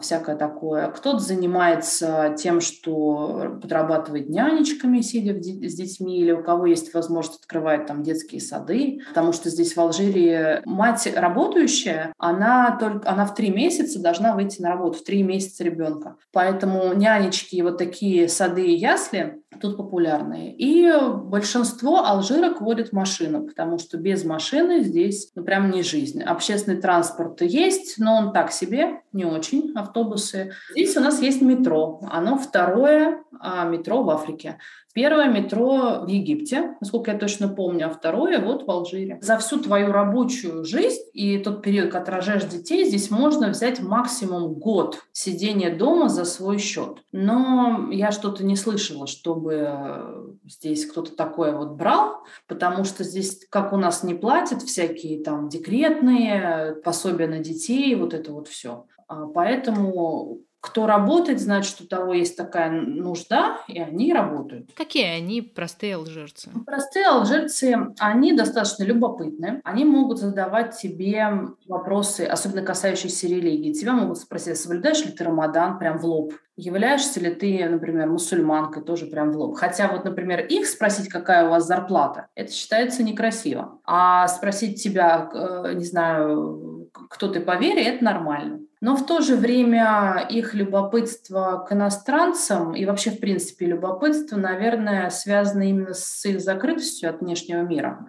всякое 0.00 0.36
такое. 0.36 0.88
Кто-то 0.88 1.18
занимается 1.18 2.34
тем, 2.36 2.60
что 2.60 3.58
подрабатывает 3.60 4.28
нянечками, 4.28 5.00
сидя 5.00 5.34
с 5.40 5.74
детьми, 5.74 6.18
или 6.20 6.32
у 6.32 6.42
кого 6.42 6.66
есть 6.66 6.92
возможность 6.94 7.40
открывать 7.40 7.86
там 7.86 8.02
детские 8.02 8.40
сады, 8.40 9.00
потому 9.08 9.32
что 9.32 9.50
здесь 9.50 9.76
в 9.76 9.80
Алжире 9.80 10.62
мать 10.64 11.10
работающая, 11.14 12.12
она 12.18 12.76
только 12.78 13.08
она 13.10 13.26
в 13.26 13.34
три 13.34 13.50
месяца 13.50 14.00
должна 14.00 14.34
выйти 14.34 14.60
на 14.60 14.70
работу, 14.70 14.98
в 14.98 15.04
три 15.04 15.22
месяца 15.22 15.64
ребенка. 15.64 16.16
Поэтому 16.32 16.92
нянечки, 16.94 17.60
вот 17.62 17.78
такие 17.78 18.28
сады 18.28 18.66
и 18.66 18.76
ясли 18.76 19.42
тут 19.60 19.76
популярные. 19.76 20.54
И 20.54 20.90
большинство 21.24 22.04
алжирок 22.04 22.60
водят 22.60 22.92
машину, 22.92 23.46
потому 23.46 23.78
что 23.78 23.96
без 23.96 24.24
машины 24.24 24.82
здесь 24.82 25.30
ну, 25.34 25.44
прям 25.44 25.70
не 25.70 25.82
жизнь. 25.82 26.22
Общественный 26.22 26.80
транспорт 26.80 27.42
есть, 27.42 27.98
но 27.98 28.16
он 28.16 28.32
так 28.32 28.52
себе, 28.52 29.02
не 29.12 29.24
очень, 29.24 29.72
автобусы. 29.74 30.52
Здесь 30.70 30.96
у 30.96 31.00
нас 31.00 31.20
есть 31.20 31.40
метро. 31.40 32.00
Оно 32.10 32.38
второе 32.38 33.22
а, 33.40 33.64
метро 33.64 34.02
в 34.02 34.10
Африке. 34.10 34.58
Первое 34.94 35.28
метро 35.28 36.04
в 36.04 36.06
Египте, 36.06 36.76
насколько 36.80 37.10
я 37.10 37.18
точно 37.18 37.48
помню, 37.48 37.88
а 37.88 37.90
второе 37.90 38.38
вот 38.38 38.64
в 38.64 38.70
Алжире. 38.70 39.18
За 39.20 39.38
всю 39.38 39.60
твою 39.60 39.90
рабочую 39.90 40.64
жизнь 40.64 41.02
и 41.12 41.38
тот 41.38 41.62
период, 41.62 41.90
когда 41.90 42.12
рожаешь 42.12 42.44
детей, 42.44 42.84
здесь 42.84 43.10
можно 43.10 43.48
взять 43.48 43.80
максимум 43.80 44.54
год 44.54 45.00
сидения 45.12 45.74
дома 45.74 46.08
за 46.08 46.24
свой 46.24 46.58
счет. 46.58 46.98
Но 47.10 47.88
я 47.90 48.12
что-то 48.12 48.44
не 48.44 48.54
слышала, 48.54 49.08
чтобы 49.08 50.38
здесь 50.44 50.86
кто-то 50.86 51.16
такое 51.16 51.56
вот 51.56 51.72
брал, 51.72 52.22
потому 52.46 52.84
что 52.84 53.02
здесь, 53.02 53.44
как 53.50 53.72
у 53.72 53.76
нас 53.76 54.04
не 54.04 54.14
платят, 54.14 54.62
всякие 54.62 55.24
там 55.24 55.48
декретные, 55.48 56.76
пособия 56.84 57.26
на 57.26 57.40
детей, 57.40 57.96
вот 57.96 58.14
это 58.14 58.32
вот 58.32 58.46
все. 58.46 58.86
А 59.08 59.26
поэтому 59.26 60.38
кто 60.64 60.86
работает, 60.86 61.40
знает, 61.40 61.66
что 61.66 61.84
у 61.84 61.86
того 61.86 62.14
есть 62.14 62.38
такая 62.38 62.70
нужда, 62.70 63.58
и 63.68 63.78
они 63.78 64.14
работают. 64.14 64.70
Какие 64.74 65.08
они 65.08 65.42
простые 65.42 65.96
алжирцы? 65.96 66.50
Простые 66.64 67.06
алжирцы, 67.06 67.92
они 67.98 68.32
достаточно 68.32 68.82
любопытны. 68.84 69.60
Они 69.62 69.84
могут 69.84 70.20
задавать 70.20 70.74
тебе 70.74 71.50
вопросы, 71.68 72.22
особенно 72.22 72.62
касающиеся 72.62 73.26
религии. 73.28 73.74
Тебя 73.74 73.92
могут 73.92 74.16
спросить, 74.16 74.56
соблюдаешь 74.56 75.04
ли 75.04 75.12
ты 75.12 75.22
Рамадан 75.24 75.78
прям 75.78 75.98
в 75.98 76.06
лоб? 76.06 76.32
Являешься 76.56 77.20
ли 77.20 77.34
ты, 77.34 77.68
например, 77.68 78.08
мусульманкой 78.08 78.82
тоже 78.84 79.04
прям 79.04 79.32
в 79.32 79.36
лоб? 79.36 79.56
Хотя 79.56 79.88
вот, 79.92 80.04
например, 80.06 80.46
их 80.46 80.66
спросить, 80.66 81.10
какая 81.10 81.46
у 81.46 81.50
вас 81.50 81.66
зарплата, 81.66 82.28
это 82.34 82.50
считается 82.50 83.02
некрасиво. 83.02 83.80
А 83.84 84.26
спросить 84.28 84.82
тебя, 84.82 85.28
э, 85.34 85.74
не 85.74 85.84
знаю, 85.84 86.88
кто 87.10 87.28
ты 87.28 87.40
по 87.40 87.56
вере, 87.56 87.84
это 87.84 88.02
нормально. 88.02 88.60
Но 88.84 88.96
в 88.96 89.06
то 89.06 89.22
же 89.22 89.36
время 89.36 90.26
их 90.28 90.52
любопытство 90.52 91.64
к 91.66 91.72
иностранцам 91.72 92.74
и 92.74 92.84
вообще, 92.84 93.12
в 93.12 93.18
принципе, 93.18 93.64
любопытство, 93.64 94.36
наверное, 94.36 95.08
связано 95.08 95.62
именно 95.62 95.94
с 95.94 96.22
их 96.26 96.38
закрытостью 96.38 97.08
от 97.08 97.22
внешнего 97.22 97.62
мира. 97.62 98.06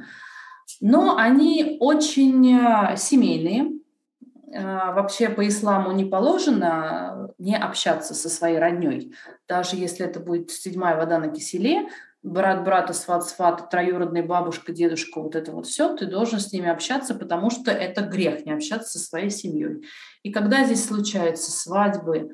Но 0.82 1.16
они 1.16 1.78
очень 1.80 2.60
э, 2.60 2.98
семейные. 2.98 3.80
Э, 4.52 4.92
вообще 4.92 5.30
по 5.30 5.48
исламу 5.48 5.94
не 5.94 6.04
положено 6.04 7.34
не 7.38 7.56
общаться 7.56 8.14
со 8.14 8.28
своей 8.28 8.60
родней. 8.60 9.16
Даже 9.48 9.78
если 9.78 10.06
это 10.06 10.20
будет 10.20 10.52
седьмая 10.52 10.98
вода 10.98 11.20
на 11.20 11.30
киселе, 11.30 11.88
брат 12.26 12.64
брата, 12.64 12.94
сват 12.94 13.28
сват, 13.28 13.70
троюродный 13.70 14.24
бабушка, 14.24 14.74
дедушка, 14.74 15.22
вот 15.22 15.36
это 15.36 15.52
вот 15.52 15.68
все, 15.68 15.96
ты 15.96 16.08
должен 16.08 16.40
с 16.40 16.52
ними 16.52 16.68
общаться, 16.68 17.14
потому 17.14 17.52
что 17.52 17.72
это 17.72 18.02
грех 18.02 18.46
не 18.46 18.52
общаться 18.52 18.98
со 18.98 19.06
своей 19.06 19.30
семьей. 19.30 19.86
И 20.24 20.32
когда 20.32 20.64
здесь 20.66 20.86
случаются 20.86 21.52
свадьбы, 21.52 22.32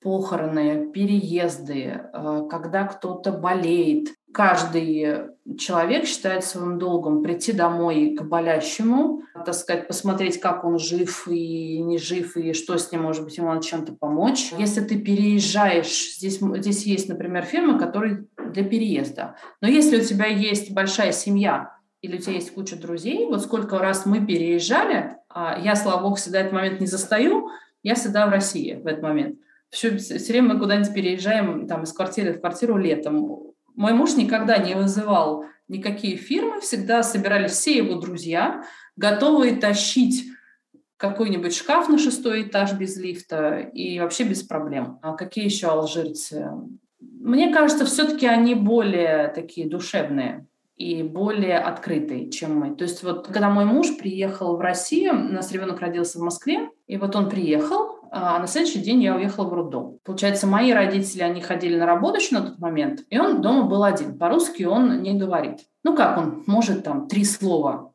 похороны, 0.00 0.90
переезды, 0.92 2.00
э, 2.12 2.42
когда 2.48 2.84
кто-то 2.84 3.32
болеет, 3.32 4.08
каждый 4.32 5.30
человек 5.58 6.04
считает 6.04 6.44
своим 6.44 6.78
долгом 6.78 7.22
прийти 7.22 7.52
домой 7.52 8.14
к 8.14 8.22
болящему, 8.22 9.22
так 9.32 9.54
сказать, 9.54 9.88
посмотреть, 9.88 10.40
как 10.40 10.64
он 10.64 10.78
жив 10.78 11.26
и 11.28 11.80
не 11.80 11.98
жив, 11.98 12.36
и 12.36 12.52
что 12.52 12.76
с 12.76 12.92
ним, 12.92 13.02
может 13.02 13.24
быть, 13.24 13.36
ему 13.38 13.48
надо 13.48 13.62
чем-то 13.64 13.94
помочь. 13.94 14.52
Если 14.58 14.80
ты 14.82 14.98
переезжаешь, 14.98 16.16
здесь, 16.16 16.38
здесь 16.40 16.84
есть, 16.84 17.08
например, 17.08 17.44
фирмы, 17.44 17.78
которые 17.78 18.26
для 18.56 18.64
переезда. 18.64 19.36
Но 19.60 19.68
если 19.68 20.00
у 20.00 20.04
тебя 20.04 20.26
есть 20.26 20.72
большая 20.72 21.12
семья, 21.12 21.76
или 22.00 22.16
у 22.16 22.20
тебя 22.20 22.34
есть 22.34 22.52
куча 22.52 22.76
друзей, 22.76 23.26
вот 23.26 23.42
сколько 23.42 23.78
раз 23.78 24.06
мы 24.06 24.24
переезжали, 24.24 25.16
а 25.28 25.58
я, 25.58 25.76
слава 25.76 26.02
богу, 26.02 26.16
всегда 26.16 26.40
этот 26.40 26.52
момент 26.52 26.80
не 26.80 26.86
застаю, 26.86 27.48
я 27.82 27.94
всегда 27.94 28.26
в 28.26 28.30
России 28.30 28.74
в 28.74 28.86
этот 28.86 29.02
момент. 29.02 29.38
Все, 29.70 29.96
все 29.96 30.32
время 30.32 30.54
мы 30.54 30.60
куда-нибудь 30.60 30.94
переезжаем 30.94 31.66
там, 31.66 31.82
из 31.82 31.92
квартиры 31.92 32.32
в 32.32 32.40
квартиру 32.40 32.76
летом. 32.76 33.52
Мой 33.74 33.92
муж 33.92 34.14
никогда 34.14 34.56
не 34.58 34.74
вызывал 34.74 35.44
никакие 35.68 36.16
фирмы, 36.16 36.60
всегда 36.60 37.02
собирали 37.02 37.48
все 37.48 37.76
его 37.76 37.96
друзья, 37.96 38.64
готовые 38.96 39.56
тащить 39.56 40.24
какой-нибудь 40.96 41.54
шкаф 41.54 41.88
на 41.88 41.98
шестой 41.98 42.44
этаж 42.44 42.72
без 42.72 42.96
лифта 42.96 43.58
и 43.58 43.98
вообще 44.00 44.24
без 44.24 44.42
проблем. 44.42 44.98
А 45.02 45.12
какие 45.12 45.44
еще 45.44 45.66
алжирцы? 45.66 46.48
Мне 47.00 47.52
кажется, 47.52 47.84
все-таки 47.84 48.26
они 48.26 48.54
более 48.54 49.28
такие 49.28 49.68
душевные 49.68 50.46
и 50.76 51.02
более 51.02 51.58
открытые, 51.58 52.30
чем 52.30 52.58
мы. 52.58 52.74
То 52.74 52.84
есть 52.84 53.02
вот 53.02 53.26
когда 53.26 53.50
мой 53.50 53.64
муж 53.64 53.96
приехал 53.98 54.56
в 54.56 54.60
Россию, 54.60 55.12
у 55.12 55.32
нас 55.32 55.52
ребенок 55.52 55.80
родился 55.80 56.18
в 56.18 56.22
Москве, 56.22 56.70
и 56.86 56.96
вот 56.96 57.16
он 57.16 57.28
приехал, 57.28 57.96
а 58.10 58.38
на 58.38 58.46
следующий 58.46 58.80
день 58.80 59.02
я 59.02 59.16
уехала 59.16 59.48
в 59.48 59.52
роддом. 59.52 59.98
Получается, 60.04 60.46
мои 60.46 60.72
родители, 60.72 61.22
они 61.22 61.40
ходили 61.40 61.76
на 61.76 61.86
работу 61.86 62.18
еще 62.18 62.34
на 62.34 62.42
тот 62.42 62.58
момент, 62.58 63.04
и 63.10 63.18
он 63.18 63.40
дома 63.40 63.64
был 63.64 63.84
один. 63.84 64.18
По-русски 64.18 64.64
он 64.64 65.02
не 65.02 65.14
говорит. 65.14 65.60
Ну 65.82 65.96
как 65.96 66.18
он 66.18 66.44
может 66.46 66.84
там 66.84 67.08
три 67.08 67.24
слова 67.24 67.92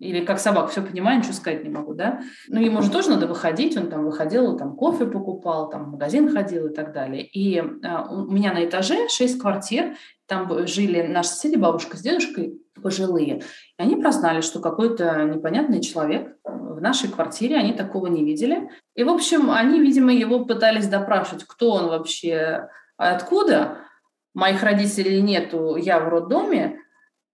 или 0.00 0.24
как 0.24 0.38
собака, 0.38 0.68
все 0.68 0.82
понимаю, 0.82 1.18
ничего 1.18 1.32
сказать 1.32 1.64
не 1.64 1.70
могу, 1.70 1.94
да. 1.94 2.20
Ну, 2.48 2.60
ему 2.60 2.82
же 2.82 2.90
тоже 2.90 3.10
надо 3.10 3.26
выходить, 3.26 3.76
он 3.76 3.90
там 3.90 4.04
выходил, 4.04 4.56
там 4.56 4.76
кофе 4.76 5.06
покупал, 5.06 5.68
там 5.70 5.84
в 5.84 5.88
магазин 5.92 6.32
ходил 6.32 6.66
и 6.66 6.74
так 6.74 6.92
далее. 6.92 7.26
И 7.26 7.58
а, 7.58 8.08
у 8.10 8.30
меня 8.30 8.52
на 8.52 8.64
этаже 8.64 9.08
шесть 9.08 9.40
квартир, 9.40 9.96
там 10.26 10.66
жили 10.66 11.02
наши 11.02 11.30
соседи, 11.30 11.56
бабушка 11.56 11.96
с 11.96 12.00
дедушкой, 12.00 12.60
пожилые. 12.82 13.38
И 13.38 13.42
они 13.82 13.96
прознали, 13.96 14.40
что 14.40 14.60
какой-то 14.60 15.24
непонятный 15.24 15.80
человек 15.80 16.36
в 16.44 16.80
нашей 16.80 17.10
квартире, 17.10 17.56
они 17.56 17.72
такого 17.72 18.06
не 18.06 18.24
видели. 18.24 18.70
И, 18.94 19.02
в 19.02 19.08
общем, 19.08 19.50
они, 19.50 19.80
видимо, 19.80 20.12
его 20.12 20.44
пытались 20.44 20.86
допрашивать, 20.86 21.44
кто 21.44 21.72
он 21.72 21.88
вообще, 21.88 22.68
откуда. 22.96 23.78
Моих 24.34 24.62
родителей 24.62 25.20
нету, 25.20 25.76
я 25.76 25.98
в 25.98 26.08
роддоме. 26.08 26.78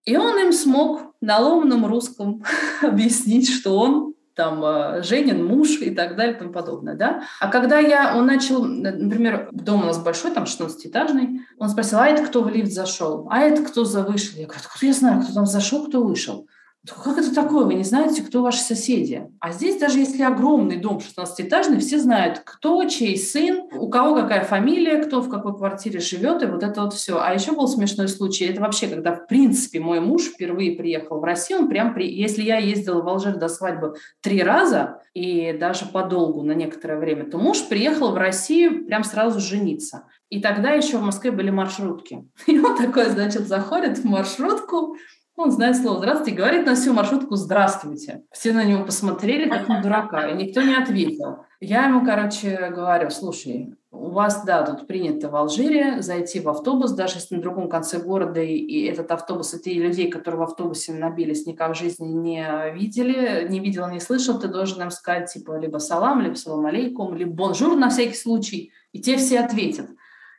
И 0.04 0.16
он 0.16 0.38
им 0.38 0.52
смог 0.52 1.14
на 1.20 1.38
ломаном 1.38 1.86
русском 1.86 2.42
объяснить, 2.82 3.48
что 3.50 3.78
он 3.78 4.14
там 4.34 4.64
э, 4.64 5.02
Женин 5.02 5.46
муж 5.46 5.80
и 5.80 5.90
так 5.90 6.16
далее 6.16 6.34
и 6.34 6.38
тому 6.38 6.52
подобное, 6.52 6.94
да. 6.94 7.22
А 7.40 7.48
когда 7.48 7.78
я, 7.78 8.16
он 8.16 8.26
начал, 8.26 8.64
например, 8.64 9.48
дом 9.52 9.82
у 9.82 9.86
нас 9.86 9.98
большой, 10.02 10.32
там 10.32 10.44
16-этажный, 10.44 11.40
он 11.58 11.68
спросил, 11.68 12.00
а 12.00 12.08
это 12.08 12.24
кто 12.24 12.42
в 12.42 12.48
лифт 12.48 12.72
зашел? 12.72 13.28
А 13.30 13.40
это 13.40 13.62
кто 13.62 13.84
за 13.84 14.02
вышел? 14.02 14.38
Я 14.38 14.46
говорю, 14.46 14.62
кто 14.64 14.86
я 14.86 14.92
знаю, 14.92 15.22
кто 15.22 15.32
там 15.32 15.46
зашел, 15.46 15.86
кто 15.86 16.02
вышел. 16.02 16.48
Как 16.86 17.16
это 17.16 17.34
такое? 17.34 17.64
Вы 17.64 17.74
не 17.74 17.82
знаете, 17.82 18.22
кто 18.22 18.42
ваши 18.42 18.60
соседи? 18.60 19.26
А 19.40 19.52
здесь 19.52 19.78
даже 19.78 20.00
если 20.00 20.22
огромный 20.22 20.76
дом 20.76 20.98
16-этажный, 20.98 21.78
все 21.78 21.98
знают, 21.98 22.42
кто, 22.44 22.84
чей 22.84 23.16
сын, 23.16 23.62
у 23.72 23.88
кого 23.88 24.14
какая 24.14 24.44
фамилия, 24.44 25.02
кто 25.02 25.22
в 25.22 25.30
какой 25.30 25.56
квартире 25.56 26.00
живет, 26.00 26.42
и 26.42 26.46
вот 26.46 26.62
это 26.62 26.82
вот 26.82 26.92
все. 26.92 27.18
А 27.22 27.32
еще 27.32 27.52
был 27.52 27.68
смешной 27.68 28.08
случай. 28.08 28.44
Это 28.44 28.60
вообще, 28.60 28.86
когда, 28.86 29.14
в 29.14 29.26
принципе, 29.26 29.80
мой 29.80 30.00
муж 30.00 30.24
впервые 30.24 30.76
приехал 30.76 31.20
в 31.20 31.24
Россию, 31.24 31.60
он 31.60 31.68
прям, 31.68 31.94
при... 31.94 32.06
если 32.06 32.42
я 32.42 32.58
ездила 32.58 33.00
в 33.00 33.08
Алжир 33.08 33.36
до 33.36 33.48
свадьбы 33.48 33.94
три 34.20 34.42
раза, 34.42 35.00
и 35.14 35.52
даже 35.52 35.86
подолгу 35.86 36.42
на 36.42 36.52
некоторое 36.52 36.98
время, 36.98 37.24
то 37.30 37.38
муж 37.38 37.62
приехал 37.68 38.10
в 38.10 38.16
Россию 38.16 38.84
прям 38.84 39.04
сразу 39.04 39.40
жениться. 39.40 40.08
И 40.28 40.40
тогда 40.40 40.72
еще 40.72 40.98
в 40.98 41.02
Москве 41.02 41.30
были 41.30 41.50
маршрутки. 41.50 42.28
И 42.46 42.58
он 42.58 42.76
такой, 42.76 43.06
значит, 43.06 43.46
заходит 43.46 43.98
в 43.98 44.04
маршрутку, 44.04 44.96
он 45.36 45.50
знает 45.50 45.76
слово 45.76 45.98
«здравствуйте» 45.98 46.36
говорит 46.36 46.66
на 46.66 46.74
всю 46.74 46.92
маршрутку 46.92 47.34
«здравствуйте». 47.36 48.22
Все 48.30 48.52
на 48.52 48.64
него 48.64 48.84
посмотрели, 48.84 49.48
как 49.48 49.68
на 49.68 49.82
дурака, 49.82 50.28
и 50.28 50.34
никто 50.34 50.62
не 50.62 50.74
ответил. 50.74 51.44
Я 51.60 51.86
ему, 51.86 52.04
короче, 52.04 52.70
говорю, 52.70 53.10
слушай, 53.10 53.74
у 53.90 54.10
вас, 54.10 54.44
да, 54.44 54.62
тут 54.62 54.86
принято 54.86 55.28
в 55.28 55.36
Алжире 55.36 56.02
зайти 56.02 56.40
в 56.40 56.48
автобус, 56.48 56.92
даже 56.92 57.16
если 57.16 57.36
на 57.36 57.42
другом 57.42 57.68
конце 57.68 57.98
города, 57.98 58.40
и, 58.40 58.84
этот 58.84 59.10
автобус, 59.10 59.54
и 59.54 59.58
ты 59.58 59.72
людей, 59.74 60.10
которые 60.10 60.40
в 60.40 60.44
автобусе 60.44 60.92
набились, 60.92 61.46
никак 61.46 61.74
в 61.74 61.78
жизни 61.78 62.06
не 62.06 62.72
видели, 62.74 63.46
не 63.48 63.60
видел, 63.60 63.88
не 63.88 64.00
слышал, 64.00 64.38
ты 64.38 64.48
должен 64.48 64.82
им 64.82 64.90
сказать, 64.90 65.32
типа, 65.32 65.58
либо 65.58 65.78
салам, 65.78 66.20
либо 66.20 66.34
салам 66.34 66.66
алейкум, 66.66 67.14
либо 67.14 67.32
bonjour 67.32 67.76
на 67.76 67.88
всякий 67.88 68.16
случай, 68.16 68.72
и 68.92 69.00
те 69.00 69.16
все 69.16 69.40
ответят. 69.40 69.88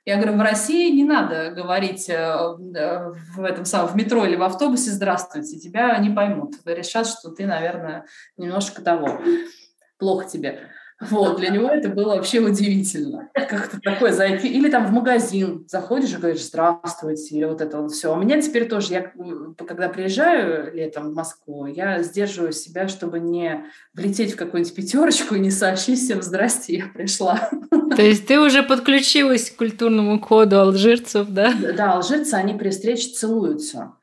Я 0.05 0.17
говорю, 0.17 0.37
в 0.37 0.41
России 0.41 0.95
не 0.95 1.03
надо 1.03 1.49
говорить 1.49 2.07
э, 2.09 2.37
в 3.35 3.43
этом 3.43 3.65
самом 3.65 3.89
в 3.89 3.95
метро 3.95 4.23
или 4.23 4.35
в 4.35 4.43
автобусе 4.43 4.91
«здравствуйте», 4.91 5.59
тебя 5.59 5.97
не 5.97 6.11
поймут. 6.11 6.53
Решат, 6.63 7.07
что 7.07 7.31
ты, 7.31 7.47
наверное, 7.47 8.05
немножко 8.37 8.83
того, 8.83 9.19
плохо 9.97 10.29
тебе. 10.29 10.69
Вот, 11.01 11.37
для 11.37 11.49
него 11.49 11.67
это 11.67 11.89
было 11.89 12.15
вообще 12.15 12.39
удивительно. 12.39 13.29
Как-то 13.33 13.81
такое 13.81 14.13
зайти. 14.13 14.47
Или 14.47 14.69
там 14.69 14.87
в 14.87 14.91
магазин 14.91 15.65
заходишь 15.67 16.13
и 16.13 16.17
говоришь 16.17 16.45
«здравствуйте», 16.45 17.35
или 17.35 17.43
вот 17.43 17.59
это 17.59 17.81
вот 17.81 17.91
все. 17.91 18.13
У 18.13 18.17
меня 18.17 18.41
теперь 18.41 18.69
тоже, 18.69 18.93
я 18.93 19.11
когда 19.67 19.89
приезжаю 19.89 20.73
летом 20.73 21.11
в 21.11 21.13
Москву, 21.13 21.65
я 21.65 22.01
сдерживаю 22.01 22.53
себя, 22.53 22.87
чтобы 22.87 23.19
не 23.19 23.65
влететь 23.93 24.33
в 24.33 24.37
какую-нибудь 24.37 24.73
пятерочку 24.73 25.35
и 25.35 25.39
не 25.39 25.51
сообщить 25.51 25.99
всем 25.99 26.21
«здрасте, 26.21 26.77
я 26.77 26.85
пришла». 26.93 27.49
То 27.95 28.01
есть 28.01 28.25
ты 28.27 28.39
уже 28.39 28.63
подключилась 28.63 29.51
к 29.51 29.57
культурному 29.57 30.19
коду 30.19 30.59
алжирцев, 30.59 31.27
да? 31.29 31.53
Да, 31.75 31.93
алжирцы, 31.93 32.35
они 32.35 32.53
при 32.53 32.69
встрече 32.69 33.09
целуются. 33.09 33.93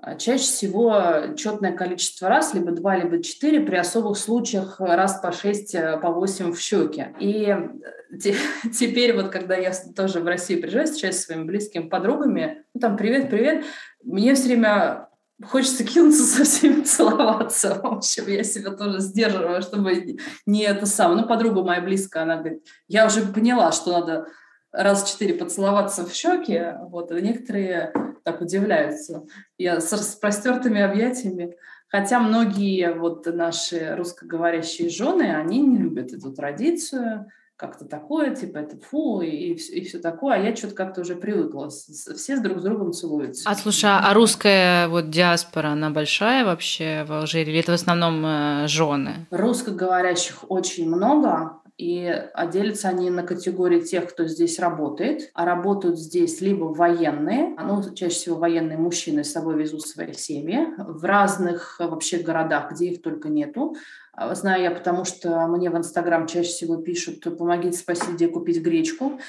А 0.00 0.14
чаще 0.14 0.44
всего 0.44 1.34
четное 1.36 1.72
количество 1.72 2.28
раз, 2.28 2.54
либо 2.54 2.70
два, 2.70 2.96
либо 2.96 3.22
четыре, 3.22 3.60
при 3.60 3.76
особых 3.76 4.16
случаях 4.16 4.76
раз 4.78 5.20
по 5.20 5.32
шесть, 5.32 5.74
э, 5.74 5.98
по 5.98 6.10
восемь 6.10 6.52
в 6.52 6.60
щеке. 6.60 7.14
И 7.18 7.46
э, 7.46 8.32
теперь 8.72 9.16
вот, 9.16 9.30
когда 9.30 9.56
я 9.56 9.72
тоже 9.96 10.20
в 10.20 10.26
Россию 10.26 10.60
приезжаю, 10.60 10.86
сейчас 10.86 11.16
с 11.16 11.24
своими 11.24 11.44
близкими 11.44 11.88
подругами, 11.88 12.64
ну 12.74 12.80
там 12.80 12.96
привет, 12.96 13.28
привет, 13.28 13.64
мне 14.04 14.34
все 14.34 14.44
время 14.44 15.08
хочется 15.44 15.82
кинуться 15.92 16.22
со 16.22 16.44
всеми 16.44 16.82
целоваться. 16.82 17.74
В 17.82 17.86
общем, 17.86 18.28
я 18.28 18.44
себя 18.44 18.70
тоже 18.70 19.00
сдерживаю, 19.00 19.62
чтобы 19.62 20.18
не 20.46 20.62
это 20.62 20.86
самое. 20.86 21.22
Ну, 21.22 21.26
подруга 21.26 21.62
моя 21.62 21.80
близкая, 21.80 22.22
она 22.22 22.36
говорит, 22.36 22.64
я 22.86 23.04
уже 23.06 23.22
поняла, 23.22 23.72
что 23.72 23.98
надо 23.98 24.28
раз 24.70 25.10
четыре 25.10 25.34
поцеловаться 25.34 26.06
в 26.06 26.12
щеки, 26.12 26.60
вот, 26.82 27.10
и 27.10 27.20
некоторые 27.20 27.92
так 28.22 28.40
удивляются. 28.40 29.24
Я 29.56 29.80
с 29.80 29.92
распростертыми 29.92 30.80
объятиями. 30.80 31.56
Хотя 31.88 32.20
многие 32.20 32.92
вот 32.92 33.26
наши 33.26 33.94
русскоговорящие 33.96 34.90
жены, 34.90 35.34
они 35.34 35.60
не 35.60 35.78
любят 35.78 36.12
эту 36.12 36.32
традицию, 36.32 37.30
как-то 37.58 37.84
такое, 37.84 38.36
типа 38.36 38.58
это 38.58 38.76
фу, 38.78 39.20
и, 39.20 39.28
и, 39.28 39.52
и 39.54 39.84
все 39.84 39.98
такое, 39.98 40.36
а 40.36 40.38
я 40.38 40.54
что-то 40.54 40.76
как-то 40.76 41.00
уже 41.00 41.16
привыкла. 41.16 41.68
Все 41.70 42.36
с 42.36 42.40
друг 42.40 42.60
с 42.60 42.62
другом 42.62 42.92
целуются. 42.92 43.50
А 43.50 43.54
слушай, 43.56 43.90
а 43.90 44.14
русская 44.14 44.86
вот 44.86 45.10
диаспора, 45.10 45.68
она 45.68 45.90
большая 45.90 46.44
вообще 46.44 47.04
в 47.04 47.12
Алжире, 47.12 47.50
или 47.50 47.60
это 47.60 47.72
в 47.72 47.74
основном 47.74 48.24
э, 48.24 48.68
жены? 48.68 49.26
Русскоговорящих 49.32 50.44
очень 50.48 50.88
много, 50.88 51.58
и 51.78 52.06
а 52.34 52.46
делятся 52.46 52.88
они 52.88 53.08
на 53.08 53.22
категории 53.22 53.80
тех, 53.80 54.10
кто 54.10 54.26
здесь 54.26 54.58
работает, 54.58 55.30
а 55.32 55.44
работают 55.44 55.96
здесь 55.96 56.40
либо 56.40 56.64
военные, 56.64 57.54
ну, 57.56 57.94
чаще 57.94 58.16
всего 58.16 58.36
военные 58.36 58.76
мужчины 58.76 59.22
с 59.22 59.30
собой 59.30 59.56
везут 59.56 59.82
свои 59.82 60.12
семьи, 60.12 60.66
в 60.76 61.04
разных 61.04 61.78
вообще 61.78 62.18
городах, 62.18 62.72
где 62.72 62.86
их 62.86 63.00
только 63.00 63.28
нету. 63.28 63.76
А, 64.12 64.34
знаю 64.34 64.64
я, 64.64 64.72
потому 64.72 65.04
что 65.04 65.46
мне 65.46 65.70
в 65.70 65.76
Инстаграм 65.76 66.26
чаще 66.26 66.48
всего 66.48 66.78
пишут, 66.78 67.22
помогите, 67.38 67.78
спасите, 67.78 68.10
где 68.12 68.26
купить 68.26 68.60
гречку. 68.60 69.20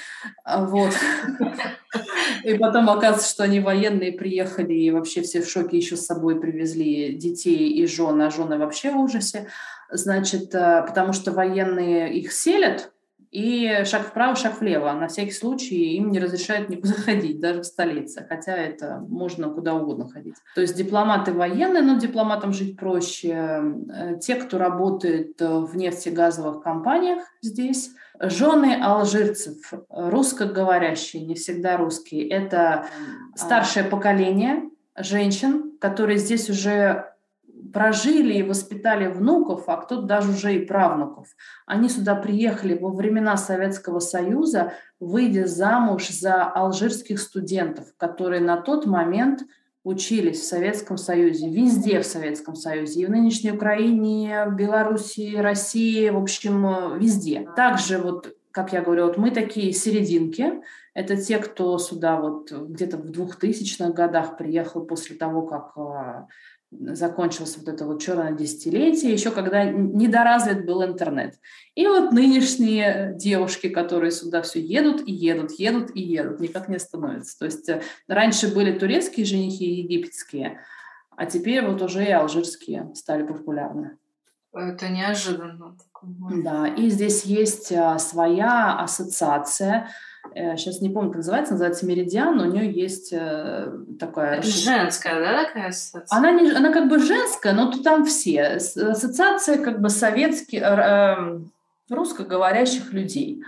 А, 0.42 0.64
вот. 0.64 0.90
И 2.44 2.54
потом 2.54 2.90
оказывается, 2.90 3.30
что 3.30 3.44
они 3.44 3.60
военные 3.60 4.10
приехали, 4.10 4.74
и 4.74 4.90
вообще 4.90 5.22
все 5.22 5.42
в 5.42 5.48
шоке 5.48 5.76
еще 5.76 5.96
с 5.96 6.06
собой 6.06 6.40
привезли 6.40 7.14
детей 7.14 7.70
и 7.70 7.86
жен, 7.86 8.20
а 8.20 8.30
жены 8.30 8.58
вообще 8.58 8.90
в 8.90 8.98
ужасе 8.98 9.46
значит, 9.90 10.54
э, 10.54 10.84
потому 10.86 11.12
что 11.12 11.32
военные 11.32 12.12
их 12.14 12.32
селят, 12.32 12.92
и 13.30 13.84
шаг 13.84 14.08
вправо, 14.08 14.34
шаг 14.34 14.60
влево. 14.60 14.90
На 14.92 15.06
всякий 15.06 15.30
случай 15.30 15.94
им 15.94 16.10
не 16.10 16.18
разрешают 16.18 16.68
никуда 16.68 16.94
ходить, 17.04 17.40
даже 17.40 17.60
в 17.60 17.66
столице, 17.66 18.26
хотя 18.28 18.56
это 18.56 19.04
можно 19.08 19.48
куда 19.50 19.74
угодно 19.74 20.08
ходить. 20.08 20.34
То 20.54 20.60
есть 20.60 20.76
дипломаты 20.76 21.32
военные, 21.32 21.82
но 21.82 21.98
дипломатам 21.98 22.52
жить 22.52 22.76
проще. 22.76 23.62
Э, 23.92 24.18
те, 24.20 24.34
кто 24.34 24.58
работает 24.58 25.40
в 25.40 25.76
нефтегазовых 25.76 26.62
компаниях 26.62 27.22
здесь, 27.40 27.90
жены 28.20 28.78
алжирцев, 28.82 29.72
русскоговорящие, 29.88 31.24
не 31.24 31.34
всегда 31.34 31.76
русские, 31.76 32.28
это 32.28 32.86
старшее 33.34 33.84
поколение 33.84 34.68
женщин, 34.96 35.72
которые 35.80 36.18
здесь 36.18 36.50
уже 36.50 37.09
прожили 37.72 38.34
и 38.34 38.42
воспитали 38.42 39.06
внуков, 39.06 39.64
а 39.66 39.76
кто-то 39.76 40.02
даже 40.02 40.30
уже 40.30 40.54
и 40.54 40.64
правнуков. 40.64 41.28
Они 41.66 41.88
сюда 41.88 42.14
приехали 42.14 42.76
во 42.76 42.90
времена 42.90 43.36
Советского 43.36 44.00
Союза, 44.00 44.72
выйдя 44.98 45.46
замуж 45.46 46.08
за 46.08 46.44
алжирских 46.44 47.20
студентов, 47.20 47.86
которые 47.96 48.40
на 48.40 48.56
тот 48.60 48.86
момент 48.86 49.42
учились 49.82 50.40
в 50.40 50.46
Советском 50.46 50.98
Союзе, 50.98 51.48
везде 51.48 52.00
в 52.00 52.06
Советском 52.06 52.54
Союзе, 52.54 53.00
и 53.00 53.06
в 53.06 53.10
нынешней 53.10 53.52
Украине, 53.52 54.44
в 54.46 54.54
Белоруссии, 54.54 55.36
России, 55.36 56.10
в 56.10 56.18
общем, 56.18 56.98
везде. 56.98 57.48
Также 57.56 57.98
вот 57.98 58.34
как 58.52 58.72
я 58.72 58.82
говорю, 58.82 59.06
вот 59.06 59.16
мы 59.16 59.30
такие 59.30 59.72
серединки, 59.72 60.60
это 60.94 61.16
те, 61.16 61.38
кто 61.38 61.78
сюда 61.78 62.20
вот 62.20 62.50
где-то 62.50 62.96
в 62.96 63.10
2000-х 63.10 63.92
годах 63.92 64.36
приехал 64.36 64.84
после 64.84 65.16
того, 65.16 65.42
как 65.42 65.72
а, 65.76 66.26
закончилось 66.70 67.56
вот 67.56 67.68
это 67.68 67.84
вот 67.84 68.00
черное 68.00 68.32
десятилетие, 68.32 69.12
еще 69.12 69.30
когда 69.30 69.64
недоразвит 69.64 70.64
был 70.64 70.84
интернет. 70.84 71.34
И 71.74 71.86
вот 71.86 72.12
нынешние 72.12 73.14
девушки, 73.16 73.68
которые 73.68 74.12
сюда 74.12 74.42
все 74.42 74.60
едут 74.60 75.02
и 75.06 75.12
едут, 75.12 75.52
едут 75.52 75.90
и 75.94 76.00
едут, 76.00 76.40
никак 76.40 76.68
не 76.68 76.76
остановятся. 76.76 77.38
То 77.38 77.44
есть 77.46 77.68
э, 77.68 77.82
раньше 78.06 78.54
были 78.54 78.78
турецкие 78.78 79.26
женихи 79.26 79.64
и 79.64 79.82
египетские, 79.82 80.60
а 81.16 81.26
теперь 81.26 81.66
вот 81.66 81.82
уже 81.82 82.04
и 82.04 82.10
алжирские 82.10 82.90
стали 82.94 83.26
популярны. 83.26 83.98
Это 84.52 84.88
неожиданно. 84.88 85.76
Да, 86.42 86.66
и 86.66 86.88
здесь 86.88 87.24
есть 87.24 87.72
а, 87.72 87.98
своя 87.98 88.78
ассоциация. 88.78 89.88
Сейчас 90.34 90.80
э, 90.80 90.84
не 90.84 90.90
помню, 90.90 91.10
как 91.10 91.18
называется, 91.18 91.54
называется 91.54 91.86
Меридиан, 91.86 92.36
но 92.36 92.44
у 92.44 92.46
нее 92.46 92.70
есть 92.70 93.12
э, 93.12 93.72
такая... 93.98 94.38
Это 94.38 94.46
женская, 94.46 95.20
да, 95.20 95.44
такая 95.44 95.68
ассоциация? 95.68 96.16
Она, 96.16 96.30
не, 96.32 96.50
она 96.50 96.72
как 96.72 96.88
бы 96.88 96.98
женская, 96.98 97.52
но 97.52 97.70
тут 97.70 97.82
там 97.82 98.04
все. 98.04 98.42
Ассоциация 98.42 99.58
как 99.58 99.80
бы 99.80 99.88
советских, 99.88 100.62
э, 100.62 101.40
русскоговорящих 101.90 102.92
людей. 102.92 103.42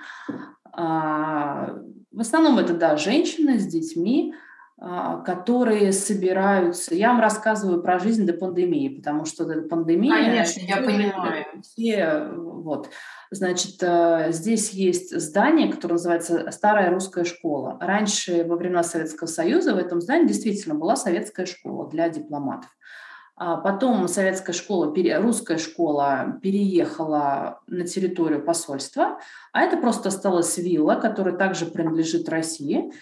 А, 0.73 1.79
в 2.11 2.21
основном 2.21 2.59
это, 2.59 2.75
да, 2.75 2.97
женщины 2.97 3.59
с 3.59 3.67
детьми, 3.67 4.35
которые 5.25 5.93
собираются. 5.93 6.95
Я 6.95 7.13
вам 7.13 7.21
рассказываю 7.21 7.81
про 7.81 8.01
жизнь 8.01 8.27
до 8.27 8.33
пандемии, 8.33 8.89
потому 8.89 9.25
что 9.25 9.45
пандемия... 9.63 10.13
Конечно, 10.13 10.61
я 10.61 10.77
понимаю. 10.79 11.45
Все, 11.63 12.29
вот. 12.35 12.89
Значит, 13.31 13.77
э, 13.81 14.33
здесь 14.33 14.71
есть 14.71 15.17
здание, 15.17 15.71
которое 15.73 15.95
называется 15.95 16.51
Старая 16.51 16.91
русская 16.91 17.25
школа. 17.25 17.79
Раньше, 17.81 18.45
во 18.45 18.57
времена 18.57 18.83
Советского 18.83 19.29
Союза, 19.29 19.75
в 19.75 19.79
этом 19.79 20.01
здании 20.01 20.27
действительно 20.27 20.75
была 20.75 20.97
советская 20.97 21.47
школа 21.47 21.89
для 21.89 22.09
дипломатов. 22.09 22.71
А 23.37 23.57
потом 23.57 24.07
советская 24.09 24.55
школа, 24.55 24.93
русская 25.21 25.59
школа 25.59 26.39
переехала 26.43 27.61
на 27.67 27.87
территорию 27.87 28.45
посольства, 28.45 29.19
а 29.53 29.63
это 29.63 29.77
просто 29.77 30.11
осталась 30.11 30.59
вилла, 30.59 30.97
которая 30.97 31.37
также 31.37 31.67
принадлежит 31.67 32.29
России. 32.29 32.93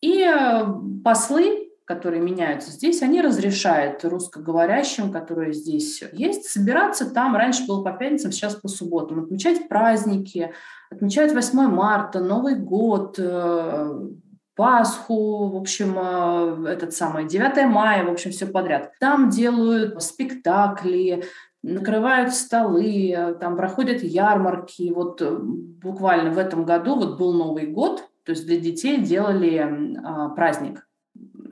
И 0.00 0.22
э, 0.22 0.66
послы, 1.04 1.70
которые 1.84 2.22
меняются 2.22 2.70
здесь, 2.70 3.02
они 3.02 3.20
разрешают 3.20 4.04
русскоговорящим, 4.04 5.12
которые 5.12 5.52
здесь 5.52 6.02
есть, 6.12 6.48
собираться 6.48 7.10
там. 7.10 7.36
Раньше 7.36 7.66
было 7.66 7.82
по 7.82 7.92
пятницам, 7.92 8.32
сейчас 8.32 8.54
по 8.54 8.68
субботам. 8.68 9.24
Отмечать 9.24 9.68
праздники, 9.68 10.52
отмечать 10.90 11.34
8 11.34 11.68
марта, 11.68 12.20
Новый 12.20 12.56
год, 12.56 13.16
э, 13.18 14.08
Пасху, 14.56 15.48
в 15.48 15.56
общем, 15.56 15.96
э, 15.98 16.72
этот 16.72 16.94
самый 16.94 17.26
9 17.26 17.66
мая, 17.66 18.04
в 18.04 18.10
общем, 18.10 18.30
все 18.30 18.46
подряд. 18.46 18.92
Там 19.00 19.28
делают 19.28 20.02
спектакли, 20.02 21.24
накрывают 21.62 22.32
столы, 22.32 23.36
там 23.38 23.56
проходят 23.56 24.02
ярмарки. 24.02 24.90
Вот 24.94 25.20
буквально 25.20 26.30
в 26.30 26.38
этом 26.38 26.64
году 26.64 26.94
вот 26.96 27.18
был 27.18 27.34
Новый 27.34 27.66
год, 27.66 28.09
то 28.30 28.34
есть 28.34 28.46
для 28.46 28.60
детей 28.60 29.00
делали 29.00 29.98
а, 30.04 30.28
праздник 30.28 30.86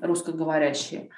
русскоговорящие. 0.01 1.11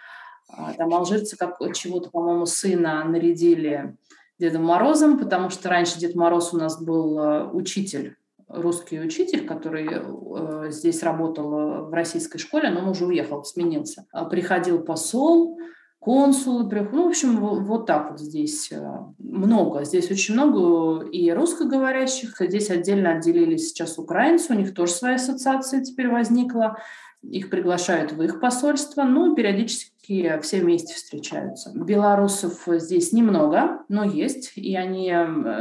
А, 0.49 0.73
там 0.73 0.95
алжирцы 0.95 1.37
как 1.37 1.59
чего-то, 1.75 2.09
по-моему, 2.09 2.47
сына 2.47 3.05
нарядили 3.05 3.95
Дедом 4.39 4.65
Морозом, 4.65 5.19
потому 5.19 5.51
что 5.51 5.69
раньше 5.69 5.99
Дед 5.99 6.15
Мороз 6.15 6.55
у 6.55 6.57
нас 6.57 6.83
был 6.83 7.19
а, 7.19 7.51
учитель, 7.53 8.17
русский 8.49 8.99
учитель, 8.99 9.47
который 9.47 9.87
э, 9.93 10.71
здесь 10.71 11.03
работал 11.03 11.85
в 11.91 11.93
российской 11.93 12.39
школе, 12.39 12.71
но 12.71 12.81
он 12.81 12.89
уже 12.89 13.05
уехал, 13.05 13.45
сменился. 13.45 14.07
Приходил 14.31 14.83
посол, 14.83 15.59
консулы, 16.01 16.69
ну, 16.93 17.05
в 17.05 17.09
общем, 17.09 17.37
вот 17.37 17.87
так 17.87 18.11
вот 18.11 18.21
здесь 18.21 18.73
э, 18.73 18.81
много. 19.19 19.85
Здесь 19.85 20.11
очень 20.11 20.35
много 20.35 21.05
и 21.05 21.31
русскоговорящих, 21.31 22.37
здесь 22.41 22.71
отдельно 22.71 23.13
отделились 23.13 23.69
сейчас 23.69 23.99
украинцы, 23.99 24.53
у 24.53 24.57
них 24.57 24.75
тоже 24.75 24.93
своя 24.93 25.17
ассоциация 25.17 25.83
теперь 25.83 26.09
возникла, 26.09 26.79
их 27.23 27.51
приглашают 27.51 28.13
в 28.13 28.23
их 28.23 28.41
посольство, 28.41 29.03
ну, 29.03 29.35
периодически 29.35 30.41
все 30.43 30.61
вместе 30.61 30.95
встречаются. 30.95 31.71
Белорусов 31.75 32.63
здесь 32.67 33.13
немного, 33.13 33.85
но 33.91 34.03
есть, 34.03 34.53
и 34.57 34.75
они, 34.75 35.15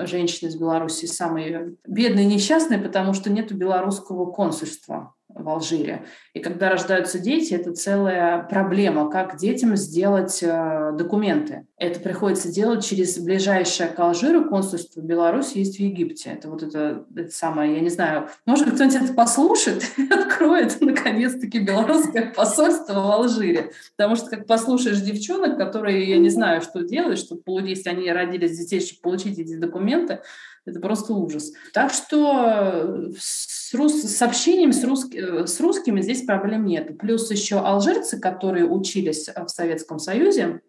женщины 0.05 0.47
из 0.47 0.55
Беларуси, 0.55 1.05
самые 1.05 1.75
бедные 1.85 2.25
и 2.25 2.33
несчастные, 2.33 2.79
потому 2.79 3.13
что 3.13 3.29
нет 3.29 3.51
белорусского 3.51 4.31
консульства 4.31 5.13
в 5.33 5.47
Алжире. 5.47 6.05
И 6.33 6.39
когда 6.39 6.69
рождаются 6.69 7.19
дети, 7.19 7.53
это 7.53 7.73
целая 7.73 8.43
проблема, 8.43 9.09
как 9.11 9.37
детям 9.37 9.75
сделать 9.77 10.39
э, 10.41 10.91
документы. 10.97 11.67
Это 11.77 11.99
приходится 11.99 12.51
делать 12.51 12.83
через 12.83 13.17
ближайшее 13.19 13.89
к 13.89 13.99
Алжиру 13.99 14.49
консульство 14.49 15.01
Беларуси 15.01 15.59
есть 15.59 15.77
в 15.77 15.79
Египте. 15.79 16.31
Это 16.31 16.49
вот 16.49 16.63
это, 16.63 17.05
это 17.15 17.31
самое, 17.31 17.75
я 17.75 17.79
не 17.79 17.89
знаю, 17.89 18.27
может 18.45 18.73
кто-нибудь 18.73 19.01
это 19.01 19.13
послушает 19.13 19.83
и 19.97 20.11
откроет 20.11 20.81
наконец-таки 20.81 21.59
белорусское 21.59 22.33
посольство 22.33 22.93
в 22.93 23.11
Алжире. 23.11 23.71
Потому 23.95 24.15
что 24.15 24.29
как 24.29 24.47
послушаешь 24.47 24.99
девчонок, 24.99 25.57
которые, 25.57 26.09
я 26.09 26.17
не 26.17 26.29
знаю, 26.29 26.61
что 26.61 26.81
делать, 26.81 27.19
чтобы, 27.19 27.41
если 27.67 27.89
они 27.89 28.11
родились 28.11 28.57
детей, 28.57 28.81
чтобы 28.81 29.01
получить 29.01 29.37
эти 29.37 29.55
документы, 29.55 30.21
это 30.65 30.79
просто 30.79 31.13
ужас. 31.13 31.51
Так 31.73 31.91
что 31.93 33.11
с, 33.17 33.73
рус, 33.73 33.93
с 33.93 34.21
общением 34.21 34.73
с, 34.73 34.83
рус, 34.83 35.05
с 35.11 35.59
русскими 35.59 36.01
здесь 36.01 36.23
проблем 36.23 36.65
нет. 36.65 36.97
Плюс 36.97 37.29
еще 37.31 37.59
алжирцы, 37.59 38.19
которые 38.19 38.65
учились 38.65 39.27
в 39.27 39.47
Советском 39.47 39.99
Союзе, 39.99 40.61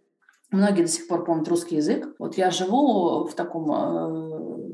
Многие 0.52 0.82
до 0.82 0.88
сих 0.88 1.06
пор 1.06 1.24
помнят 1.24 1.46
русский 1.46 1.76
язык. 1.76 2.08
Вот 2.18 2.36
я 2.36 2.50
живу 2.50 3.24
в 3.24 3.34
таком, 3.34 3.70
э, 3.70 4.06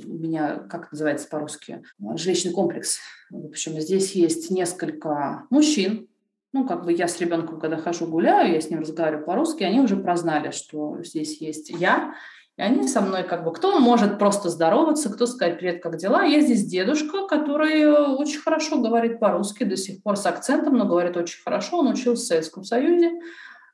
у 0.07 0.15
меня, 0.15 0.57
как 0.71 0.91
называется 0.91 1.29
по-русски, 1.29 1.83
жилищный 2.15 2.53
комплекс. 2.53 2.99
В 3.29 3.49
общем, 3.49 3.79
здесь 3.79 4.13
есть 4.13 4.51
несколько 4.51 5.45
мужчин, 5.51 6.09
ну, 6.53 6.67
как 6.67 6.85
бы 6.85 6.93
я 6.95 7.07
с 7.07 7.21
ребенком, 7.21 7.61
когда 7.61 7.77
хожу 7.77 8.07
гуляю, 8.07 8.55
я 8.55 8.61
с 8.63 8.71
ним 8.71 8.81
разговариваю 8.81 9.27
по-русски, 9.27 9.65
они 9.65 9.81
уже 9.81 9.97
прознали, 9.97 10.53
что 10.53 11.03
здесь 11.03 11.43
есть 11.43 11.69
я, 11.69 12.15
и 12.57 12.63
они 12.63 12.89
со 12.89 13.03
мной 13.03 13.23
как 13.23 13.45
бы, 13.45 13.53
кто 13.53 13.79
может 13.79 14.19
просто 14.19 14.49
здороваться, 14.49 15.13
кто 15.13 15.27
сказать 15.27 15.59
«Привет, 15.59 15.83
как 15.83 15.99
дела?». 15.99 16.23
Я 16.25 16.41
здесь 16.41 16.65
дедушка, 16.65 17.27
который 17.27 17.83
э, 17.83 18.15
очень 18.15 18.41
хорошо 18.41 18.81
говорит 18.81 19.21
по-русски, 19.21 19.65
до 19.65 19.77
сих 19.77 20.03
пор 20.03 20.17
с 20.17 20.25
акцентом, 20.25 20.77
но 20.79 20.87
говорит 20.87 21.19
очень 21.19 21.43
хорошо. 21.43 21.81
Он 21.81 21.89
учился 21.89 22.25
в 22.25 22.27
Советском 22.27 22.65
Союзе. 22.65 23.13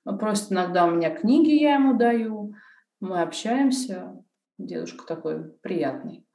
Просит 0.05 0.51
иногда 0.51 0.85
у 0.87 0.91
меня 0.91 1.11
книги, 1.11 1.53
я 1.53 1.74
ему 1.74 1.97
даю. 1.97 2.55
Мы 3.01 3.22
общаемся. 3.22 4.16
Дедушка 4.59 5.07
такой 5.07 5.45
приятный. 5.62 6.26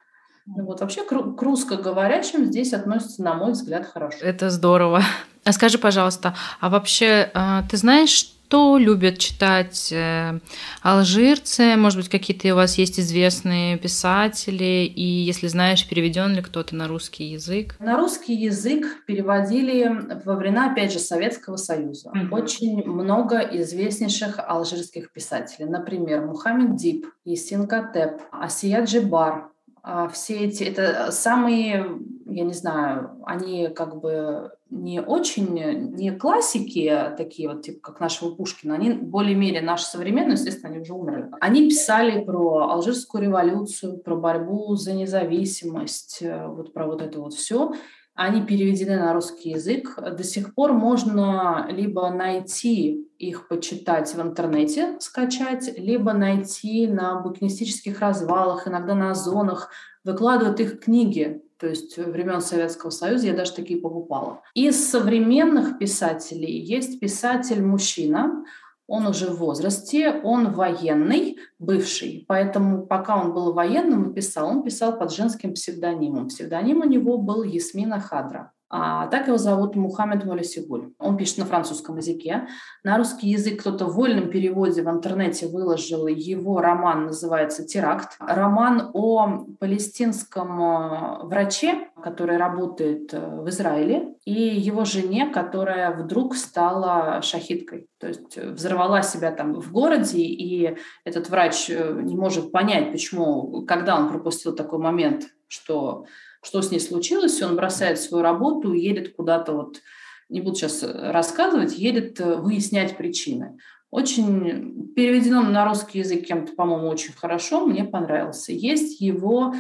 Ну 0.46 0.64
вот 0.64 0.80
вообще 0.80 1.04
к 1.04 1.12
русскоговорящим 1.12 2.46
здесь 2.46 2.74
относятся, 2.74 3.22
на 3.22 3.34
мой 3.34 3.52
взгляд, 3.52 3.86
хорошо. 3.86 4.20
Это 4.22 4.50
здорово. 4.50 5.02
А 5.44 5.52
скажи, 5.52 5.78
пожалуйста, 5.78 6.34
а 6.62 6.70
вообще 6.70 7.30
а, 7.34 7.64
ты 7.70 7.76
знаешь, 7.76 8.37
что 8.48 8.78
любят 8.78 9.18
читать 9.18 9.92
э, 9.92 10.40
алжирцы? 10.82 11.76
Может 11.76 12.00
быть, 12.00 12.10
какие-то 12.10 12.54
у 12.54 12.56
вас 12.56 12.78
есть 12.78 12.98
известные 12.98 13.78
писатели? 13.78 14.86
И 14.86 15.04
если 15.04 15.48
знаешь, 15.48 15.88
переведен 15.88 16.34
ли 16.34 16.42
кто-то 16.42 16.74
на 16.74 16.88
русский 16.88 17.26
язык? 17.26 17.76
На 17.80 17.98
русский 17.98 18.34
язык 18.34 19.04
переводили 19.06 20.22
во 20.24 20.36
времена, 20.36 20.72
опять 20.72 20.94
же, 20.94 21.00
Советского 21.00 21.58
Союза. 21.58 22.10
Mm-hmm. 22.16 22.30
Очень 22.32 22.86
много 22.86 23.40
известнейших 23.40 24.40
алжирских 24.40 25.12
писателей. 25.12 25.66
Например, 25.66 26.26
Мухаммед 26.26 26.78
Дип, 26.78 27.06
Есин 27.26 27.68
Катеп, 27.68 28.22
Асия 28.32 28.86
Джибар, 28.86 29.50
а, 29.84 30.08
все 30.08 30.46
эти, 30.46 30.64
это 30.64 31.12
самые, 31.12 31.86
я 32.26 32.44
не 32.44 32.54
знаю, 32.54 33.22
они 33.26 33.68
как 33.70 34.00
бы 34.00 34.52
не 34.70 35.02
очень, 35.02 35.94
не 35.94 36.12
классики 36.12 37.14
такие 37.18 37.50
вот, 37.50 37.62
типа, 37.64 37.80
как 37.82 38.00
нашего 38.00 38.36
Пушкина, 38.36 38.76
они 38.76 38.92
более-менее 38.92 39.62
наши 39.62 39.86
современные, 39.86 40.34
естественно, 40.34 40.70
они 40.70 40.82
уже 40.82 40.94
умерли. 40.94 41.30
Они 41.40 41.70
писали 41.70 42.24
про 42.24 42.70
Алжирскую 42.70 43.24
революцию, 43.24 43.98
про 44.00 44.16
борьбу 44.16 44.76
за 44.76 44.94
независимость, 44.94 46.20
э, 46.22 46.48
вот 46.48 46.74
про 46.74 46.86
вот 46.86 47.02
это 47.02 47.20
вот 47.20 47.34
все. 47.34 47.74
Они 48.14 48.42
переведены 48.42 48.98
на 48.98 49.14
русский 49.14 49.52
язык. 49.52 49.98
До 50.02 50.24
сих 50.24 50.56
пор 50.56 50.74
можно 50.74 51.68
либо 51.70 52.10
найти 52.10 53.08
их 53.20 53.48
почитать 53.48 54.14
в 54.14 54.22
интернете, 54.22 54.98
скачать, 55.00 55.78
либо 55.78 56.14
найти 56.14 56.88
на 56.88 57.22
букинистических 57.22 58.00
развалах, 58.00 58.68
иногда 58.68 58.96
на 58.96 59.14
зонах. 59.14 59.70
Выкладывают 60.04 60.60
их 60.60 60.80
книги, 60.80 61.44
то 61.60 61.68
есть 61.68 61.98
времен 61.98 62.42
Советского 62.42 62.90
Союза 62.90 63.28
я 63.28 63.34
даже 63.34 63.54
такие 63.54 63.80
покупала. 63.80 64.42
Из 64.54 64.90
современных 64.90 65.80
писателей 65.80 66.60
есть 66.60 67.00
писатель-мужчина, 67.00 68.46
он 68.88 69.06
уже 69.06 69.28
в 69.28 69.38
возрасте, 69.38 70.22
он 70.24 70.54
военный, 70.54 71.38
бывший, 71.60 72.26
поэтому 72.28 72.86
пока 72.86 73.22
он 73.22 73.34
был 73.34 73.54
военным 73.54 74.12
и 74.12 74.14
писал, 74.14 74.48
он 74.48 74.64
писал 74.64 74.98
под 74.98 75.12
женским 75.12 75.54
псевдонимом. 75.54 76.30
Псевдоним 76.30 76.80
у 76.80 76.86
него 76.86 77.18
был 77.18 77.44
Ясмина 77.44 78.00
Хадра. 78.00 78.54
А 78.70 79.08
так 79.08 79.28
его 79.28 79.38
зовут 79.38 79.76
Мухаммед 79.76 80.26
Мулисигуль. 80.26 80.92
Он 81.00 81.16
пишет 81.16 81.38
на 81.38 81.46
французском 81.46 81.98
языке. 81.98 82.48
На 82.84 82.98
русский 82.98 83.30
язык 83.30 83.62
кто-то 83.62 83.86
в 83.86 83.96
вольном 83.96 84.30
переводе 84.30 84.82
в 84.84 84.90
интернете 84.90 85.48
выложил 85.48 86.08
его 86.08 86.60
роман, 86.60 87.06
называется 87.06 87.66
«Теракт». 87.66 88.18
Роман 88.20 88.92
о 88.94 89.46
палестинском 89.60 90.62
э, 90.62 91.26
враче, 91.28 91.88
который 92.04 92.36
работает 92.36 93.14
э, 93.14 93.42
в 93.42 93.48
Израиле, 93.50 94.16
и 94.26 94.34
его 94.34 94.84
жене, 94.84 95.30
которая 95.30 95.96
вдруг 95.96 96.36
стала 96.36 97.22
шахидкой. 97.22 97.88
То 98.00 98.08
есть 98.08 98.38
взорвала 98.38 99.02
себя 99.02 99.32
там 99.32 99.54
в 99.54 99.72
городе, 99.72 100.20
и 100.20 100.78
этот 101.06 101.30
врач 101.30 101.70
э, 101.70 102.02
не 102.04 102.18
может 102.18 102.52
понять, 102.52 102.92
почему, 102.92 103.66
когда 103.66 103.96
он 103.98 104.10
пропустил 104.10 104.54
такой 104.54 104.80
момент, 104.80 105.28
что 105.48 106.06
что 106.42 106.62
с 106.62 106.72
ней 106.72 106.80
случилось, 106.80 107.42
он 107.42 107.56
бросает 107.56 108.00
свою 108.00 108.24
работу 108.24 108.74
и 108.74 108.82
едет 108.82 109.16
куда-то 109.16 109.54
вот, 109.54 109.82
не 110.30 110.42
буду 110.42 110.56
сейчас 110.56 110.84
рассказывать, 110.84 111.78
едет 111.78 112.20
э, 112.20 112.36
выяснять 112.36 112.98
причины. 112.98 113.58
Очень 113.90 114.94
переведено 114.96 115.42
на 115.44 115.66
русский 115.66 116.00
язык 116.00 116.26
кем-то, 116.26 116.54
по-моему, 116.54 116.88
очень 116.90 117.14
хорошо, 117.14 117.66
мне 117.66 117.86
понравился. 117.86 118.52
Есть 118.52 119.00
его 119.00 119.56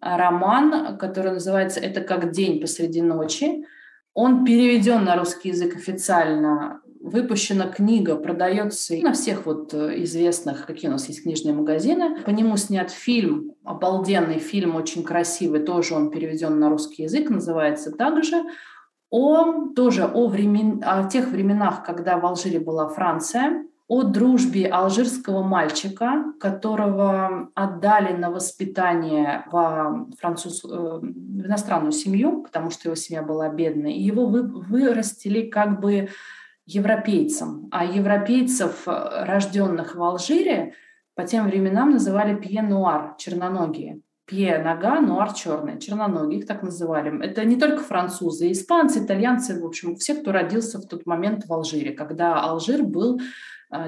роман, 0.00 0.96
который 0.98 1.32
называется 1.32 1.80
«Это 1.80 2.00
как 2.00 2.30
день 2.32 2.60
посреди 2.60 3.02
ночи». 3.02 3.66
Он 4.14 4.46
переведен 4.46 5.04
на 5.04 5.16
русский 5.16 5.50
язык 5.50 5.76
официально 5.76 6.80
выпущена 7.06 7.68
книга, 7.68 8.16
продается 8.16 8.94
на 9.02 9.12
всех 9.12 9.46
вот 9.46 9.72
э, 9.72 10.02
известных, 10.02 10.66
какие 10.66 10.88
у 10.88 10.92
нас 10.92 11.08
есть 11.08 11.22
книжные 11.22 11.54
магазины. 11.54 12.20
По 12.22 12.30
нему 12.30 12.56
снят 12.56 12.90
фильм, 12.90 13.52
обалденный 13.64 14.38
фильм, 14.38 14.74
очень 14.74 15.04
красивый, 15.04 15.60
тоже 15.60 15.94
он 15.94 16.10
переведен 16.10 16.58
на 16.58 16.68
русский 16.68 17.04
язык, 17.04 17.30
называется 17.30 17.92
также. 17.92 18.42
О, 19.10 19.68
тоже 19.74 20.04
о, 20.04 20.26
времен, 20.26 20.82
о 20.84 21.08
тех 21.08 21.28
временах, 21.28 21.84
когда 21.84 22.18
в 22.18 22.26
Алжире 22.26 22.58
была 22.58 22.88
Франция, 22.88 23.64
о 23.88 24.02
дружбе 24.02 24.66
алжирского 24.66 25.44
мальчика, 25.44 26.24
которого 26.40 27.50
отдали 27.54 28.16
на 28.16 28.30
воспитание 28.30 29.44
в, 29.52 30.08
француз... 30.18 30.64
Э, 30.64 30.68
в 30.68 31.46
иностранную 31.46 31.92
семью, 31.92 32.42
потому 32.42 32.70
что 32.70 32.88
его 32.88 32.96
семья 32.96 33.22
была 33.22 33.48
бедной, 33.48 33.92
и 33.92 34.02
его 34.02 34.26
вы... 34.26 34.42
вырастили 34.42 35.48
как 35.48 35.80
бы 35.80 36.08
европейцам, 36.66 37.68
а 37.70 37.84
европейцев, 37.84 38.86
э, 38.86 39.24
рожденных 39.24 39.94
в 39.94 40.02
Алжире, 40.02 40.74
по 41.14 41.24
тем 41.24 41.46
временам 41.46 41.92
называли 41.92 42.34
пье-нуар, 42.34 43.14
черноногие. 43.18 44.00
Пье– 44.26 44.58
нога, 44.64 45.00
нуар– 45.00 45.32
черный, 45.34 45.78
черноногие, 45.78 46.40
их 46.40 46.46
так 46.46 46.64
называли. 46.64 47.24
Это 47.24 47.44
не 47.44 47.56
только 47.56 47.82
французы, 47.82 48.50
испанцы, 48.50 49.04
итальянцы, 49.04 49.60
в 49.60 49.64
общем, 49.64 49.94
все, 49.94 50.16
кто 50.16 50.32
родился 50.32 50.78
в 50.78 50.86
тот 50.86 51.06
момент 51.06 51.46
в 51.46 51.52
Алжире, 51.52 51.92
когда 51.92 52.40
Алжир 52.42 52.82
был 52.82 53.20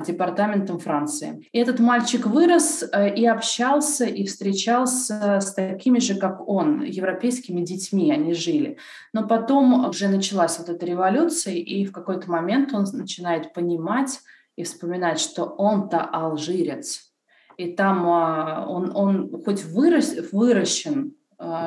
департаментом 0.05 0.79
Франции. 0.79 1.49
И 1.53 1.59
этот 1.59 1.79
мальчик 1.79 2.27
вырос 2.27 2.85
э, 2.93 3.15
и 3.15 3.25
общался, 3.27 4.07
и 4.07 4.27
встречался 4.27 5.39
с 5.41 5.55
такими 5.55 6.01
же, 6.01 6.17
как 6.17 6.47
он, 6.49 6.83
европейскими 6.83 7.61
детьми, 7.61 8.11
они 8.11 8.35
жили. 8.35 8.77
Но 9.13 9.27
потом 9.27 9.89
уже 9.89 10.09
началась 10.09 10.59
вот 10.59 10.69
эта 10.69 10.85
революция, 10.85 11.55
и 11.55 11.85
в 11.85 11.93
какой-то 11.93 12.29
момент 12.29 12.75
он 12.75 12.87
начинает 12.93 13.53
понимать 13.53 14.19
и 14.57 14.65
вспоминать, 14.65 15.21
что 15.21 15.45
он-то 15.45 16.01
алжирец. 16.01 17.13
И 17.57 17.73
там 17.73 18.05
э, 18.05 18.67
он, 18.67 18.91
он 18.95 19.43
хоть 19.45 19.65
вырос, 19.65 20.33
выращен 20.33 21.15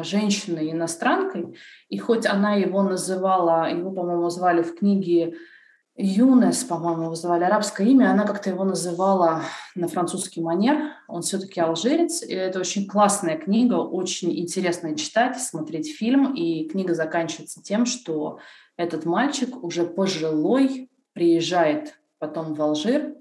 женщиной-иностранкой, 0.03 1.55
и 1.87 1.97
хоть 1.97 2.25
она 2.25 2.55
его 2.55 2.83
называла, 2.83 3.69
его, 3.69 3.91
по-моему, 3.91 4.29
звали 4.29 4.63
в 4.63 4.75
книге 4.75 5.35
Юнес, 5.95 6.63
по-моему, 6.63 7.03
его 7.03 7.15
звали, 7.15 7.43
арабское 7.43 7.87
имя, 7.87 8.11
она 8.11 8.25
как-то 8.25 8.49
его 8.49 8.63
называла 8.63 9.41
на 9.75 9.87
французский 9.87 10.41
манер. 10.41 10.93
Он 11.07 11.21
все-таки 11.21 11.59
алжирец, 11.59 12.23
и 12.23 12.33
это 12.33 12.59
очень 12.59 12.87
классная 12.87 13.37
книга, 13.37 13.75
очень 13.75 14.37
интересно 14.39 14.95
читать, 14.95 15.39
смотреть 15.41 15.93
фильм, 15.95 16.33
и 16.33 16.67
книга 16.67 16.93
заканчивается 16.95 17.61
тем, 17.61 17.85
что 17.85 18.39
этот 18.77 19.05
мальчик 19.05 19.63
уже 19.63 19.85
пожилой 19.85 20.89
приезжает 21.13 21.99
потом 22.19 22.53
в 22.53 22.61
Алжир, 22.61 23.15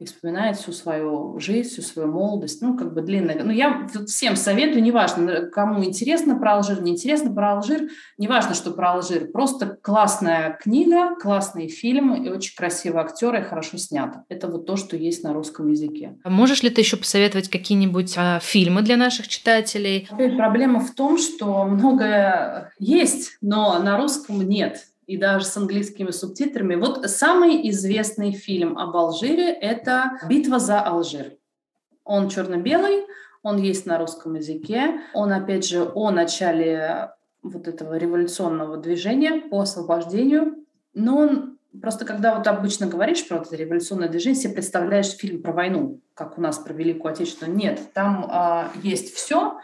и 0.00 0.04
вспоминает 0.06 0.56
всю 0.56 0.72
свою 0.72 1.38
жизнь, 1.38 1.70
всю 1.70 1.82
свою 1.82 2.10
молодость, 2.10 2.60
ну, 2.62 2.76
как 2.76 2.92
бы 2.94 3.00
длинная. 3.00 3.42
Ну, 3.44 3.52
я 3.52 3.86
всем 4.06 4.34
советую, 4.34 4.82
неважно, 4.82 5.46
кому 5.52 5.84
интересно 5.84 6.36
про 6.36 6.54
Алжир, 6.56 6.82
не 6.82 6.92
интересно 6.92 7.32
про 7.32 7.52
Алжир, 7.52 7.88
неважно, 8.18 8.54
что 8.54 8.72
про 8.72 8.92
Алжир, 8.92 9.28
просто 9.28 9.78
классная 9.80 10.58
книга, 10.60 11.14
классный 11.14 11.68
фильм, 11.68 12.14
и 12.14 12.28
очень 12.28 12.56
красивые 12.56 13.04
актеры, 13.04 13.40
и 13.40 13.44
хорошо 13.44 13.78
снято. 13.78 14.24
Это 14.28 14.48
вот 14.48 14.66
то, 14.66 14.76
что 14.76 14.96
есть 14.96 15.22
на 15.22 15.32
русском 15.32 15.68
языке. 15.68 16.16
А 16.24 16.30
можешь 16.30 16.62
ли 16.64 16.70
ты 16.70 16.80
еще 16.80 16.96
посоветовать 16.96 17.48
какие-нибудь 17.48 18.14
а, 18.16 18.40
фильмы 18.40 18.82
для 18.82 18.96
наших 18.96 19.28
читателей? 19.28 20.08
Проблема 20.36 20.80
в 20.80 20.92
том, 20.94 21.18
что 21.18 21.64
многое 21.64 22.72
есть, 22.80 23.36
но 23.40 23.78
на 23.78 23.96
русском 23.96 24.42
нет 24.42 24.82
и 25.06 25.16
даже 25.16 25.44
с 25.44 25.56
английскими 25.56 26.10
субтитрами. 26.10 26.74
Вот 26.74 27.08
самый 27.08 27.68
известный 27.70 28.32
фильм 28.32 28.78
об 28.78 28.96
Алжире– 28.96 29.52
это 29.60 30.18
«Битва 30.28 30.58
за 30.58 30.80
Алжир». 30.80 31.36
Он 32.04 32.28
черно-белый, 32.28 33.06
он 33.42 33.58
есть 33.58 33.86
на 33.86 33.98
русском 33.98 34.34
языке. 34.34 35.00
Он, 35.12 35.32
опять 35.32 35.66
же, 35.66 35.90
о 35.94 36.10
начале 36.10 37.10
вот 37.42 37.68
этого 37.68 37.96
революционного 37.96 38.78
движения 38.78 39.42
по 39.42 39.60
освобождению. 39.60 40.64
Но 40.94 41.18
он 41.18 41.58
просто 41.80 42.04
когда 42.04 42.36
вот 42.36 42.46
обычно 42.46 42.86
говоришь 42.86 43.26
про 43.26 43.38
это 43.38 43.56
революционное 43.56 44.08
движение, 44.08 44.40
себе 44.40 44.54
представляешь 44.54 45.10
фильм 45.10 45.42
про 45.42 45.52
войну, 45.52 46.00
как 46.14 46.38
у 46.38 46.40
нас 46.40 46.58
про 46.58 46.72
Великую 46.72 47.12
Отечественную. 47.12 47.56
Нет, 47.56 47.80
там 47.92 48.26
а, 48.30 48.70
есть 48.82 49.14
все, 49.14 49.58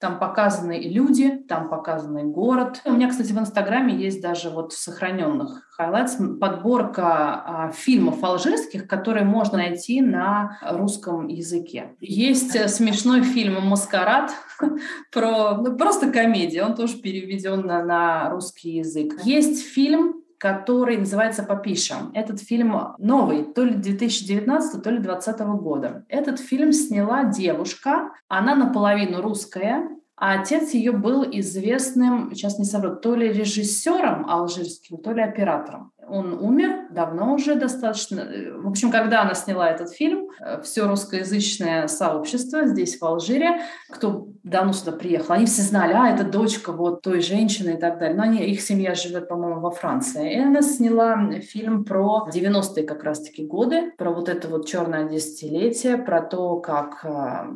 там 0.00 0.18
показаны 0.18 0.80
люди, 0.80 1.30
там 1.48 1.68
показанный 1.68 2.24
город. 2.24 2.80
У 2.84 2.92
меня, 2.92 3.08
кстати, 3.08 3.32
в 3.32 3.38
Инстаграме 3.38 3.96
есть 3.96 4.22
даже 4.22 4.50
вот 4.50 4.72
сохраненных 4.72 5.68
highlights 5.72 6.16
подборка 6.40 7.04
а, 7.04 7.72
фильмов 7.72 8.22
алжирских, 8.22 8.86
которые 8.86 9.24
можно 9.24 9.58
найти 9.58 10.00
на 10.00 10.58
русском 10.62 11.26
языке. 11.26 11.96
Есть 12.00 12.54
э, 12.54 12.68
смешной 12.68 13.22
фильм 13.22 13.66
«Маскарад» 13.66 14.30
про 15.12 15.54
ну, 15.54 15.76
просто 15.76 16.10
комедия, 16.10 16.64
он 16.64 16.74
тоже 16.74 16.98
переведен 16.98 17.66
на, 17.66 17.82
на 17.84 18.30
русский 18.30 18.76
язык. 18.76 19.20
Есть 19.24 19.64
фильм 19.64 20.22
который 20.38 20.96
называется 20.96 21.42
«Папиша». 21.42 22.10
Этот 22.14 22.40
фильм 22.40 22.94
новый, 22.98 23.44
то 23.44 23.64
ли 23.64 23.74
2019, 23.74 24.82
то 24.82 24.90
ли 24.90 24.98
2020 24.98 25.40
года. 25.60 26.04
Этот 26.08 26.38
фильм 26.38 26.72
сняла 26.72 27.24
девушка, 27.24 28.12
она 28.28 28.54
наполовину 28.54 29.20
русская, 29.20 29.88
а 30.20 30.40
отец 30.40 30.74
ее 30.74 30.92
был 30.92 31.24
известным, 31.30 32.34
сейчас 32.34 32.58
не 32.58 32.64
совру, 32.64 32.96
то 32.96 33.14
ли 33.14 33.32
режиссером 33.32 34.28
алжирским, 34.28 34.98
то 34.98 35.12
ли 35.12 35.22
оператором. 35.22 35.92
Он 36.10 36.34
умер 36.34 36.88
давно 36.90 37.34
уже 37.34 37.54
достаточно. 37.54 38.26
В 38.56 38.68
общем, 38.68 38.90
когда 38.90 39.22
она 39.22 39.34
сняла 39.34 39.70
этот 39.70 39.90
фильм, 39.90 40.30
э, 40.40 40.60
все 40.62 40.86
русскоязычное 40.86 41.86
сообщество 41.88 42.66
здесь, 42.66 42.98
в 42.98 43.04
Алжире, 43.04 43.60
кто 43.90 44.28
давно 44.42 44.72
сюда 44.72 44.92
приехал, 44.92 45.34
они 45.34 45.46
все 45.46 45.62
знали, 45.62 45.92
а, 45.92 46.08
это 46.08 46.24
дочка 46.24 46.72
вот 46.72 47.02
той 47.02 47.20
женщины 47.20 47.74
и 47.74 47.76
так 47.76 47.98
далее. 47.98 48.16
Но 48.16 48.22
они, 48.22 48.38
их 48.44 48.60
семья 48.60 48.94
живет, 48.94 49.28
по-моему, 49.28 49.60
во 49.60 49.70
Франции. 49.70 50.34
И 50.34 50.40
она 50.40 50.62
сняла 50.62 51.30
фильм 51.40 51.84
про 51.84 52.28
90-е 52.32 52.84
как 52.84 53.04
раз-таки 53.04 53.44
годы, 53.44 53.92
про 53.98 54.10
вот 54.10 54.28
это 54.28 54.48
вот 54.48 54.66
черное 54.66 55.08
десятилетие, 55.08 55.98
про 55.98 56.22
то, 56.22 56.56
как, 56.56 57.04
э, 57.04 57.46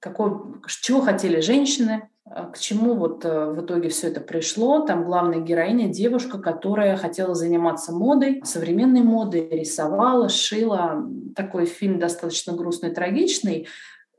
какой, 0.00 0.32
чего 0.66 1.00
хотели 1.00 1.40
женщины, 1.40 2.08
к 2.34 2.58
чему 2.58 2.94
вот 2.94 3.24
э, 3.24 3.46
в 3.46 3.64
итоге 3.64 3.88
все 3.88 4.08
это 4.08 4.20
пришло. 4.20 4.80
Там 4.80 5.04
главная 5.04 5.38
героиня– 5.38 5.88
девушка, 5.88 6.38
которая 6.38 6.96
хотела 6.96 7.34
заниматься 7.34 7.92
модой, 7.92 8.42
современной 8.44 9.02
модой, 9.02 9.48
рисовала, 9.50 10.28
шила. 10.28 11.06
Такой 11.36 11.66
фильм 11.66 11.98
достаточно 11.98 12.52
грустный, 12.52 12.90
трагичный. 12.90 13.68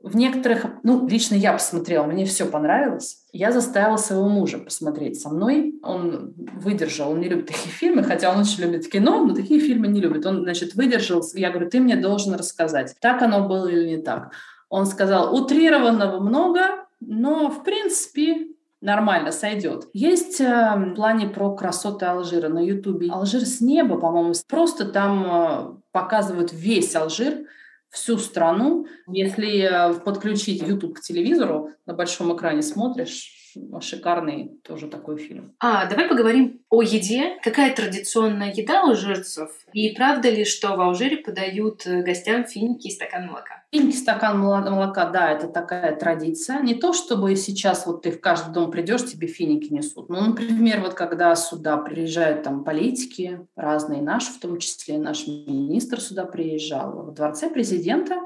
В 0.00 0.16
некоторых, 0.16 0.66
ну, 0.82 1.06
лично 1.06 1.34
я 1.34 1.52
посмотрела, 1.52 2.04
мне 2.04 2.24
все 2.24 2.46
понравилось. 2.46 3.24
Я 3.32 3.52
заставила 3.52 3.96
своего 3.96 4.28
мужа 4.28 4.58
посмотреть 4.58 5.20
со 5.20 5.28
мной. 5.28 5.74
Он 5.82 6.32
выдержал, 6.36 7.10
он 7.10 7.20
не 7.20 7.28
любит 7.28 7.48
такие 7.48 7.70
фильмы, 7.70 8.02
хотя 8.02 8.30
он 8.32 8.40
очень 8.40 8.62
любит 8.62 8.88
кино, 8.88 9.24
но 9.26 9.34
такие 9.34 9.60
фильмы 9.60 9.88
не 9.88 10.00
любит. 10.00 10.24
Он, 10.24 10.42
значит, 10.42 10.74
выдержал. 10.74 11.22
Я 11.34 11.50
говорю, 11.50 11.68
ты 11.68 11.80
мне 11.80 11.96
должен 11.96 12.34
рассказать, 12.34 12.94
так 13.00 13.20
оно 13.20 13.48
было 13.48 13.66
или 13.66 13.96
не 13.96 14.02
так. 14.02 14.32
Он 14.68 14.86
сказал, 14.86 15.34
утрированного 15.34 16.20
много, 16.20 16.85
но, 17.06 17.48
в 17.50 17.62
принципе, 17.62 18.48
нормально, 18.80 19.32
сойдет. 19.32 19.88
Есть 19.92 20.40
э, 20.40 20.74
в 20.76 20.94
плане 20.94 21.28
про 21.28 21.54
красоты 21.54 22.06
Алжира 22.06 22.48
на 22.48 22.58
Ютубе. 22.58 23.10
Алжир 23.10 23.42
с 23.42 23.60
неба, 23.60 23.98
по-моему, 23.98 24.34
просто 24.48 24.86
там 24.86 25.24
э, 25.24 25.76
показывают 25.92 26.52
весь 26.52 26.94
Алжир, 26.94 27.46
всю 27.90 28.18
страну. 28.18 28.86
Если 29.06 29.62
э, 29.62 29.94
подключить 30.00 30.62
YouTube 30.66 30.96
к 30.96 31.00
телевизору, 31.00 31.70
на 31.86 31.94
большом 31.94 32.34
экране 32.36 32.62
смотришь, 32.62 33.35
шикарный 33.80 34.60
тоже 34.62 34.88
такой 34.88 35.18
фильм. 35.18 35.54
А, 35.60 35.86
давай 35.86 36.08
поговорим 36.08 36.60
о 36.70 36.82
еде. 36.82 37.38
Какая 37.42 37.74
традиционная 37.74 38.52
еда 38.52 38.82
алжирцев? 38.82 39.50
И 39.72 39.94
правда 39.94 40.30
ли, 40.30 40.44
что 40.44 40.76
в 40.76 40.80
Алжире 40.80 41.18
подают 41.18 41.86
э, 41.86 42.02
гостям 42.02 42.44
финики 42.44 42.88
и 42.88 42.90
стакан 42.90 43.26
молока? 43.26 43.64
Финики, 43.72 43.96
стакан 43.96 44.38
молока, 44.38 45.10
да, 45.10 45.30
это 45.30 45.48
такая 45.48 45.94
традиция. 45.96 46.60
Не 46.60 46.74
то, 46.74 46.92
чтобы 46.92 47.34
сейчас 47.36 47.86
вот 47.86 48.02
ты 48.02 48.10
в 48.10 48.20
каждый 48.20 48.52
дом 48.52 48.70
придешь, 48.70 49.04
тебе 49.04 49.26
финики 49.26 49.72
несут. 49.72 50.08
Ну, 50.08 50.20
например, 50.20 50.80
вот 50.80 50.94
когда 50.94 51.34
сюда 51.34 51.76
приезжают 51.76 52.42
там 52.42 52.64
политики, 52.64 53.46
разные 53.56 54.02
наши, 54.02 54.32
в 54.32 54.40
том 54.40 54.58
числе 54.58 54.98
наш 54.98 55.26
министр 55.26 56.00
сюда 56.00 56.24
приезжал, 56.24 57.02
в 57.02 57.14
дворце 57.14 57.50
президента 57.50 58.16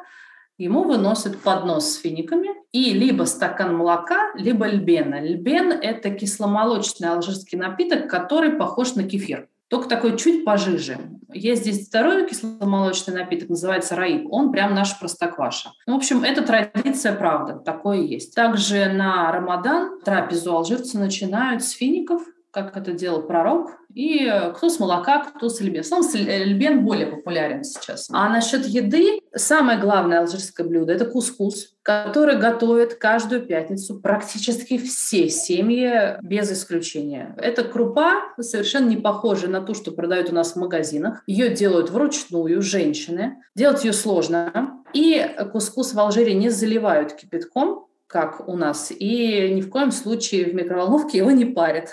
ему 0.63 0.85
выносят 0.85 1.39
поднос 1.39 1.93
с 1.93 1.97
финиками 1.97 2.51
и 2.73 2.93
либо 2.93 3.25
стакан 3.25 3.77
молока, 3.77 4.31
либо 4.35 4.67
льбена. 4.67 5.21
Льбен– 5.21 5.73
это 5.83 6.11
кисломолочный 6.11 7.09
алжирский 7.09 7.59
напиток, 7.59 8.09
который 8.09 8.53
похож 8.53 8.95
на 8.95 9.05
кефир 9.05 9.49
только 9.71 9.89
такой 9.89 10.19
чуть 10.19 10.45
пожиже. 10.45 10.99
Есть 11.33 11.63
здесь 11.63 11.87
второй 11.87 12.29
кисломолочный 12.29 13.15
напиток, 13.15 13.51
называется 13.51 13.95
раиб. 13.95 14.27
Он 14.29 14.51
прям 14.51 14.75
наш 14.75 14.99
простокваша. 14.99 15.71
Ну, 15.87 15.95
в 15.95 15.97
общем, 15.99 16.25
это 16.25 16.43
традиция, 16.43 17.15
правда, 17.15 17.55
такое 17.55 17.99
есть. 17.99 18.35
Также 18.35 18.93
на 18.93 19.31
Рамадан 19.31 20.01
трапезу 20.01 20.57
алжирцы 20.57 20.99
начинают 20.99 21.63
с 21.63 21.71
фиников, 21.71 22.23
как 22.51 22.77
это 22.77 22.93
делал 22.93 23.23
пророк, 23.23 23.80
и 23.95 24.25
э, 24.25 24.53
кто 24.53 24.69
с 24.69 24.79
молока, 24.79 25.25
кто 25.25 25.49
с 25.49 25.61
льбен. 25.61 25.85
Сам 25.85 26.03
э, 26.15 26.45
льбен 26.45 26.85
более 26.85 27.07
популярен 27.07 27.65
сейчас. 27.65 28.09
А 28.11 28.29
насчет 28.29 28.67
еды, 28.67 29.21
самое 29.35 29.79
главное 29.79 30.21
алжирское 30.21 30.67
блюдо– 30.67 30.93
это 30.95 31.05
кускус, 31.07 31.75
который 31.83 32.37
готовят 32.37 32.95
каждую 32.95 33.43
пятницу 33.47 33.99
практически 34.01 34.79
все 34.79 35.29
семьи, 35.29 36.19
без 36.23 36.53
исключения. 36.53 37.35
Это 37.39 37.65
крупа, 37.65 38.23
совершенно 38.39 38.89
не 38.89 38.97
похожая 38.97 39.51
на 39.51 39.61
ту, 39.61 39.75
что 39.75 39.93
продают 39.93 40.31
у 40.31 40.35
нас 40.35 40.53
в 40.53 40.57
магазинах. 40.57 41.23
Ее 41.27 41.51
делают 41.51 41.91
вручную 41.91 42.63
женщины. 42.63 43.43
Делать 43.55 43.85
ее 43.85 43.93
сложно. 43.93 44.83
И 44.93 45.29
кускус 45.53 45.95
в 45.95 46.01
Алжире 46.01 46.35
не 46.35 46.49
заливают 46.49 47.15
кипятком, 47.15 47.87
как 48.11 48.49
у 48.49 48.57
нас, 48.57 48.91
и 48.91 49.51
ни 49.55 49.61
в 49.61 49.71
коем 49.71 49.93
случае 49.93 50.47
в 50.47 50.55
микроволновке 50.55 51.19
его 51.19 51.31
не 51.31 51.45
парят. 51.45 51.91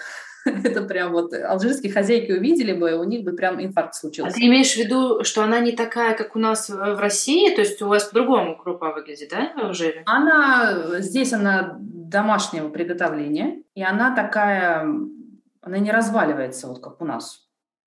Это 0.63 0.81
прям 0.83 1.11
вот 1.11 1.33
алжирские 1.33 1.91
хозяйки 1.91 2.31
увидели 2.31 2.73
бы, 2.73 2.97
у 2.97 3.03
них 3.03 3.23
бы 3.23 3.33
прям 3.33 3.61
инфаркт 3.63 3.95
случился. 3.95 4.31
А 4.31 4.33
ты 4.33 4.45
имеешь 4.47 4.73
в 4.73 4.77
виду, 4.77 5.23
что 5.23 5.43
она 5.43 5.59
не 5.59 5.73
такая, 5.73 6.15
как 6.15 6.35
у 6.35 6.39
нас 6.39 6.69
в 6.69 6.99
России? 6.99 7.53
То 7.53 7.61
есть 7.61 7.81
у 7.81 7.87
вас 7.87 8.05
по-другому 8.05 8.57
крупа 8.57 8.91
выглядит, 8.93 9.29
да, 9.29 9.51
в 9.55 9.65
Алжире? 9.65 10.03
Она, 10.05 10.99
здесь 10.99 11.33
она 11.33 11.77
домашнего 11.79 12.69
приготовления, 12.69 13.63
и 13.75 13.83
она 13.83 14.15
такая, 14.15 14.87
она 15.61 15.77
не 15.77 15.91
разваливается, 15.91 16.67
вот 16.67 16.79
как 16.79 17.01
у 17.01 17.05
нас. 17.05 17.43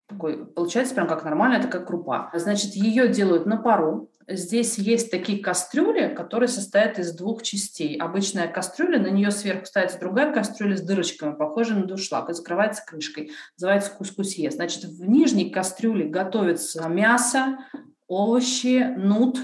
Такой, 0.08 0.44
получается 0.44 0.94
прям 0.94 1.06
как 1.06 1.24
нормальная 1.24 1.62
такая 1.62 1.84
крупа. 1.84 2.30
Значит, 2.34 2.74
ее 2.74 3.08
делают 3.08 3.46
на 3.46 3.56
пару, 3.56 4.09
Здесь 4.30 4.78
есть 4.78 5.10
такие 5.10 5.42
кастрюли, 5.42 6.14
которые 6.14 6.48
состоят 6.48 7.00
из 7.00 7.12
двух 7.12 7.42
частей. 7.42 7.96
Обычная 7.96 8.46
кастрюля, 8.46 9.00
на 9.00 9.08
нее 9.08 9.32
сверху 9.32 9.66
ставится 9.66 9.98
другая 9.98 10.32
кастрюля 10.32 10.76
с 10.76 10.82
дырочками, 10.82 11.34
похожая 11.34 11.78
на 11.78 11.86
душлаг, 11.86 12.30
и 12.30 12.32
закрывается 12.32 12.84
крышкой. 12.86 13.32
Называется 13.58 13.90
кускусье. 13.90 14.50
Значит, 14.52 14.84
в 14.84 15.08
нижней 15.08 15.50
кастрюле 15.50 16.04
готовится 16.04 16.88
мясо, 16.88 17.58
овощи, 18.06 18.94
нут, 18.96 19.38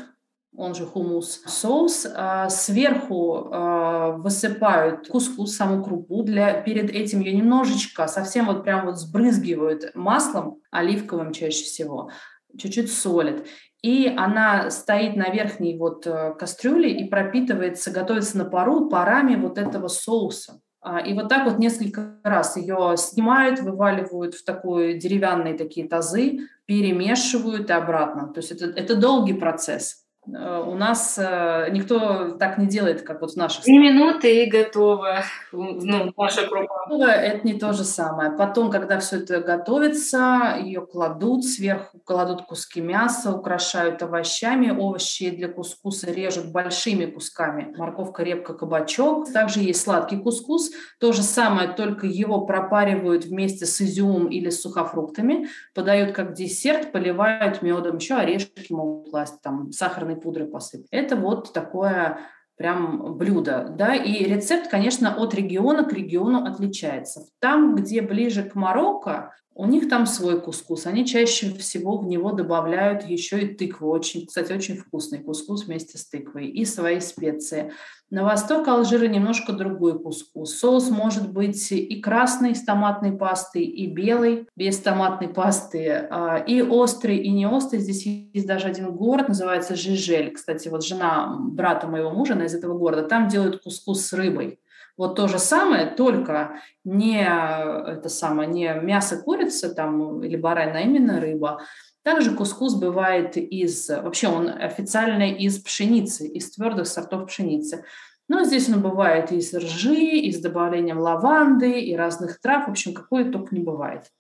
он 0.57 0.77
же 0.77 0.87
хумус, 0.87 1.43
соус. 1.47 2.07
А 2.15 2.49
сверху 2.49 3.49
а, 3.51 4.13
высыпают 4.13 5.09
кускус, 5.09 5.57
саму 5.57 5.83
крупу. 5.83 6.23
Для, 6.23 6.63
перед 6.63 6.91
этим 6.91 7.21
ее 7.21 7.33
немножечко, 7.37 8.07
совсем 8.07 8.47
вот 8.47 8.63
прям 8.63 8.87
вот 8.87 8.99
сбрызгивают 8.99 9.97
маслом, 9.97 10.61
оливковым 10.71 11.33
чаще 11.33 11.65
всего 11.65 12.11
чуть-чуть 12.59 12.93
солят 12.93 13.47
и 13.83 14.13
она 14.17 14.71
стоит 14.71 15.17
на 15.17 15.31
верхней 15.31 15.77
вот 15.79 16.07
э, 16.07 16.35
кастрюле 16.39 16.91
и 16.91 17.09
пропитывается, 17.09 17.91
готовится 17.91 18.39
на 18.39 18.45
пару 18.45 18.89
парами 18.89 19.37
вот 19.37 19.59
этого 19.59 19.89
соуса. 19.89 20.61
А, 20.81 21.01
и 21.01 21.15
вот 21.15 21.29
так 21.29 21.45
вот 21.45 21.59
несколько 21.59 22.17
раз 22.23 22.57
ее 22.57 22.95
снимают, 22.97 23.61
вываливают 23.61 24.35
в 24.35 24.45
такие 24.45 24.99
деревянные 24.99 25.55
такие 25.55 25.89
тазы, 25.89 26.49
перемешивают 26.65 27.71
и 27.71 27.73
обратно. 27.73 28.33
То 28.33 28.39
есть 28.39 28.53
это, 28.53 28.67
это 28.67 28.97
долгий 28.97 29.35
процесс. 29.35 30.06
Э, 30.33 30.65
у 30.67 30.75
нас 30.75 31.19
э, 31.19 31.69
никто 31.71 32.31
так 32.31 32.59
не 32.59 32.67
делает, 32.67 33.03
как 33.03 33.21
вот 33.21 33.33
в 33.33 33.37
наших 33.37 33.65
Три 33.65 33.79
минуты 33.79 34.45
и 34.45 34.51
готово. 34.51 35.23
Ну, 35.53 36.13
наша 36.17 36.47
крупа. 36.47 36.87
Это 37.05 37.47
не 37.47 37.55
то 37.55 37.73
же 37.73 37.85
самое. 37.85 38.31
Потом, 38.33 38.71
когда 38.71 38.99
все 38.99 39.19
это 39.19 39.41
готовится, 39.41 40.57
ее 40.63 40.85
кладут, 40.87 41.45
сверху 41.45 41.99
кладут 42.05 42.43
куски 42.43 42.81
мяса, 42.81 43.33
украшают 43.33 44.03
овощами. 44.03 44.71
Овощи 44.71 45.31
для 45.31 45.49
кускуса 45.49 46.11
режут 46.11 46.53
большими 46.53 47.07
кусками. 47.07 47.75
Морковка, 47.77 48.23
репка, 48.23 48.55
кабачок. 48.55 49.33
Также 49.33 49.61
есть 49.61 49.83
сладкий 49.83 50.19
кускус. 50.19 50.73
То 50.99 51.13
же 51.13 51.23
самое, 51.23 51.69
только 51.69 52.07
его 52.07 52.47
пропаривают 52.47 53.25
вместе 53.25 53.67
с 53.67 53.81
изюмом 53.81 54.29
или 54.29 54.51
с 54.51 54.63
сухофруктами. 54.63 55.49
Подают 55.75 56.13
как 56.13 56.35
десерт, 56.35 56.93
поливают 56.93 57.63
медом. 57.63 57.97
Еще 57.97 58.15
орешки 58.15 58.73
могут 58.73 59.11
класть, 59.11 59.41
там 59.43 59.73
сахарный 59.73 60.16
сахарной 60.17 60.21
пудрой 60.21 60.49
посыпать. 60.49 60.89
Это 60.91 61.17
вот 61.17 61.53
такое 61.53 62.19
прям 62.57 63.17
блюдо, 63.19 63.69
да, 63.69 63.95
и 63.95 64.25
рецепт, 64.25 64.69
конечно, 64.71 65.15
от 65.15 65.35
региона 65.35 65.85
к 65.85 65.93
региону 65.93 66.45
отличается. 66.45 67.27
Там, 67.39 67.75
где 67.75 68.01
ближе 68.01 68.43
к 68.43 68.55
Марокко, 68.55 69.35
у 69.59 69.65
них 69.65 69.89
там 69.89 70.05
свой 70.05 70.39
кускус. 70.39 70.87
Они 70.87 71.07
чаще 71.07 71.55
всего 71.55 71.97
в 71.97 72.07
него 72.07 72.33
добавляют 72.33 73.05
еще 73.05 73.41
и 73.41 73.55
тыкву. 73.55 73.89
Очень, 73.89 74.27
кстати, 74.27 74.53
очень 74.53 74.77
вкусный 74.77 75.19
кускус 75.19 75.65
вместе 75.65 75.97
с 75.97 76.07
тыквой. 76.07 76.49
И 76.49 76.67
свои 76.67 77.01
специи. 77.01 77.73
На 78.11 78.23
восток 78.23 78.69
Алжира 78.69 79.07
немножко 79.07 79.55
другой 79.55 79.99
кускус. 79.99 80.59
Соус 80.59 80.91
может 80.91 81.33
быть 81.33 81.73
и 81.73 82.01
красный 82.03 82.55
с 82.55 82.65
томатной 82.65 83.13
пастой, 83.13 83.63
и 83.63 83.87
белый 83.87 84.47
без 84.57 84.79
томатной 84.79 85.29
пасты, 85.29 86.07
а, 86.11 86.37
и 86.37 86.61
острый, 86.61 87.17
и 87.17 87.31
не 87.33 87.47
острый. 87.47 87.81
Здесь 87.81 88.05
есть 88.07 88.47
даже 88.47 88.69
один 88.69 88.95
город, 88.95 89.29
называется 89.29 89.75
Жижель. 89.75 90.33
Кстати, 90.33 90.69
вот 90.69 90.85
жена 90.85 91.35
брата 91.41 91.87
моего 91.87 92.11
мужа, 92.11 92.35
она 92.35 92.45
из 92.45 92.55
этого 92.55 92.77
города, 92.77 93.09
там 93.09 93.29
делают 93.29 93.63
кускус 93.63 94.03
с 94.03 94.13
рыбой. 94.13 94.61
Вот 94.97 95.15
то 95.17 95.29
же 95.29 95.39
самое, 95.39 95.87
только 95.87 96.61
не 96.85 97.21
это 97.21 98.09
самое, 98.09 98.49
не 98.49 98.73
мясо 98.81 99.21
курицы 99.23 99.75
там 99.75 100.23
или 100.23 100.37
баранина, 100.37 100.79
а 100.79 100.83
именно 100.83 101.21
рыба. 101.21 101.61
Также 102.03 102.35
кускус 102.35 102.75
бывает 102.77 103.37
из, 103.37 103.89
вообще 103.89 104.29
он 104.29 104.49
официально 104.49 105.31
из 105.31 105.59
пшеницы, 105.59 106.27
из 106.27 106.51
твердых 106.53 106.87
сортов 106.87 107.27
пшеницы. 107.27 107.85
Но 108.29 108.45
здесь 108.45 108.69
он 108.69 108.81
бывает 108.81 109.33
из 109.33 109.53
ржи, 109.55 109.95
и 109.95 110.33
с 110.33 110.41
добавлением 110.41 110.99
лаванды, 110.99 111.81
и 111.81 111.95
разных 111.97 112.41
трав, 112.41 112.67
в 112.67 112.71
общем, 112.71 112.95
какое 112.95 113.31
только 113.31 113.55
не 113.55 113.61
бывает. 113.61 114.13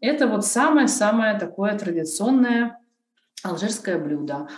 Это 0.00 0.26
вот 0.26 0.46
самое-самое 0.46 1.38
такое 1.38 1.76
традиционное 1.76 2.78
алжирское 3.42 3.98
блюдо. 3.98 4.48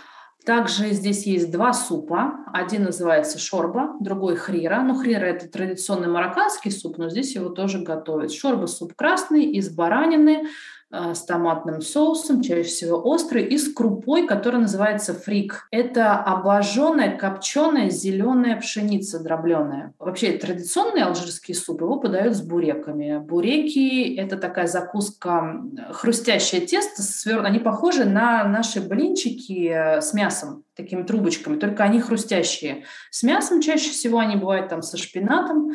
Также 0.45 0.89
здесь 0.91 1.27
есть 1.27 1.51
два 1.51 1.71
супа. 1.71 2.45
Один 2.51 2.85
называется 2.85 3.37
шорба, 3.37 3.95
другой 3.99 4.35
хрира. 4.35 4.81
Ну, 4.81 4.95
хрира– 4.95 5.25
это 5.25 5.47
традиционный 5.47 6.07
марокканский 6.07 6.71
суп, 6.71 6.97
но 6.97 7.09
здесь 7.09 7.35
его 7.35 7.49
тоже 7.49 7.79
готовят. 7.83 8.31
Шорба– 8.31 8.65
суп 8.67 8.93
красный 8.95 9.45
из 9.45 9.69
баранины, 9.69 10.47
с 10.91 11.23
томатным 11.23 11.81
соусом, 11.81 12.41
чаще 12.41 12.63
всего 12.63 13.01
острый, 13.03 13.43
и 13.43 13.57
с 13.57 13.71
крупой, 13.73 14.27
которая 14.27 14.61
называется 14.61 15.13
фрик. 15.13 15.67
Это 15.71 16.15
обожженная, 16.15 17.17
копченая, 17.17 17.89
зеленая 17.89 18.59
пшеница 18.59 19.19
дробленая. 19.19 19.93
Вообще 19.99 20.33
традиционный 20.33 21.03
алжирский 21.03 21.55
суп, 21.55 21.81
его 21.81 21.97
подают 21.97 22.35
с 22.35 22.41
буреками. 22.41 23.19
Буреки– 23.19 24.15
это 24.17 24.37
такая 24.37 24.67
закуска, 24.67 25.61
хрустящее 25.91 26.61
тесто, 26.61 27.01
они 27.43 27.59
похожи 27.59 28.05
на 28.05 28.43
наши 28.43 28.81
блинчики 28.81 29.69
э, 29.69 30.01
с 30.01 30.13
мясом 30.13 30.63
такими 30.75 31.03
трубочками, 31.03 31.59
только 31.59 31.83
они 31.83 31.99
хрустящие. 31.99 32.85
С 33.09 33.23
мясом 33.23 33.61
чаще 33.61 33.91
всего 33.91 34.19
они 34.19 34.35
бывают 34.35 34.69
там 34.69 34.81
со 34.81 34.97
шпинатом. 34.97 35.71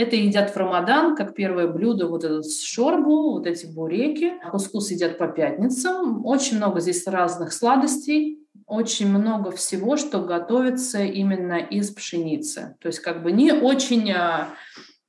Это 0.00 0.16
едят 0.16 0.50
в 0.50 0.56
Рамадан, 0.56 1.14
как 1.14 1.34
первое 1.34 1.66
блюдо, 1.66 2.06
вот 2.06 2.24
этот 2.24 2.50
шорбу, 2.50 3.32
вот 3.32 3.46
эти 3.46 3.66
буреки. 3.66 4.32
Кускус 4.50 4.90
едят 4.90 5.18
по 5.18 5.28
пятницам. 5.28 6.24
Очень 6.24 6.56
много 6.56 6.80
здесь 6.80 7.06
разных 7.06 7.52
сладостей, 7.52 8.38
очень 8.64 9.10
много 9.10 9.50
всего, 9.50 9.98
что 9.98 10.22
готовится 10.22 11.02
именно 11.02 11.58
из 11.58 11.90
пшеницы. 11.90 12.76
То 12.80 12.86
есть 12.86 13.00
как 13.00 13.22
бы 13.22 13.30
не 13.30 13.52
очень 13.52 14.10
а, 14.12 14.48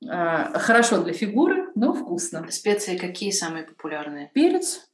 а, 0.06 0.58
хорошо 0.58 1.02
для 1.02 1.14
фигуры, 1.14 1.70
но 1.74 1.94
вкусно. 1.94 2.46
Специи 2.50 2.98
какие 2.98 3.30
самые 3.30 3.64
популярные? 3.64 4.30
Перец. 4.34 4.90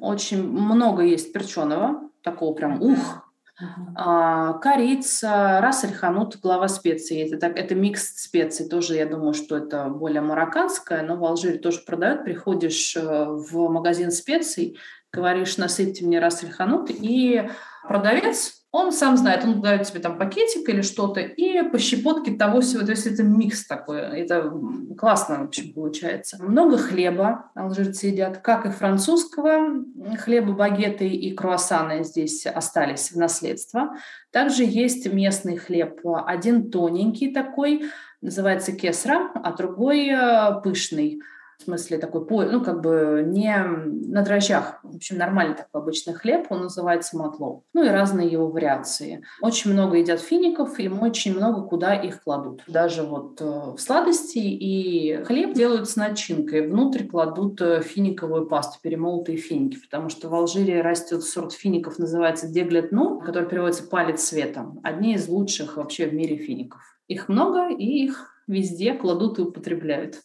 Очень 0.00 0.42
много 0.42 1.02
есть 1.02 1.34
перченого, 1.34 2.08
такого 2.22 2.54
прям 2.54 2.80
ух, 2.80 3.23
Uh-huh. 3.62 4.58
корица, 4.60 5.60
рас 5.60 5.86
ханут, 6.00 6.38
глава 6.42 6.66
специй. 6.66 7.18
Это, 7.18 7.36
так, 7.36 7.56
это 7.56 7.76
микс 7.76 8.24
специй. 8.24 8.68
Тоже, 8.68 8.96
я 8.96 9.06
думаю, 9.06 9.32
что 9.32 9.56
это 9.56 9.88
более 9.88 10.22
марокканское, 10.22 11.02
но 11.02 11.16
в 11.16 11.24
Алжире 11.24 11.58
тоже 11.58 11.80
продают. 11.86 12.24
Приходишь 12.24 12.96
э, 12.96 13.00
в 13.00 13.68
магазин 13.68 14.10
специй, 14.10 14.76
говоришь, 15.12 15.56
насыпьте 15.56 16.04
мне 16.04 16.18
рас 16.18 16.40
ханут, 16.40 16.90
и 16.90 17.48
продавец 17.86 18.63
он 18.74 18.90
сам 18.90 19.16
знает, 19.16 19.44
он 19.44 19.62
дает 19.62 19.86
тебе 19.86 20.00
там 20.00 20.18
пакетик 20.18 20.68
или 20.68 20.82
что-то, 20.82 21.20
и 21.20 21.62
по 21.62 21.78
щепотке 21.78 22.32
того 22.32 22.60
всего, 22.60 22.84
то 22.84 22.90
есть 22.90 23.06
это 23.06 23.22
микс 23.22 23.64
такой, 23.68 24.00
это 24.00 24.52
классно, 24.98 25.38
в 25.38 25.44
общем, 25.44 25.72
получается. 25.72 26.42
Много 26.42 26.76
хлеба 26.76 27.52
алжирцы 27.54 28.08
едят, 28.08 28.38
как 28.38 28.66
и 28.66 28.70
французского 28.70 29.84
хлеба, 30.18 30.54
багеты 30.54 31.06
и 31.06 31.32
круассаны 31.36 32.02
здесь 32.02 32.46
остались 32.46 33.12
в 33.12 33.16
наследство. 33.16 33.94
Также 34.32 34.64
есть 34.64 35.06
местный 35.12 35.56
хлеб, 35.56 36.00
один 36.26 36.72
тоненький 36.72 37.32
такой, 37.32 37.84
называется 38.22 38.72
кесра, 38.72 39.30
а 39.34 39.52
другой 39.52 40.08
э, 40.08 40.60
пышный– 40.64 41.22
в 41.58 41.62
смысле 41.62 41.98
такой, 41.98 42.50
ну, 42.50 42.62
как 42.62 42.80
бы 42.80 43.24
не 43.26 43.54
на 43.56 44.22
дрожжах, 44.22 44.80
в 44.82 44.96
общем, 44.96 45.18
нормальный 45.18 45.56
такой 45.56 45.80
обычный 45.82 46.14
хлеб, 46.14 46.46
он 46.50 46.62
называется 46.62 47.16
матлоу. 47.16 47.64
Ну 47.72 47.84
и 47.84 47.88
разные 47.88 48.28
его 48.28 48.48
вариации. 48.48 49.24
Очень 49.40 49.72
много 49.72 49.96
едят 49.96 50.20
фиников, 50.20 50.78
им 50.78 51.02
очень 51.02 51.34
много 51.36 51.62
куда 51.62 51.94
их 51.94 52.22
кладут. 52.22 52.62
Даже 52.66 53.02
вот 53.02 53.40
э, 53.40 53.44
в 53.44 53.78
сладости 53.78 54.38
и 54.38 55.22
хлеб 55.24 55.54
делают 55.54 55.88
с 55.88 55.96
начинкой. 55.96 56.68
Внутрь 56.68 57.04
кладут 57.04 57.60
э, 57.60 57.82
финиковую 57.82 58.46
пасту, 58.46 58.78
перемолотые 58.82 59.38
финики, 59.38 59.78
потому 59.78 60.08
что 60.08 60.28
в 60.28 60.34
Алжире 60.34 60.82
растет 60.82 61.22
сорт 61.22 61.52
фиников, 61.52 61.98
называется 61.98 62.48
деглетну, 62.48 63.20
который 63.20 63.48
переводится 63.48 63.84
палец 63.84 64.22
светом. 64.22 64.80
Одни 64.82 65.14
из 65.14 65.28
лучших 65.28 65.76
вообще 65.76 66.06
в 66.06 66.14
мире 66.14 66.36
фиников. 66.36 66.80
Их 67.06 67.28
много, 67.28 67.68
и 67.68 68.04
их 68.04 68.33
везде 68.46 68.94
кладут 68.94 69.38
и 69.38 69.42
употребляют. 69.42 70.20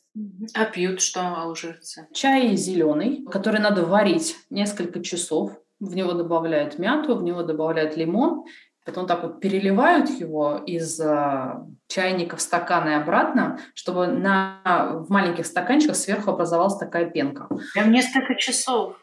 А 0.53 0.65
пьют 0.65 1.01
что 1.01 1.21
алжирцы? 1.35 2.07
Чай 2.13 2.55
зеленый, 2.55 3.25
который 3.31 3.59
надо 3.59 3.85
варить 3.85 4.35
несколько 4.49 5.01
часов. 5.01 5.51
В 5.79 5.95
него 5.95 6.13
добавляют 6.13 6.77
мяту, 6.77 7.15
в 7.15 7.23
него 7.23 7.43
добавляют 7.43 7.95
лимон. 7.95 8.45
Потом 8.85 9.07
так 9.07 9.23
вот 9.23 9.39
переливают 9.39 10.09
его 10.09 10.57
из 10.65 10.99
э, 10.99 11.53
чайника 11.87 12.37
в 12.37 12.41
стакан 12.41 12.89
и 12.89 12.93
обратно, 12.93 13.59
чтобы 13.75 14.07
на, 14.07 14.61
в 15.05 15.11
маленьких 15.11 15.45
стаканчиках 15.45 15.95
сверху 15.95 16.31
образовалась 16.31 16.77
такая 16.77 17.09
пенка. 17.09 17.47
Прям 17.73 17.91
несколько 17.91 18.35
часов 18.35 18.97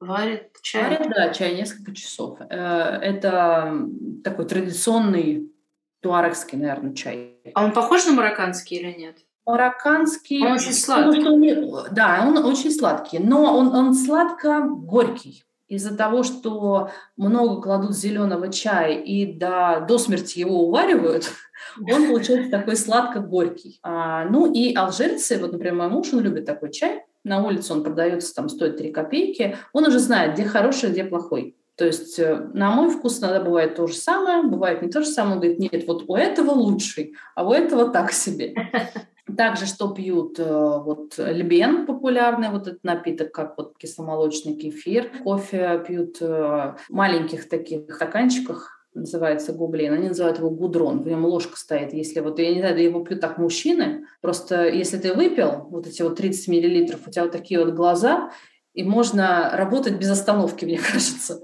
варят 0.00 0.50
чай? 0.62 0.82
Варят, 0.82 1.08
да, 1.08 1.32
чай 1.32 1.54
несколько 1.54 1.94
часов. 1.94 2.38
Э, 2.40 2.98
это 3.02 3.86
такой 4.24 4.46
традиционный 4.46 5.52
туарекский, 6.00 6.58
наверное, 6.58 6.94
чай. 6.94 7.39
А 7.54 7.64
он 7.64 7.72
похож 7.72 8.06
на 8.06 8.12
марокканский 8.12 8.78
или 8.78 8.92
нет? 8.92 9.18
Марокканский. 9.46 10.44
Он 10.44 10.52
очень 10.52 10.72
сладкий. 10.72 11.26
Он, 11.26 11.86
да, 11.90 12.24
он 12.26 12.38
очень 12.44 12.70
сладкий, 12.70 13.18
но 13.18 13.56
он, 13.56 13.74
он 13.74 13.94
сладко-горький. 13.94 15.44
Из-за 15.68 15.96
того, 15.96 16.24
что 16.24 16.90
много 17.16 17.62
кладут 17.62 17.96
зеленого 17.96 18.52
чая 18.52 18.98
и 18.98 19.24
до, 19.24 19.84
до 19.86 19.98
смерти 19.98 20.40
его 20.40 20.66
уваривают, 20.66 21.30
он 21.78 22.08
получается 22.08 22.50
такой 22.50 22.76
сладко-горький. 22.76 23.78
А, 23.82 24.24
ну 24.24 24.52
и 24.52 24.74
алжирцы, 24.74 25.38
вот, 25.38 25.52
например, 25.52 25.74
мой 25.74 25.88
муж, 25.88 26.12
он 26.12 26.20
любит 26.20 26.44
такой 26.44 26.72
чай, 26.72 27.04
на 27.22 27.44
улице 27.44 27.72
он 27.72 27.84
продается, 27.84 28.34
там 28.34 28.48
стоит 28.48 28.78
3 28.78 28.90
копейки, 28.92 29.56
он 29.72 29.86
уже 29.86 29.98
знает, 29.98 30.34
где 30.34 30.44
хороший, 30.44 30.90
где 30.90 31.04
плохой. 31.04 31.56
То 31.80 31.86
есть, 31.86 32.18
э, 32.18 32.36
на 32.52 32.72
мой 32.72 32.90
вкус, 32.90 33.20
иногда 33.20 33.40
бывает 33.40 33.74
то 33.74 33.86
же 33.86 33.94
самое, 33.94 34.42
бывает 34.42 34.82
не 34.82 34.90
то 34.90 35.00
же 35.00 35.06
самое. 35.06 35.36
Он 35.36 35.40
говорит, 35.40 35.58
нет, 35.58 35.86
вот 35.86 36.04
у 36.08 36.14
этого 36.14 36.50
лучший, 36.50 37.14
а 37.34 37.48
у 37.48 37.52
этого 37.54 37.88
так 37.88 38.12
себе. 38.12 38.54
Также 39.34 39.64
что 39.64 39.88
пьют, 39.94 40.38
э, 40.38 40.44
вот 40.44 41.14
льбен 41.16 41.86
популярный, 41.86 42.50
вот 42.50 42.66
этот 42.66 42.84
напиток, 42.84 43.32
как 43.32 43.56
вот 43.56 43.78
кисломолочный 43.78 44.56
кефир. 44.56 45.10
Кофе 45.24 45.82
пьют 45.88 46.18
э, 46.20 46.26
в 46.26 46.90
маленьких 46.90 47.48
таких 47.48 47.94
стаканчиках, 47.94 48.86
называется 48.92 49.54
гублин, 49.54 49.94
они 49.94 50.08
называют 50.08 50.36
его 50.36 50.50
гудрон, 50.50 51.02
в 51.02 51.08
нем 51.08 51.24
ложка 51.24 51.56
стоит. 51.56 51.94
Если 51.94 52.20
вот, 52.20 52.38
я 52.40 52.52
не 52.52 52.60
знаю, 52.60 52.78
его 52.78 53.02
пьют 53.02 53.22
так 53.22 53.38
мужчины, 53.38 54.04
просто 54.20 54.68
если 54.68 54.98
ты 54.98 55.14
выпил 55.14 55.66
вот 55.70 55.86
эти 55.86 56.02
вот 56.02 56.16
30 56.16 56.48
миллилитров, 56.48 57.06
у 57.06 57.10
тебя 57.10 57.22
вот 57.22 57.32
такие 57.32 57.64
вот 57.64 57.72
глаза, 57.72 58.32
и 58.72 58.82
можно 58.82 59.50
работать 59.52 59.94
без 59.94 60.10
остановки, 60.10 60.64
мне 60.64 60.78
кажется. 60.92 61.42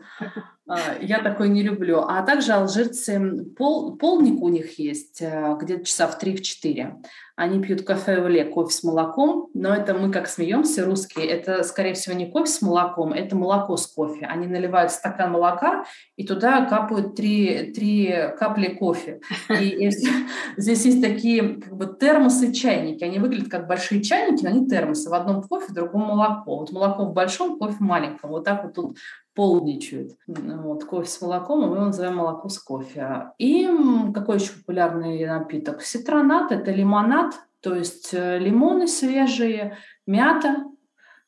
А, 0.68 0.96
я 1.00 1.20
такой 1.20 1.48
не 1.48 1.62
люблю. 1.62 2.00
А 2.00 2.22
также 2.22 2.52
алжирцы, 2.52 3.44
пол, 3.56 3.96
полник 3.96 4.42
у 4.42 4.48
них 4.48 4.78
есть, 4.78 5.22
э, 5.22 5.56
где-то 5.60 5.84
часа 5.84 6.08
в 6.08 6.18
3-4. 6.18 6.96
Они 7.36 7.60
пьют 7.60 7.82
кафе 7.82 8.20
оле, 8.20 8.44
кофе 8.46 8.74
с 8.74 8.82
молоком, 8.82 9.48
но 9.52 9.74
это 9.74 9.92
мы 9.94 10.10
как 10.10 10.26
смеемся, 10.26 10.86
русские, 10.86 11.26
это, 11.26 11.62
скорее 11.64 11.92
всего, 11.92 12.16
не 12.16 12.30
кофе 12.30 12.46
с 12.46 12.62
молоком, 12.62 13.12
это 13.12 13.36
молоко 13.36 13.76
с 13.76 13.86
кофе. 13.86 14.24
Они 14.26 14.46
наливают 14.46 14.90
стакан 14.90 15.32
молока 15.32 15.84
и 16.16 16.26
туда 16.26 16.64
капают 16.64 17.14
три, 17.14 17.72
три 17.72 18.32
капли 18.38 18.68
кофе. 18.68 19.20
И, 19.50 19.86
и 19.86 19.90
здесь 20.56 20.84
есть 20.84 21.02
такие 21.02 21.60
как 21.60 21.76
бы 21.76 21.86
термосы, 21.86 22.52
чайники. 22.52 23.04
Они 23.04 23.18
выглядят 23.18 23.50
как 23.50 23.68
большие 23.68 24.02
чайники, 24.02 24.42
но 24.42 24.50
они 24.50 24.66
термосы. 24.66 25.10
В 25.10 25.14
одном 25.14 25.42
кофе, 25.42 25.66
в 25.68 25.74
другом 25.74 26.00
молоко. 26.06 26.56
Вот 26.56 26.72
молоко 26.72 27.04
в 27.04 27.12
большом, 27.12 27.58
кофе 27.58 27.76
в 27.76 27.80
маленьком. 27.80 28.30
Вот 28.30 28.44
так 28.44 28.64
вот 28.64 28.74
тут 28.74 28.96
полничают. 29.36 30.12
Вот, 30.26 30.84
кофе 30.84 31.08
с 31.08 31.20
молоком, 31.20 31.62
а 31.62 31.66
мы 31.68 31.76
его 31.76 31.84
называем 31.86 32.16
молоко 32.16 32.48
с 32.48 32.58
кофе. 32.58 33.30
И 33.38 33.68
какой 34.14 34.38
еще 34.38 34.52
популярный 34.54 35.24
напиток? 35.26 35.82
Ситронат– 35.82 36.50
это 36.50 36.72
лимонад, 36.72 37.34
то 37.60 37.74
есть 37.74 38.12
э, 38.12 38.38
лимоны 38.38 38.88
свежие, 38.88 39.76
мята, 40.06 40.64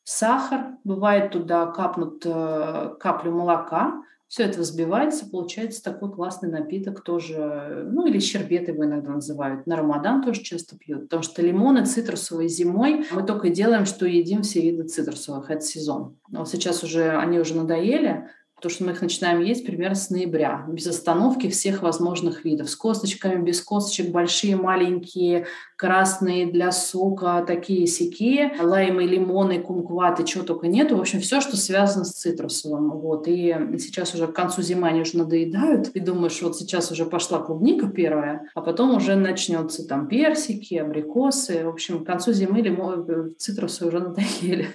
сахар. 0.03 0.77
Бывает 0.83 1.31
туда 1.31 1.67
капнут 1.67 2.23
э, 2.25 2.95
каплю 2.99 3.31
молока, 3.31 4.01
все 4.29 4.43
это 4.43 4.59
взбивается, 4.59 5.27
получается 5.27 5.83
такой 5.83 6.11
классный 6.11 6.49
напиток 6.49 7.03
тоже, 7.03 7.87
ну 7.91 8.05
или 8.05 8.19
щербет 8.19 8.67
его 8.67 8.85
иногда 8.85 9.09
называют. 9.09 9.65
На 9.65 9.75
Рамадан 9.75 10.23
тоже 10.23 10.43
часто 10.43 10.77
пьют, 10.77 11.05
потому 11.05 11.23
что 11.23 11.41
лимоны 11.41 11.83
цитрусовые 11.83 12.47
зимой 12.47 13.05
мы 13.11 13.23
только 13.23 13.49
делаем, 13.49 13.85
что 13.85 14.05
едим 14.05 14.43
все 14.43 14.61
виды 14.61 14.83
цитрусовых, 14.83 15.49
это 15.49 15.61
сезон. 15.61 16.19
Вот 16.29 16.47
сейчас 16.47 16.83
уже 16.83 17.09
они 17.17 17.39
уже 17.39 17.55
надоели, 17.55 18.29
потому 18.59 18.71
что 18.71 18.83
мы 18.83 18.91
их 18.91 19.01
начинаем 19.01 19.41
есть 19.41 19.65
примерно 19.65 19.95
с 19.95 20.09
ноября, 20.09 20.65
без 20.67 20.85
остановки 20.85 21.49
всех 21.49 21.81
возможных 21.81 22.43
видов, 22.43 22.69
с 22.69 22.75
косточками, 22.75 23.41
без 23.41 23.61
косточек, 23.61 24.11
большие, 24.11 24.57
маленькие, 24.57 25.47
красные 25.77 26.45
для 26.45 26.73
сока, 26.73 27.41
такие 27.47 27.87
сякие, 27.87 28.53
лаймы, 28.61 29.05
лимоны, 29.05 29.61
кумкваты, 29.61 30.25
чего 30.25 30.43
только 30.43 30.67
нету. 30.67 30.97
В 30.97 30.99
общем, 30.99 31.21
все, 31.21 31.39
что 31.39 31.55
связано 31.55 32.03
с 32.03 32.11
цитрусовым. 32.11 32.91
Вот. 32.91 33.29
И 33.29 33.55
сейчас 33.79 34.13
уже 34.13 34.27
к 34.27 34.33
концу 34.33 34.61
зимы 34.61 34.89
они 34.89 34.99
уже 34.99 35.17
надоедают, 35.17 35.87
и 35.89 36.01
думаешь, 36.01 36.41
вот 36.41 36.57
сейчас 36.57 36.91
уже 36.91 37.05
пошла 37.05 37.39
клубника 37.39 37.87
первая, 37.87 38.49
а 38.55 38.61
потом 38.61 38.93
уже 38.93 39.15
начнется 39.15 39.87
там 39.87 40.09
персики, 40.09 40.75
абрикосы. 40.75 41.63
В 41.63 41.69
общем, 41.69 42.03
к 42.03 42.05
концу 42.05 42.33
зимы 42.33 42.61
лимон, 42.61 43.35
цитрусы 43.37 43.85
уже 43.85 43.99
надоели. 43.99 44.67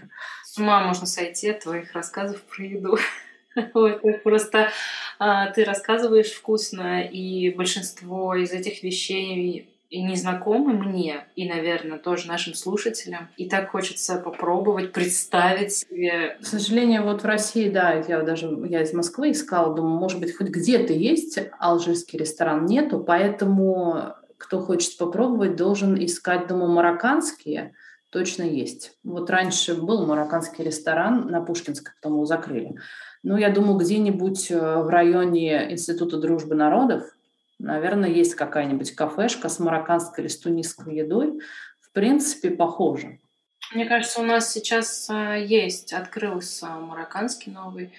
С 0.46 0.56
ума 0.56 0.86
можно 0.86 1.06
сойти 1.06 1.50
от 1.50 1.60
твоих 1.60 1.92
рассказов 1.92 2.40
про 2.42 2.64
еду. 2.64 2.96
Ой, 3.74 3.98
просто 4.22 4.70
а, 5.18 5.50
ты 5.50 5.64
рассказываешь 5.64 6.32
вкусно, 6.32 7.02
и 7.02 7.50
большинство 7.50 8.34
из 8.34 8.52
этих 8.52 8.82
вещей 8.82 9.70
и 9.90 10.02
незнакомы 10.02 10.72
мне, 10.72 11.24
и, 11.36 11.48
наверное, 11.48 11.98
тоже 11.98 12.26
нашим 12.26 12.54
слушателям. 12.54 13.28
И 13.36 13.48
так 13.48 13.70
хочется 13.70 14.16
попробовать 14.16 14.92
представить 14.92 15.72
себе. 15.72 16.36
К 16.42 16.44
сожалению, 16.44 17.04
вот 17.04 17.22
в 17.22 17.26
России, 17.26 17.68
да, 17.68 18.02
я 18.08 18.22
даже 18.22 18.48
я 18.68 18.82
из 18.82 18.92
Москвы 18.92 19.30
искала, 19.30 19.74
думаю, 19.74 19.96
может 19.96 20.20
быть, 20.20 20.36
хоть 20.36 20.48
где-то 20.48 20.92
есть 20.92 21.38
алжирский 21.60 22.18
ресторан, 22.18 22.66
нету, 22.66 22.98
поэтому 22.98 24.14
кто 24.36 24.60
хочет 24.60 24.98
попробовать, 24.98 25.54
должен 25.54 26.02
искать, 26.04 26.48
думаю, 26.48 26.72
марокканские, 26.72 27.74
точно 28.10 28.42
есть. 28.42 28.98
Вот 29.04 29.30
раньше 29.30 29.74
был 29.74 30.06
марокканский 30.06 30.64
ресторан 30.64 31.28
на 31.28 31.40
Пушкинской, 31.40 31.92
потом 32.00 32.14
его 32.14 32.26
закрыли. 32.26 32.74
Ну, 33.24 33.38
я 33.38 33.48
думаю, 33.48 33.78
где-нибудь 33.78 34.50
э, 34.50 34.56
в 34.58 34.88
районе 34.90 35.72
Института 35.72 36.18
дружбы 36.18 36.54
народов, 36.54 37.04
наверное, 37.58 38.10
есть 38.10 38.34
какая-нибудь 38.34 38.94
кафешка 38.94 39.48
с 39.48 39.58
марокканской 39.58 40.24
или 40.24 40.28
с 40.28 40.38
тунисской 40.38 40.94
едой. 40.94 41.40
В 41.80 41.90
принципе, 41.92 42.50
похоже. 42.50 43.18
Мне 43.72 43.86
кажется, 43.86 44.20
у 44.20 44.24
нас 44.24 44.52
сейчас 44.52 45.08
э, 45.08 45.42
есть, 45.42 45.94
открылся 45.94 46.66
марокканский 46.66 47.50
новый 47.50 47.94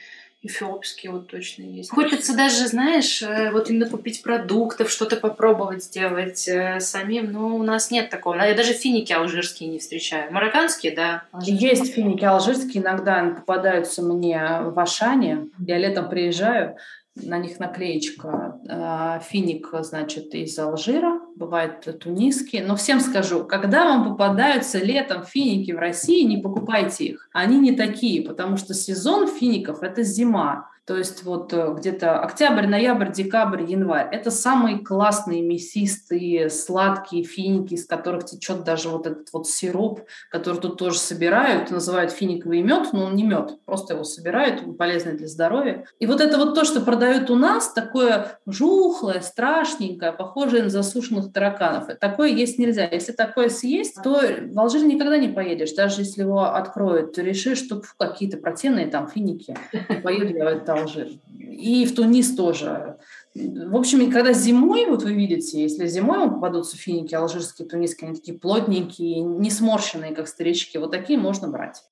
эфиопский 0.46 1.10
вот 1.10 1.28
точно 1.28 1.64
есть. 1.64 1.90
Хочется 1.90 2.36
даже, 2.36 2.68
знаешь, 2.68 3.22
э, 3.22 3.52
вот 3.52 3.70
именно 3.70 3.90
купить 3.90 4.22
продуктов, 4.22 4.90
что-то 4.90 5.18
попробовать 5.18 5.84
сделать 5.84 6.48
э, 6.48 6.80
самим, 6.80 7.32
но 7.32 7.56
у 7.56 7.64
нас 7.64 7.92
нет 7.92 8.10
такого. 8.10 8.36
Я 8.36 8.54
даже 8.54 8.74
финики 8.74 9.12
алжирские 9.14 9.70
не 9.70 9.80
встречаю. 9.80 10.32
Марокканские, 10.32 10.96
да. 10.96 11.24
Алжирские. 11.32 11.70
Есть 11.70 11.94
финики 11.94 12.24
алжирские, 12.24 12.84
иногда 12.84 13.24
попадаются 13.24 14.02
мне 14.02 14.40
в 14.62 14.80
Ашане. 14.80 15.48
Я 15.60 15.78
летом 15.78 16.10
приезжаю, 16.10 16.78
на 17.16 17.38
них 17.38 17.60
наклеечка 17.60 18.60
э, 18.68 19.20
финик, 19.24 19.70
значит, 19.82 20.34
из 20.36 20.58
Алжира, 20.60 21.22
бывает 21.36 21.88
тунисские. 22.00 22.66
Но 22.66 22.76
всем 22.76 23.00
скажу, 23.00 23.46
когда 23.46 23.86
вам 23.86 24.10
попадаются 24.10 24.80
летом 24.80 25.24
финики 25.24 25.72
в 25.72 25.80
России, 25.80 26.24
не 26.24 26.38
покупайте 26.38 27.06
их. 27.06 27.30
Они 27.32 27.58
не 27.58 27.72
такие, 27.72 28.22
потому 28.22 28.58
что 28.58 28.74
сезон 28.74 29.28
фиников– 29.28 29.80
это 29.82 30.04
зима. 30.04 30.70
То 30.86 30.96
есть 30.96 31.24
вот 31.24 31.52
э, 31.52 31.74
где-то 31.76 32.20
октябрь, 32.20 32.68
ноябрь, 32.68 33.12
декабрь, 33.12 33.64
январь. 33.64 34.08
Это 34.12 34.30
самые 34.30 34.80
классные, 34.80 35.42
мясистые, 35.42 36.52
сладкие 36.52 37.24
финики, 37.24 37.74
из 37.74 37.88
которых 37.88 38.26
течет 38.26 38.64
даже 38.64 38.90
вот 38.90 39.08
этот 39.08 39.34
вот 39.34 39.48
сироп, 39.48 40.02
который 40.30 40.62
тут 40.62 40.78
тоже 40.78 41.00
собирают, 41.00 41.72
называют 41.72 42.12
финиковый 42.12 42.62
мед, 42.62 42.90
но 42.94 43.06
он 43.06 43.16
не 43.16 43.24
мед, 43.24 43.58
просто 43.66 43.96
его 43.96 44.04
собирают, 44.04 44.62
он 44.64 44.76
полезный 44.76 45.14
для 45.14 45.28
здоровья. 45.28 45.86
И 46.00 46.06
вот 46.06 46.22
это 46.22 46.38
вот 46.38 46.54
то, 46.54 46.64
что 46.64 46.82
продают 46.82 47.32
у 47.32 47.36
нас, 47.36 47.74
такое 47.74 48.40
жухлое, 48.46 49.22
страшненькое, 49.22 50.12
похожее 50.12 50.64
на 50.64 50.70
засушенных 50.70 51.34
тараканов. 51.34 51.88
Такое 52.00 52.30
есть 52.30 52.60
нельзя. 52.60 52.86
Если 52.86 53.12
такое 53.12 53.50
съесть, 53.50 54.04
то 54.04 54.22
в 54.52 54.60
Алжир 54.60 54.86
никогда 54.86 55.18
не 55.18 55.30
поедешь, 55.30 55.74
даже 55.74 56.02
если 56.02 56.22
его 56.22 56.44
откроют, 56.44 57.18
решишь, 57.18 57.58
что 57.58 57.82
какие-то 57.98 58.38
противные 58.38 58.86
там 58.86 59.08
финики. 59.08 59.58
Поеду 60.04 60.36
я 60.36 60.52
это 60.52 60.75
Алжир. 60.82 61.10
И 61.38 61.86
в 61.86 61.96
Тунис 61.96 62.36
тоже. 62.36 62.98
В 63.36 63.76
общем, 63.76 64.10
когда 64.12 64.32
зимой, 64.32 64.86
вот 64.86 65.04
вы 65.04 65.14
видите, 65.14 65.62
если 65.62 65.88
зимой 65.88 66.20
вам 66.20 66.36
попадутся 66.36 66.78
финики 66.78 67.14
алжирские, 67.14 67.68
тунисские, 67.68 68.08
они 68.08 68.18
такие 68.18 68.38
плотненькие, 68.38 69.20
не 69.20 69.52
сморщенные, 69.52 70.16
как 70.16 70.30
старички, 70.30 70.78
вот 70.78 70.92
такие 70.92 71.20
можно 71.20 71.50
брать. 71.50 71.84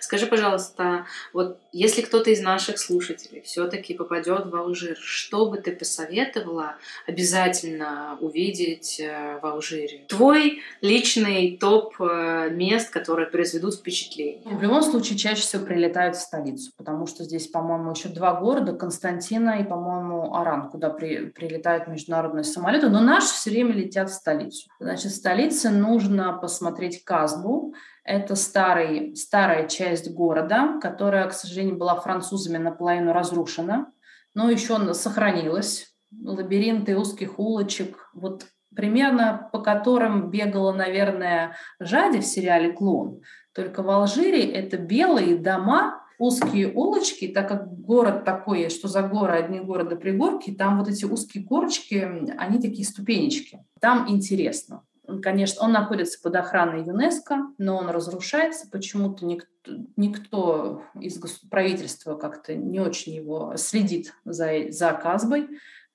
Скажи, 0.00 0.26
пожалуйста, 0.26 1.04
вот 1.34 1.58
если 1.72 2.00
кто-то 2.00 2.30
из 2.30 2.40
наших 2.40 2.78
слушателей 2.78 3.42
все-таки 3.42 3.92
попадет 3.92 4.46
в 4.46 4.56
Алжир, 4.56 4.96
что 4.98 5.50
бы 5.50 5.58
ты 5.58 5.72
посоветовала 5.72 6.76
обязательно 7.06 8.16
увидеть 8.22 8.98
э, 8.98 9.38
в 9.42 9.44
Алжире? 9.44 10.06
Твой 10.08 10.60
личный 10.80 11.58
топ 11.60 12.00
э, 12.00 12.48
мест, 12.50 12.88
которые 12.88 13.26
произведут 13.26 13.74
впечатление. 13.74 14.40
В 14.46 14.62
любом 14.62 14.82
случае, 14.82 15.18
чаще 15.18 15.42
всего 15.42 15.66
прилетают 15.66 16.16
в 16.16 16.20
столицу, 16.20 16.70
потому 16.78 17.06
что 17.06 17.24
здесь, 17.24 17.46
по-моему, 17.46 17.90
еще 17.90 18.08
два 18.08 18.40
города, 18.40 18.72
Константина 18.72 19.60
и, 19.60 19.64
по-моему, 19.64 20.34
Аран, 20.46 20.70
куда 20.70 20.90
при, 20.90 21.26
прилетают 21.30 21.88
международные 21.88 22.44
самолеты, 22.44 22.88
но 22.88 23.00
наши 23.00 23.34
все 23.34 23.50
время 23.50 23.72
летят 23.72 24.10
в 24.10 24.14
столицу. 24.14 24.68
Значит, 24.78 25.12
в 25.12 25.16
столице 25.16 25.70
нужно 25.70 26.32
посмотреть 26.34 27.02
Казбу. 27.04 27.74
Это 28.04 28.36
старый, 28.36 29.16
старая 29.16 29.66
часть 29.66 30.12
города, 30.12 30.78
которая, 30.80 31.28
к 31.28 31.32
сожалению, 31.32 31.76
была 31.76 31.96
французами 31.96 32.58
наполовину 32.58 33.12
разрушена, 33.12 33.92
но 34.34 34.48
еще 34.48 34.94
сохранилась. 34.94 35.92
Лабиринты 36.22 36.96
узких 36.96 37.38
улочек, 37.38 38.10
вот 38.14 38.46
примерно 38.74 39.48
по 39.52 39.60
которым 39.60 40.30
бегала, 40.30 40.72
наверное, 40.72 41.56
Жади 41.80 42.20
в 42.20 42.26
сериале 42.26 42.72
«Клон». 42.72 43.22
Только 43.52 43.82
в 43.82 43.90
Алжире 43.90 44.52
это 44.52 44.76
белые 44.76 45.36
дома, 45.36 46.05
узкие 46.18 46.72
улочки, 46.72 47.28
так 47.28 47.48
как 47.48 47.80
город 47.80 48.24
такой, 48.24 48.68
что 48.70 48.88
за 48.88 49.02
горы, 49.02 49.34
одни 49.34 49.60
города 49.60 49.96
пригорки, 49.96 50.52
там 50.52 50.78
вот 50.78 50.88
эти 50.88 51.04
узкие 51.04 51.44
горочки, 51.44 51.96
они 52.38 52.60
такие 52.60 52.86
ступенечки. 52.86 53.64
Там 53.80 54.08
интересно. 54.08 54.82
Конечно, 55.22 55.64
он 55.64 55.72
находится 55.72 56.20
под 56.20 56.34
охраной 56.34 56.84
ЮНЕСКо, 56.84 57.52
но 57.58 57.76
он 57.76 57.88
разрушается. 57.90 58.68
Почему-то 58.68 59.24
никто, 59.24 59.48
никто 59.96 60.82
из 61.00 61.18
правительства 61.48 62.16
как-то 62.16 62.56
не 62.56 62.80
очень 62.80 63.14
его 63.14 63.54
следит 63.56 64.14
за, 64.24 64.70
за 64.70 64.92
Казбой. 64.92 65.48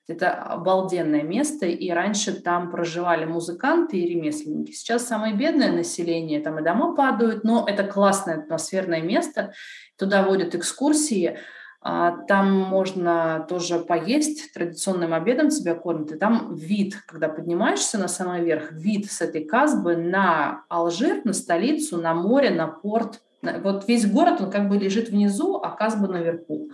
Это 0.08 0.32
обалденное 0.32 1.22
место, 1.22 1.66
и 1.66 1.90
раньше 1.90 2.32
там 2.40 2.70
проживали 2.70 3.24
музыканты 3.24 3.98
и 3.98 4.08
ремесленники. 4.08 4.72
Сейчас 4.72 5.06
самое 5.06 5.34
бедное 5.34 5.70
население, 5.70 6.40
там 6.40 6.58
и 6.58 6.64
дома 6.64 6.94
падают, 6.94 7.44
но 7.44 7.64
это 7.68 7.84
классное 7.84 8.38
атмосферное 8.38 9.00
место. 9.00 9.52
Туда 9.96 10.24
водят 10.24 10.56
экскурсии, 10.56 11.38
а, 11.84 12.16
там 12.28 12.52
можно 12.52 13.44
тоже 13.48 13.80
поесть, 13.80 14.52
традиционным 14.54 15.14
обедом 15.14 15.48
тебя 15.48 15.74
кормят, 15.74 16.12
и 16.12 16.16
там 16.16 16.54
вид, 16.54 16.94
когда 17.06 17.28
поднимаешься 17.28 17.98
на 17.98 18.06
самый 18.06 18.44
верх, 18.44 18.70
вид 18.70 19.10
с 19.10 19.20
этой 19.20 19.44
Казбы 19.44 19.96
на 19.96 20.64
Алжир, 20.68 21.22
на 21.24 21.32
столицу, 21.32 21.96
на 21.96 22.14
море, 22.14 22.50
на 22.50 22.68
порт. 22.68 23.20
Вот 23.42 23.88
весь 23.88 24.08
город, 24.08 24.40
он 24.40 24.50
как 24.52 24.68
бы 24.68 24.76
лежит 24.76 25.08
внизу, 25.08 25.56
а 25.56 25.70
Казба 25.70 26.06
наверху. 26.06 26.70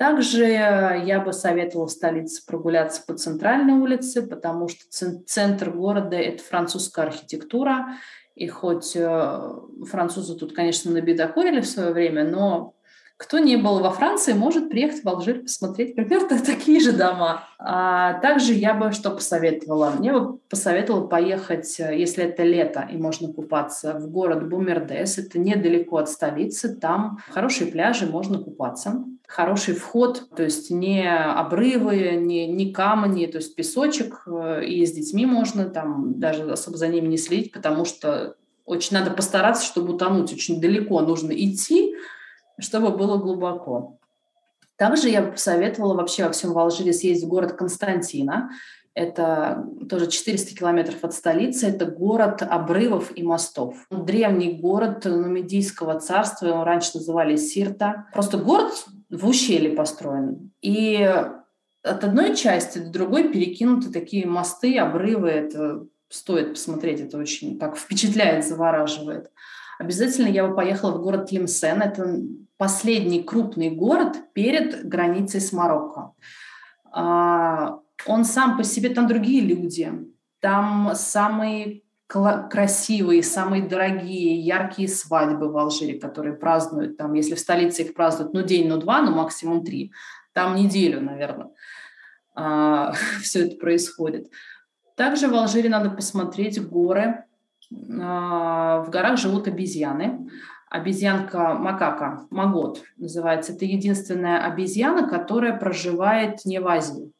Также 0.00 0.46
я 0.46 1.22
бы 1.22 1.34
советовала 1.34 1.86
в 1.86 1.90
столице 1.90 2.42
прогуляться 2.46 3.02
по 3.06 3.12
центральной 3.12 3.74
улице, 3.74 4.26
потому 4.26 4.66
что 4.66 4.86
центр 5.26 5.68
города– 5.68 6.16
это 6.18 6.42
французская 6.42 7.04
архитектура. 7.04 7.98
И 8.34 8.48
хоть 8.48 8.96
э, 8.96 9.40
французы 9.90 10.38
тут, 10.38 10.54
конечно, 10.54 10.90
набедокурили 10.90 11.60
в 11.60 11.66
свое 11.66 11.92
время, 11.92 12.24
но 12.24 12.72
кто 13.18 13.38
не 13.38 13.56
был 13.56 13.80
во 13.80 13.90
Франции, 13.90 14.32
может 14.32 14.70
приехать 14.70 15.04
в 15.04 15.08
Алжир 15.10 15.42
посмотреть 15.42 15.94
примерно 15.94 16.38
такие 16.46 16.80
же 16.80 16.92
дома. 16.92 17.44
А 17.58 18.14
также 18.20 18.54
я 18.54 18.72
бы 18.72 18.92
что 18.92 19.10
посоветовала? 19.10 19.90
Мне 19.98 20.14
бы 20.14 20.38
посоветовала 20.48 21.08
поехать, 21.08 21.78
если 21.78 22.24
это 22.24 22.42
лето 22.42 22.88
и 22.90 22.96
можно 22.96 23.30
купаться, 23.30 23.98
в 23.98 24.10
город 24.10 24.48
Бумердес. 24.48 25.18
Это 25.18 25.38
недалеко 25.38 25.98
от 25.98 26.08
столицы. 26.08 26.74
Там 26.74 27.18
хорошие 27.28 27.70
пляжи, 27.70 28.06
можно 28.06 28.38
купаться. 28.38 29.04
Хороший 29.30 29.74
вход, 29.74 30.28
то 30.34 30.42
есть 30.42 30.72
не 30.72 31.08
обрывы, 31.08 32.16
не, 32.16 32.48
не 32.48 32.72
камни, 32.72 33.26
то 33.26 33.38
есть 33.38 33.54
песочек. 33.54 34.26
И 34.66 34.84
с 34.84 34.90
детьми 34.90 35.24
можно 35.24 35.66
там 35.66 36.18
даже 36.18 36.50
особо 36.50 36.76
за 36.76 36.88
ними 36.88 37.06
не 37.06 37.16
следить, 37.16 37.52
потому 37.52 37.84
что 37.84 38.34
очень 38.64 38.96
надо 38.96 39.12
постараться, 39.12 39.64
чтобы 39.64 39.94
утонуть. 39.94 40.32
Очень 40.32 40.60
далеко 40.60 41.00
нужно 41.02 41.30
идти, 41.30 41.94
чтобы 42.58 42.90
было 42.90 43.18
глубоко. 43.18 43.98
Также 44.74 45.08
я 45.08 45.22
бы 45.22 45.30
посоветовала 45.30 45.94
вообще 45.94 46.24
во 46.24 46.32
всем 46.32 46.58
Алжире 46.58 46.92
съездить 46.92 47.26
в 47.26 47.28
город 47.28 47.52
Константина. 47.52 48.50
Это 48.94 49.64
тоже 49.88 50.08
400 50.08 50.56
километров 50.56 51.04
от 51.04 51.14
столицы. 51.14 51.68
Это 51.68 51.86
город 51.86 52.42
обрывов 52.42 53.12
и 53.16 53.22
мостов. 53.22 53.76
Древний 53.92 54.54
город 54.54 55.04
Нумидийского 55.04 56.00
царства, 56.00 56.46
его 56.46 56.64
раньше 56.64 56.90
называли 56.94 57.36
Сирта. 57.36 58.06
Просто 58.12 58.38
город 58.38 58.72
в 59.10 59.26
ущелье 59.26 59.70
построен. 59.70 60.52
И 60.62 60.96
от 61.82 62.04
одной 62.04 62.36
части 62.36 62.78
до 62.78 62.90
другой 62.90 63.32
перекинуты 63.32 63.90
такие 63.90 64.26
мосты, 64.26 64.78
обрывы. 64.78 65.28
Это 65.28 65.86
стоит 66.08 66.52
посмотреть, 66.52 67.00
это 67.00 67.18
очень 67.18 67.58
так 67.58 67.76
впечатляет, 67.76 68.46
завораживает. 68.46 69.30
Обязательно 69.78 70.28
я 70.28 70.46
бы 70.46 70.54
поехала 70.54 70.92
в 70.92 71.02
город 71.02 71.32
Лимсен. 71.32 71.80
Это 71.80 72.20
последний 72.56 73.22
крупный 73.22 73.70
город 73.70 74.16
перед 74.34 74.86
границей 74.86 75.40
с 75.40 75.52
Марокко. 75.52 76.12
А, 76.92 77.78
он 78.06 78.24
сам 78.24 78.56
по 78.56 78.64
себе, 78.64 78.90
там 78.90 79.06
другие 79.06 79.40
люди, 79.40 79.90
там 80.40 80.92
самые 80.94 81.82
красивые, 82.10 83.22
самые 83.22 83.62
дорогие, 83.62 84.40
яркие 84.40 84.88
свадьбы 84.88 85.50
в 85.50 85.56
Алжире, 85.56 85.98
которые 85.98 86.34
празднуют 86.34 86.96
там, 86.96 87.14
если 87.14 87.34
в 87.34 87.38
столице 87.38 87.82
их 87.82 87.94
празднуют, 87.94 88.34
ну, 88.34 88.42
день, 88.42 88.68
ну, 88.68 88.78
два, 88.78 89.00
ну, 89.00 89.12
максимум 89.14 89.64
три, 89.64 89.92
там 90.32 90.56
неделю, 90.56 91.00
наверное, 91.00 91.50
а, 92.34 92.92
все 93.22 93.46
это 93.46 93.56
происходит. 93.56 94.28
Также 94.96 95.28
в 95.28 95.34
Алжире 95.34 95.68
надо 95.68 95.90
посмотреть 95.90 96.60
горы. 96.62 97.24
А, 98.02 98.82
в 98.82 98.90
горах 98.90 99.16
живут 99.16 99.46
обезьяны. 99.46 100.28
Обезьянка 100.68 101.54
макака, 101.54 102.26
магот 102.30 102.82
называется. 102.96 103.52
Это 103.52 103.64
единственная 103.64 104.44
обезьяна, 104.44 105.08
которая 105.08 105.56
проживает 105.58 106.44
не 106.44 106.60
в 106.60 106.68
Азии. 106.68 107.12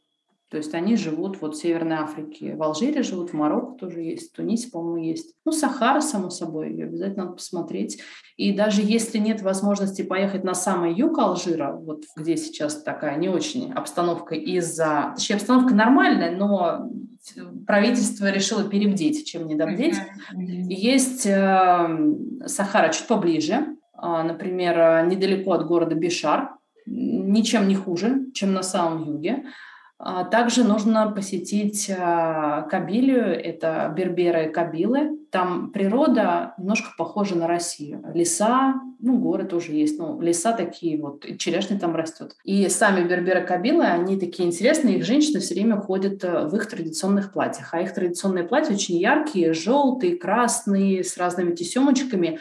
То 0.51 0.57
есть 0.57 0.75
они 0.75 0.97
живут 0.97 1.41
вот 1.41 1.55
в 1.55 1.61
Северной 1.61 1.99
Африке, 1.99 2.57
в 2.57 2.63
Алжире 2.63 3.05
живут, 3.05 3.31
в 3.31 3.35
Марокко 3.35 3.87
тоже 3.87 4.01
есть, 4.01 4.33
в 4.33 4.37
Тунисе, 4.37 4.69
по-моему, 4.69 4.97
есть. 4.97 5.35
Ну, 5.45 5.53
Сахара, 5.53 6.01
само 6.01 6.29
собой, 6.29 6.71
ее 6.73 6.87
обязательно 6.87 7.25
надо 7.25 7.37
посмотреть. 7.37 8.03
И 8.37 8.53
даже 8.53 8.83
если 8.83 9.19
нет 9.19 9.43
возможности 9.43 10.03
поехать 10.03 10.43
на 10.43 10.55
самый 10.55 10.93
юг 10.93 11.19
Алжира, 11.19 11.73
вот 11.73 12.03
где 12.17 12.37
сейчас 12.37 12.83
такая 12.83 13.17
не 13.17 13.29
очень 13.29 13.73
обстановка 13.73 14.35
из-за... 14.35 15.13
Точнее, 15.15 15.37
обстановка 15.37 15.73
нормальная, 15.73 16.37
но 16.37 16.91
правительство 17.65 18.29
решило 18.29 18.65
перебдеть, 18.65 19.27
чем 19.27 19.47
не 19.47 19.55
добдеть. 19.55 19.97
Есть 20.33 21.27
э, 21.27 21.99
Сахара 22.47 22.93
чуть 22.93 23.07
поближе, 23.07 23.55
э, 23.55 24.23
например, 24.23 25.07
недалеко 25.07 25.53
от 25.53 25.65
города 25.65 25.95
Бишар, 25.95 26.57
ничем 26.87 27.69
не 27.69 27.77
хуже, 27.77 28.27
чем 28.35 28.53
на 28.53 28.65
самом 28.65 29.05
юге. 29.05 29.45
А 30.03 30.25
также 30.25 30.65
нужно 30.65 31.11
посетить 31.11 31.91
а, 31.95 32.63
Кабилию, 32.63 33.39
это 33.39 33.93
берберы 33.95 34.49
Кабилы. 34.49 35.19
Там 35.31 35.71
природа 35.73 36.55
немножко 36.57 36.93
похожа 36.97 37.37
на 37.37 37.47
Россию. 37.47 38.03
Леса, 38.15 38.81
ну, 38.99 39.19
горы 39.19 39.45
тоже 39.45 39.73
есть, 39.73 39.99
но 39.99 40.19
леса 40.19 40.53
такие 40.53 40.99
вот, 40.99 41.27
и 41.27 41.37
черешня 41.37 41.79
там 41.79 41.95
растет. 41.95 42.35
И 42.45 42.67
сами 42.71 43.07
берберы 43.07 43.43
Кабилы, 43.43 43.85
они 43.85 44.19
такие 44.19 44.49
интересные, 44.49 44.97
их 44.97 45.05
женщины 45.05 45.41
все 45.41 45.53
время 45.53 45.77
ходят 45.77 46.25
э, 46.25 46.47
в 46.47 46.57
их 46.57 46.67
традиционных 46.67 47.31
платьях. 47.31 47.75
А 47.75 47.83
их 47.83 47.93
традиционные 47.93 48.45
платья 48.45 48.73
очень 48.73 48.97
яркие, 48.97 49.53
желтые, 49.53 50.17
красные, 50.17 51.05
с 51.05 51.19
разными 51.19 51.55
тесемочками. 51.55 52.39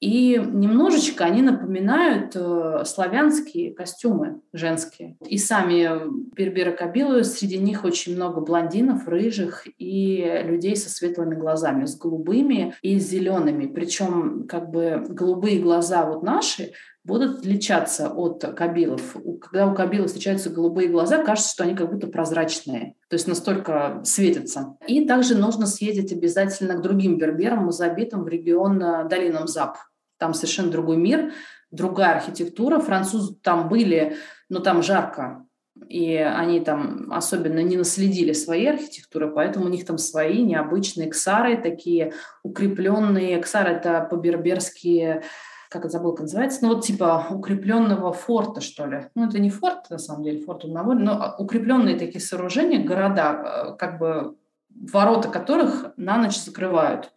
И 0.00 0.36
немножечко 0.38 1.24
они 1.24 1.42
напоминают 1.42 2.34
э, 2.34 2.84
славянские 2.86 3.74
костюмы 3.74 4.40
женские. 4.52 5.18
И 5.26 5.36
сами 5.36 5.90
берберы 6.34 6.72
Кабилы, 6.72 7.22
среди 7.24 7.58
них 7.58 7.84
очень 7.84 8.16
много 8.16 8.40
блондинов, 8.40 9.06
рыжих 9.06 9.66
и 9.78 10.42
людей 10.44 10.74
со 10.74 10.88
светлыми 10.88 11.34
глазами, 11.34 11.84
с 11.84 11.98
голубыми 11.98 12.74
и 12.80 12.98
зелеными. 12.98 13.66
Причем 13.66 14.46
как 14.48 14.70
бы 14.70 15.04
голубые 15.06 15.60
глаза 15.60 16.06
вот 16.06 16.22
наши 16.22 16.72
будут 17.04 17.40
отличаться 17.40 18.10
от 18.10 18.42
кабилов. 18.56 19.16
Когда 19.40 19.66
у 19.66 19.74
кабилов 19.74 20.08
встречаются 20.08 20.48
голубые 20.50 20.88
глаза, 20.88 21.22
кажется, 21.22 21.52
что 21.52 21.64
они 21.64 21.74
как 21.74 21.90
будто 21.90 22.06
прозрачные, 22.06 22.94
то 23.08 23.14
есть 23.14 23.26
настолько 23.26 24.00
светятся. 24.04 24.76
И 24.86 25.06
также 25.06 25.36
нужно 25.36 25.66
съездить 25.66 26.12
обязательно 26.12 26.74
к 26.74 26.82
другим 26.82 27.18
берберам, 27.18 27.64
музабитам 27.64 28.24
в 28.24 28.28
регион 28.28 28.82
э, 28.82 29.08
Долинам 29.08 29.46
Зап 29.46 29.76
там 30.20 30.34
совершенно 30.34 30.70
другой 30.70 30.96
мир, 30.96 31.32
другая 31.72 32.16
архитектура. 32.16 32.78
Французы 32.78 33.34
там 33.42 33.68
были, 33.68 34.16
но 34.48 34.60
там 34.60 34.82
жарко, 34.82 35.46
и 35.88 36.14
они 36.14 36.60
там 36.60 37.10
особенно 37.12 37.60
не 37.60 37.76
наследили 37.76 38.32
своей 38.32 38.70
архитектуры, 38.70 39.32
поэтому 39.32 39.64
у 39.64 39.68
них 39.68 39.84
там 39.84 39.98
свои 39.98 40.42
необычные 40.42 41.08
ксары, 41.08 41.56
такие 41.56 42.12
укрепленные. 42.44 43.40
Ксары– 43.40 43.70
это 43.72 44.06
по-берберски 44.08 45.22
как 45.70 45.82
это 45.84 45.90
забыл, 45.90 46.14
как 46.14 46.22
называется, 46.22 46.58
ну 46.62 46.74
вот 46.74 46.84
типа 46.84 47.28
укрепленного 47.30 48.12
форта, 48.12 48.60
что 48.60 48.86
ли. 48.86 49.06
Ну 49.14 49.28
это 49.28 49.38
не 49.38 49.50
форт, 49.50 49.88
на 49.88 49.98
самом 49.98 50.24
деле, 50.24 50.44
форт 50.44 50.64
на 50.64 50.82
море, 50.82 50.98
но 50.98 51.36
укрепленные 51.38 51.96
такие 51.96 52.20
сооружения, 52.20 52.84
города, 52.84 53.68
э, 53.68 53.76
как 53.76 54.00
бы 54.00 54.36
ворота 54.68 55.28
которых 55.28 55.92
на 55.96 56.18
ночь 56.18 56.40
закрывают. 56.40 57.12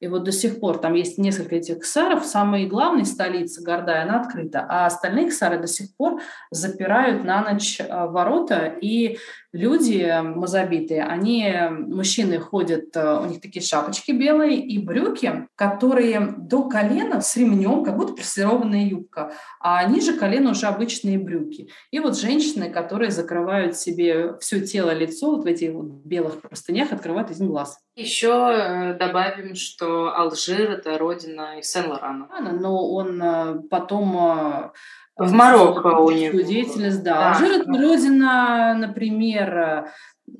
И 0.00 0.08
вот 0.08 0.24
до 0.24 0.32
сих 0.32 0.60
пор 0.60 0.78
там 0.78 0.94
есть 0.94 1.18
несколько 1.18 1.56
этих 1.56 1.80
ксаров. 1.80 2.24
Самая 2.24 2.66
главная 2.66 3.04
столица 3.04 3.62
Гордая, 3.62 4.02
она 4.02 4.20
открыта, 4.20 4.66
а 4.68 4.86
остальные 4.86 5.30
ксары 5.30 5.58
до 5.58 5.66
сих 5.66 5.94
пор 5.96 6.20
запирают 6.50 7.24
на 7.24 7.42
ночь 7.42 7.80
а, 7.80 8.06
ворота. 8.06 8.74
И 8.80 9.18
люди 9.56 10.20
мазобитые, 10.22 11.04
они, 11.04 11.52
мужчины 11.70 12.38
ходят, 12.38 12.94
э, 12.94 13.20
у 13.20 13.26
них 13.26 13.40
такие 13.40 13.64
шапочки 13.64 14.12
белые 14.12 14.58
и 14.60 14.78
брюки, 14.78 15.48
которые 15.56 16.34
до 16.36 16.68
колена 16.68 17.20
с 17.20 17.36
ремнем, 17.36 17.82
как 17.84 17.96
будто 17.96 18.12
прессированная 18.12 18.86
юбка, 18.86 19.32
а 19.60 19.84
ниже 19.84 20.12
колена 20.12 20.50
уже 20.50 20.66
обычные 20.66 21.18
брюки. 21.18 21.70
И 21.90 22.00
вот 22.00 22.18
женщины, 22.18 22.70
которые 22.70 23.10
закрывают 23.10 23.76
себе 23.76 24.36
все 24.40 24.60
тело, 24.60 24.92
лицо 24.92 25.34
вот 25.34 25.44
в 25.44 25.46
этих 25.46 25.72
вот 25.72 25.86
белых 26.04 26.40
простынях, 26.40 26.92
открывают 26.92 27.30
один 27.30 27.48
глаз. 27.48 27.78
Еще 27.96 28.28
э, 28.28 28.94
добавим, 28.98 29.54
что 29.54 29.85
Алжир– 29.86 30.70
это 30.72 30.98
родина 30.98 31.62
Сен-Лорана. 31.62 32.28
Но 32.52 32.90
он 32.92 33.22
э, 33.22 33.60
потом 33.70 34.72
в 35.16 35.32
Марокко 35.32 35.98
у 35.98 36.10
них. 36.10 36.32
Деятельность, 36.46 37.02
да. 37.02 37.14
да. 37.14 37.32
Алжир– 37.32 37.60
это 37.62 37.72
родина, 37.72 38.74
например, 38.78 39.88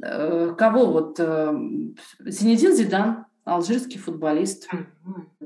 э, 0.03 0.55
кого 0.59 0.87
вот? 0.87 1.19
Э, 1.19 1.55
Зинедин 2.21 2.75
Зидан, 2.75 3.27
алжирский 3.45 3.99
футболист. 3.99 4.69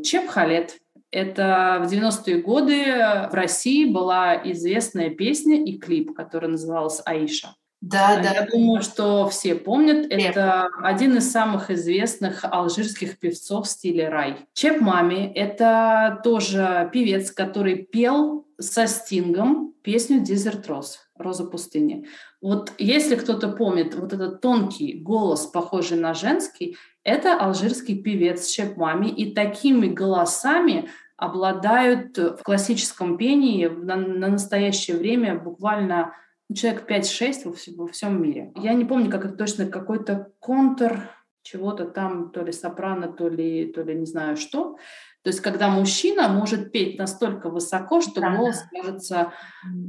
Чеп 0.02 0.28
Халет. 0.28 0.78
Это 1.12 1.82
в 1.84 1.92
90-е 1.92 2.40
годы 2.40 2.84
в 3.30 3.34
России 3.34 3.92
была 3.92 4.36
известная 4.50 5.10
песня 5.10 5.62
и 5.64 5.76
клип, 5.78 6.14
который 6.14 6.48
назывался 6.48 7.02
«Аиша». 7.04 7.54
Да, 7.80 8.12
Я 8.16 8.22
да. 8.22 8.34
Я 8.34 8.46
думаю, 8.46 8.82
что 8.82 9.28
все 9.28 9.54
помнят. 9.54 10.06
Это 10.10 10.68
один 10.82 11.16
из 11.16 11.30
самых 11.30 11.70
известных 11.70 12.44
алжирских 12.44 13.18
певцов 13.18 13.66
в 13.66 13.70
стиле 13.70 14.08
рай. 14.08 14.36
Чеп 14.52 14.80
Мами– 14.80 15.32
это 15.34 16.20
тоже 16.22 16.90
певец, 16.92 17.30
который 17.30 17.76
пел 17.76 18.46
со 18.58 18.86
Стингом 18.86 19.72
песню 19.82 20.22
«Desert 20.22 20.66
Rose» 20.66 20.96
«Роза 21.16 21.44
пустыни». 21.44 22.06
Вот 22.42 22.72
если 22.76 23.16
кто-то 23.16 23.48
помнит 23.48 23.94
вот 23.94 24.12
этот 24.12 24.42
тонкий 24.42 24.94
голос, 24.94 25.46
похожий 25.46 25.98
на 25.98 26.12
женский, 26.12 26.76
это 27.02 27.38
алжирский 27.38 27.96
певец 28.02 28.46
Чеп 28.46 28.76
Мами, 28.76 29.08
и 29.08 29.34
такими 29.34 29.86
голосами 29.86 30.90
обладают 31.16 32.16
в 32.16 32.42
классическом 32.42 33.16
пении 33.18 33.66
на, 33.66 33.96
на 33.96 34.28
настоящее 34.28 34.96
время 34.96 35.38
буквально 35.38 36.14
человек 36.54 36.90
5-6 36.90 37.44
во, 37.44 37.84
во 37.84 37.88
всем 37.88 38.22
мире. 38.22 38.52
Я 38.56 38.74
не 38.74 38.84
помню, 38.84 39.10
как 39.10 39.24
это 39.24 39.34
точно, 39.34 39.66
какой-то 39.66 40.32
контур 40.38 41.00
чего-то 41.42 41.86
там, 41.86 42.30
то 42.30 42.42
ли 42.42 42.52
сопрано, 42.52 43.08
то 43.08 43.28
ли, 43.28 43.72
то 43.72 43.82
ли 43.82 43.94
не 43.94 44.06
знаю 44.06 44.36
что. 44.36 44.76
То 45.22 45.28
есть, 45.28 45.40
когда 45.40 45.68
мужчина 45.68 46.28
может 46.28 46.72
петь 46.72 46.98
настолько 46.98 47.50
высоко, 47.50 48.00
что 48.00 48.20
да, 48.20 48.36
голос 48.36 48.62
кажется 48.70 49.32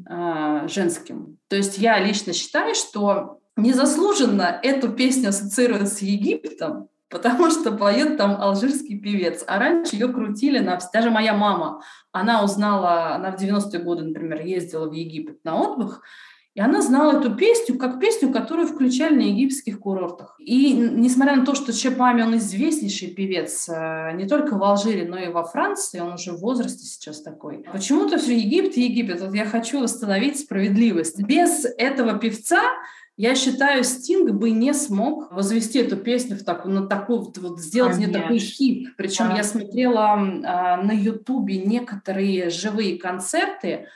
э, 0.10 0.68
женским. 0.68 1.38
То 1.48 1.56
есть, 1.56 1.78
я 1.78 2.00
лично 2.00 2.34
считаю, 2.34 2.76
что 2.76 3.40
незаслуженно 3.56 4.60
эту 4.62 4.92
песню 4.92 5.30
ассоциируют 5.30 5.88
с 5.88 6.02
Египтом, 6.02 6.90
потому 7.10 7.50
что 7.50 7.72
поет 7.72 8.18
там 8.18 8.42
алжирский 8.42 9.00
певец. 9.00 9.44
А 9.48 9.60
раньше 9.60 9.96
ее 9.96 10.10
крутили 10.10 10.60
на... 10.60 10.80
Даже 10.94 11.12
моя 11.12 11.34
мама, 11.34 11.82
она 12.12 12.44
узнала, 12.44 13.16
она 13.16 13.32
в 13.32 13.42
90-е 13.42 13.80
годы, 13.80 14.04
например, 14.04 14.42
ездила 14.42 14.90
в 14.90 14.94
Египет 14.94 15.44
на 15.44 15.56
отдых, 15.56 16.02
и 16.54 16.60
она 16.60 16.82
знала 16.82 17.20
эту 17.20 17.34
песню 17.34 17.78
как 17.78 18.00
песню, 18.00 18.30
которую 18.30 18.68
включали 18.68 19.16
на 19.16 19.22
египетских 19.22 19.80
курортах. 19.80 20.36
И 20.40 20.74
несмотря 20.74 21.38
на 21.38 21.46
то, 21.46 21.56
что 21.56 21.72
Чепами, 21.72 22.24
он 22.24 22.36
известнейший 22.38 23.10
певец 23.10 23.70
э, 23.70 24.12
не 24.16 24.28
только 24.28 24.58
в 24.58 24.64
Алжире, 24.64 25.08
но 25.08 25.18
и 25.18 25.30
во 25.30 25.46
Франции, 25.46 26.00
он 26.02 26.14
уже 26.14 26.34
в 26.34 26.40
возрасте 26.40 26.84
сейчас 26.84 27.22
такой. 27.22 27.64
Почему-то 27.72 28.18
все 28.18 28.38
Египет 28.38 28.78
и 28.78 28.84
Египет. 28.84 29.22
Вот 29.22 29.34
я 29.34 29.46
хочу 29.46 29.80
восстановить 29.80 30.40
справедливость. 30.40 31.24
Без 31.24 31.66
этого 31.78 32.20
певца 32.20 32.62
я 33.16 33.36
считаю, 33.36 33.86
Стинг 33.86 34.32
бы 34.32 34.52
не 34.52 34.74
смог 34.74 35.32
возвести 35.32 35.80
эту 35.80 35.96
песню 35.96 36.36
в 36.36 36.44
такую, 36.44 36.74
на 36.76 36.88
такую, 36.88 37.32
вот, 37.38 37.62
сделать 37.62 37.94
Конечно. 37.94 38.18
не 38.18 38.22
такой 38.22 38.40
хит. 38.40 38.90
Причем 38.98 39.30
да. 39.30 39.38
я 39.38 39.44
смотрела 39.44 40.18
э, 40.18 40.84
на 40.84 40.92
Ютубе 40.92 41.60
некоторые 41.60 42.50
живые 42.50 42.98
концерты, 42.98 43.74
а, 43.76 43.88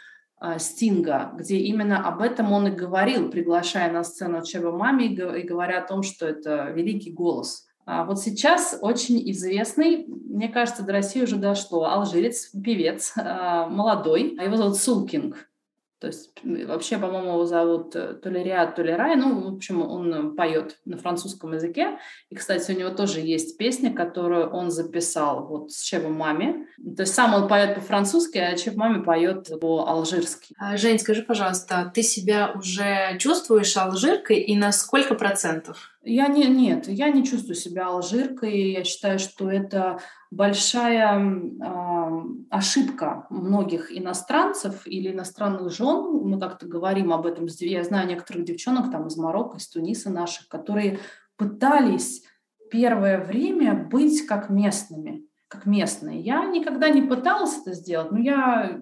Стинга, 0.57 1.31
где 1.37 1.57
именно 1.57 2.05
об 2.07 2.21
этом 2.21 2.51
он 2.51 2.67
и 2.67 2.71
говорил, 2.71 3.29
приглашая 3.29 3.91
на 3.91 4.03
сцену 4.03 4.43
Чеба 4.43 4.71
Мами 4.71 5.03
и 5.03 5.41
говоря 5.43 5.79
о 5.79 5.87
том, 5.87 6.03
что 6.03 6.27
это 6.27 6.71
великий 6.71 7.11
голос. 7.11 7.65
А 7.85 8.03
вот 8.03 8.19
сейчас 8.19 8.77
очень 8.81 9.29
известный, 9.31 10.05
мне 10.07 10.49
кажется, 10.49 10.83
до 10.83 10.91
России 10.91 11.21
уже 11.21 11.35
дошло, 11.35 11.85
алжирец, 11.85 12.49
певец, 12.51 13.13
а, 13.15 13.67
молодой, 13.67 14.35
его 14.43 14.57
зовут 14.57 14.77
Сулкинг. 14.77 15.47
То 16.05 16.09
есть 16.09 16.29
вообще, 16.67 16.99
по-моему, 16.99 17.29
его 17.29 17.45
зовут 17.47 17.95
э, 17.95 18.13
то 18.13 18.29
ли 18.29 18.43
Риад, 18.43 18.75
то 18.75 18.83
ли 18.83 18.93
Рай. 18.93 19.15
Ну, 19.15 19.49
в 19.49 19.55
общем, 19.55 19.81
он 19.81 20.35
поет 20.35 20.77
на 20.85 20.99
французском 20.99 21.53
языке. 21.53 21.97
И, 22.29 22.35
кстати, 22.35 22.71
у 22.71 22.77
него 22.77 22.91
тоже 22.91 23.21
есть 23.21 23.57
песня, 23.57 23.91
которую 23.91 24.51
он 24.51 24.69
записал 24.69 25.47
вот 25.47 25.71
с 25.71 25.81
Чебом 25.81 26.13
Мами. 26.13 26.67
То 26.95 27.01
есть 27.01 27.15
сам 27.15 27.33
он 27.33 27.47
поет 27.47 27.73
по-французски, 27.73 28.37
а 28.37 28.55
Чеб 28.55 28.75
Мами 28.75 29.01
поет 29.01 29.49
по-алжирски. 29.59 30.53
А, 30.59 30.77
Жень, 30.77 30.99
скажи, 30.99 31.23
пожалуйста, 31.23 31.91
ты 31.91 32.03
себя 32.03 32.51
уже 32.53 33.17
чувствуешь 33.17 33.75
алжиркой 33.75 34.41
и 34.41 34.55
на 34.55 34.71
сколько 34.71 35.15
процентов? 35.15 35.94
Я 36.07 36.27
не, 36.27 36.45
нет, 36.45 36.87
я 36.87 37.09
не 37.09 37.25
чувствую 37.25 37.55
себя 37.55 37.87
алжиркой. 37.87 38.73
Я 38.73 38.83
считаю, 38.83 39.17
что 39.17 39.49
это 39.49 39.99
большая 40.29 41.19
э, 41.19 42.23
ошибка 42.51 43.25
многих 43.31 43.91
иностранцев 43.91 44.85
или 44.85 45.11
иностранных 45.11 45.71
жен. 45.71 46.21
Мы 46.23 46.39
как-то 46.39 46.67
говорим 46.67 47.11
об 47.11 47.25
этом. 47.25 47.47
Я 47.59 47.83
знаю 47.83 48.07
некоторых 48.07 48.45
девчонок 48.45 48.91
там 48.91 49.07
из 49.07 49.17
Марокко, 49.17 49.57
из 49.57 49.67
Туниса 49.67 50.11
наших, 50.11 50.47
которые 50.47 50.99
пытались 51.37 52.23
первое 52.69 53.23
время 53.23 53.73
быть 53.73 54.27
как 54.27 54.51
местными, 54.51 55.25
как 55.47 55.65
местные. 55.65 56.19
Я 56.19 56.45
никогда 56.45 56.89
не 56.89 57.01
пыталась 57.01 57.57
это 57.61 57.73
сделать, 57.73 58.11
но 58.11 58.19
я 58.19 58.79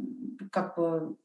как 0.53 0.77
бы 0.77 1.15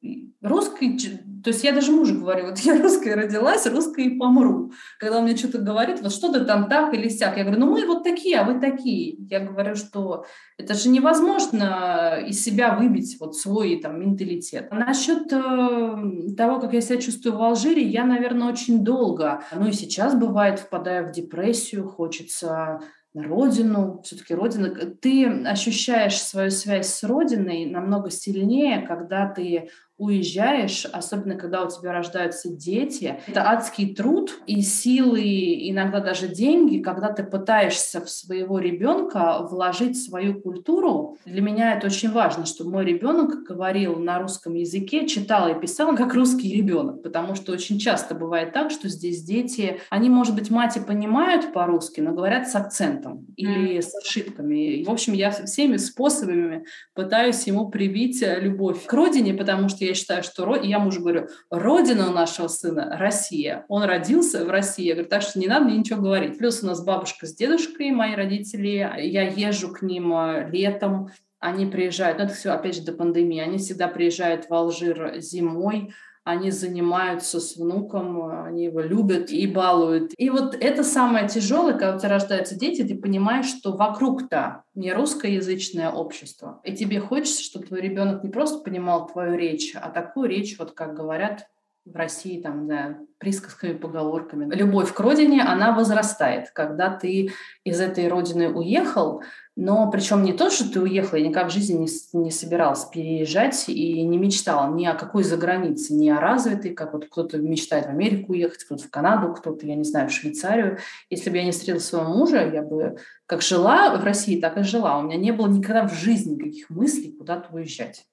русской, 0.41 0.99
то 1.45 1.51
есть 1.51 1.63
я 1.63 1.73
даже 1.73 1.93
мужу 1.93 2.19
говорю, 2.19 2.47
вот 2.47 2.59
я 2.61 2.81
русская 2.83 3.15
родилась, 3.15 3.67
русская 3.67 4.05
и 4.07 4.19
помру. 4.19 4.73
Когда 4.99 5.19
он 5.19 5.25
мне 5.25 5.37
что-то 5.37 5.59
говорит, 5.59 6.01
вот 6.01 6.13
что 6.13 6.33
ты 6.33 6.47
там 6.47 6.69
так 6.69 6.95
или 6.95 7.09
сяк, 7.09 7.37
я 7.37 7.45
говорю, 7.45 7.61
ну 7.61 7.71
мы 7.71 7.87
вот 7.87 8.03
такие, 8.05 8.39
а 8.39 8.45
вы 8.45 8.59
такие. 8.59 9.17
Я 9.29 9.41
говорю, 9.41 9.77
что 9.77 10.25
это 10.57 10.73
же 10.73 10.89
невозможно 10.89 12.19
из 12.27 12.43
себя 12.43 12.75
выбить 12.75 13.19
вот 13.21 13.37
свой 13.37 13.79
там 13.81 14.01
менталитет. 14.01 14.73
Насчет 14.73 15.31
э, 15.31 16.35
того, 16.37 16.61
как 16.61 16.73
я 16.73 16.81
себя 16.81 16.97
чувствую 16.97 17.37
в 17.37 17.43
Алжире, 17.43 17.83
я, 17.83 18.05
наверное, 18.05 18.49
очень 18.49 18.83
долго, 18.83 19.43
ну 19.55 19.69
и 19.69 19.73
сейчас 19.73 20.15
бывает, 20.15 20.59
впадаю 20.59 21.07
в 21.07 21.13
депрессию, 21.13 21.87
хочется 21.87 22.81
родину, 23.23 24.01
все-таки 24.05 24.35
родина. 24.35 24.71
Ты 24.71 25.27
ощущаешь 25.45 26.21
свою 26.21 26.51
связь 26.51 26.93
с 26.93 27.03
родиной 27.03 27.67
намного 27.67 28.11
сильнее, 28.11 28.87
когда 28.87 29.29
ты 29.29 29.71
уезжаешь, 29.99 30.87
особенно 30.87 31.35
когда 31.35 31.65
у 31.65 31.69
тебя 31.69 31.93
рождаются 31.93 32.49
дети. 32.49 33.21
Это 33.27 33.51
адский 33.51 33.95
труд 33.95 34.39
и 34.47 34.63
силы, 34.63 35.69
иногда 35.69 36.01
даже 36.01 36.29
деньги, 36.29 36.79
когда 36.79 37.13
ты 37.13 37.25
пытаешься 37.25 38.01
в 38.01 38.09
своего 38.09 38.61
ребенка 38.61 39.41
вложить 39.43 40.01
свою 40.01 40.41
культуру. 40.41 41.19
Для 41.25 41.43
меня 41.43 41.77
это 41.77 41.89
очень 41.89 42.13
важно, 42.13 42.47
чтобы 42.47 42.71
мой 42.71 42.85
ребенок 42.85 43.43
говорил 43.43 43.97
на 43.97 44.21
русском 44.21 44.55
языке, 44.55 45.07
читал 45.09 45.49
и 45.49 45.61
писал 45.61 45.97
как 45.97 46.15
русский 46.15 46.55
ребенок, 46.55 47.03
потому 47.03 47.35
что 47.35 47.53
очень 47.53 47.79
часто 47.79 48.15
бывает 48.15 48.53
так, 48.53 48.71
что 48.71 48.89
здесь 48.89 49.23
дети, 49.23 49.81
они, 49.91 50.09
может 50.11 50.37
быть, 50.37 50.51
мать 50.51 50.77
и 50.77 50.81
понимают 50.81 51.53
по-русски, 51.53 52.01
но 52.01 52.13
говорят 52.13 52.49
с 52.49 52.55
акцентом 52.55 53.27
или 53.37 53.79
mm. 53.79 53.83
с 53.83 53.95
ошибками. 53.97 54.85
В 54.85 54.91
общем, 54.91 55.13
я 55.13 55.33
всеми 55.33 55.77
способами 55.77 56.65
пытаюсь 56.95 57.45
ему 57.49 57.69
привить 57.69 58.23
любовь 58.23 58.85
к 58.87 58.93
родине, 58.93 59.35
потому 59.35 59.69
что 59.69 59.88
я 59.89 59.95
считаю, 59.95 60.23
что... 60.23 60.55
И 60.57 60.69
я 60.69 60.79
мужу 60.79 61.01
говорю, 61.01 61.29
родина 61.51 62.09
у 62.11 62.13
нашего 62.13 62.49
сына– 62.49 62.97
Россия. 62.99 63.65
Он 63.69 63.83
родился 63.83 64.45
в 64.45 64.51
России. 64.51 64.87
Я 64.87 64.95
говорю, 64.95 65.09
так 65.09 65.23
что 65.23 65.39
не 65.39 65.47
надо 65.47 65.67
мне 65.67 65.79
ничего 65.79 66.01
говорить. 66.01 66.39
Плюс 66.39 66.63
у 66.63 66.67
нас 66.67 66.85
бабушка 66.85 67.27
с 67.27 67.35
дедушкой, 67.35 67.91
мои 67.91 68.15
родители. 68.15 68.69
Я 68.99 69.29
езжу 69.29 69.73
к 69.73 69.83
ним 69.83 70.13
э, 70.15 70.51
летом. 70.51 71.11
Они 71.41 71.67
приезжают, 71.67 72.19
ну 72.19 72.25
это 72.25 72.35
все, 72.35 72.51
опять 72.51 72.75
же, 72.75 72.83
до 72.83 72.93
пандемии. 72.93 73.41
Они 73.41 73.59
всегда 73.59 73.89
приезжают 73.89 74.49
в 74.49 74.55
Алжир 74.55 75.21
зимой, 75.21 75.93
они 76.29 76.51
занимаются 76.51 77.41
с 77.41 77.57
внуком, 77.57 78.45
они 78.45 78.65
его 78.65 78.81
любят 78.81 79.31
и 79.31 79.47
балуют. 79.47 80.13
И 80.19 80.29
вот 80.29 80.55
это 80.61 80.85
самое 80.85 81.27
тяжелое, 81.27 81.73
когда 81.73 81.97
у 81.97 81.99
тебя 81.99 82.11
рождаются 82.11 82.55
дети, 82.55 82.83
ты 82.83 82.95
понимаешь, 82.97 83.47
что 83.47 83.73
вокруг-то 83.73 84.65
не 84.75 84.93
русскоязычное 84.93 85.91
общество. 85.91 86.61
И 86.65 86.75
тебе 86.75 87.01
хочется, 87.01 87.43
чтобы 87.43 87.67
твой 87.67 87.81
ребенок 87.81 88.23
не 88.23 88.29
просто 88.29 88.63
понимал 88.63 89.07
твою 89.07 89.39
речь, 89.39 89.75
а 89.75 89.89
такую 89.89 90.29
речь, 90.29 90.59
вот 90.59 90.73
как 90.73 90.95
говорят 90.95 91.47
в 91.93 91.97
России, 91.97 92.41
там, 92.41 92.67
да, 92.69 92.99
присказками, 93.19 93.73
поговорками. 93.73 94.55
Любовь 94.55 94.93
к 94.93 95.01
родине, 95.01 95.43
она 95.43 95.73
возрастает, 95.73 96.51
когда 96.51 96.91
ты 96.91 97.33
из 97.65 97.81
этой 97.81 98.09
родины 98.09 98.49
уехал, 98.49 99.23
но 99.57 99.91
причем 99.91 100.23
не 100.23 100.33
то, 100.33 100.51
что 100.51 100.73
ты 100.73 100.81
уехал, 100.81 101.17
я 101.17 101.29
никак 101.29 101.49
в 101.49 101.53
жизни 101.53 101.79
не, 101.79 102.23
не 102.23 102.31
собиралась 102.31 102.85
переезжать 102.85 103.69
и 103.69 104.03
не 104.05 104.17
мечтала 104.17 104.73
ни 104.73 104.87
о 104.87 104.95
какой 104.95 105.25
загранице, 105.25 105.95
ни 105.95 106.09
о 106.09 106.21
развитой, 106.21 106.75
как 106.75 106.93
вот 106.93 107.07
кто-то 107.07 107.39
мечтает 107.39 107.87
в 107.87 107.89
Америку 107.89 108.33
уехать, 108.33 108.63
кто-то 108.63 108.85
в 108.85 108.91
Канаду, 108.91 109.35
кто-то, 109.35 109.67
я 109.67 109.75
не 109.75 109.83
знаю, 109.83 110.09
в 110.09 110.13
Швейцарию. 110.13 110.79
Если 111.11 111.29
бы 111.29 111.39
я 111.39 111.45
не 111.45 111.51
встретила 111.51 111.81
своего 111.81 112.09
мужа, 112.09 112.49
я 112.49 112.63
бы 112.63 112.99
как 113.27 113.43
жила 113.43 113.97
в 113.97 114.05
России, 114.05 114.41
так 114.41 114.57
и 114.59 114.63
жила. 114.63 114.99
У 114.99 115.03
меня 115.03 115.17
не 115.17 115.33
было 115.33 115.49
никогда 115.49 115.89
в 115.89 115.93
жизни 115.93 116.35
никаких 116.35 116.71
мыслей 116.71 117.17
куда-то 117.19 117.53
уезжать. 117.53 118.07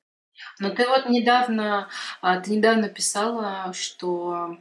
Но 0.59 0.69
ты 0.69 0.87
вот 0.87 1.09
недавно, 1.09 1.89
а, 2.21 2.39
ты 2.39 2.51
недавно 2.51 2.89
писала, 2.89 3.71
что 3.73 4.57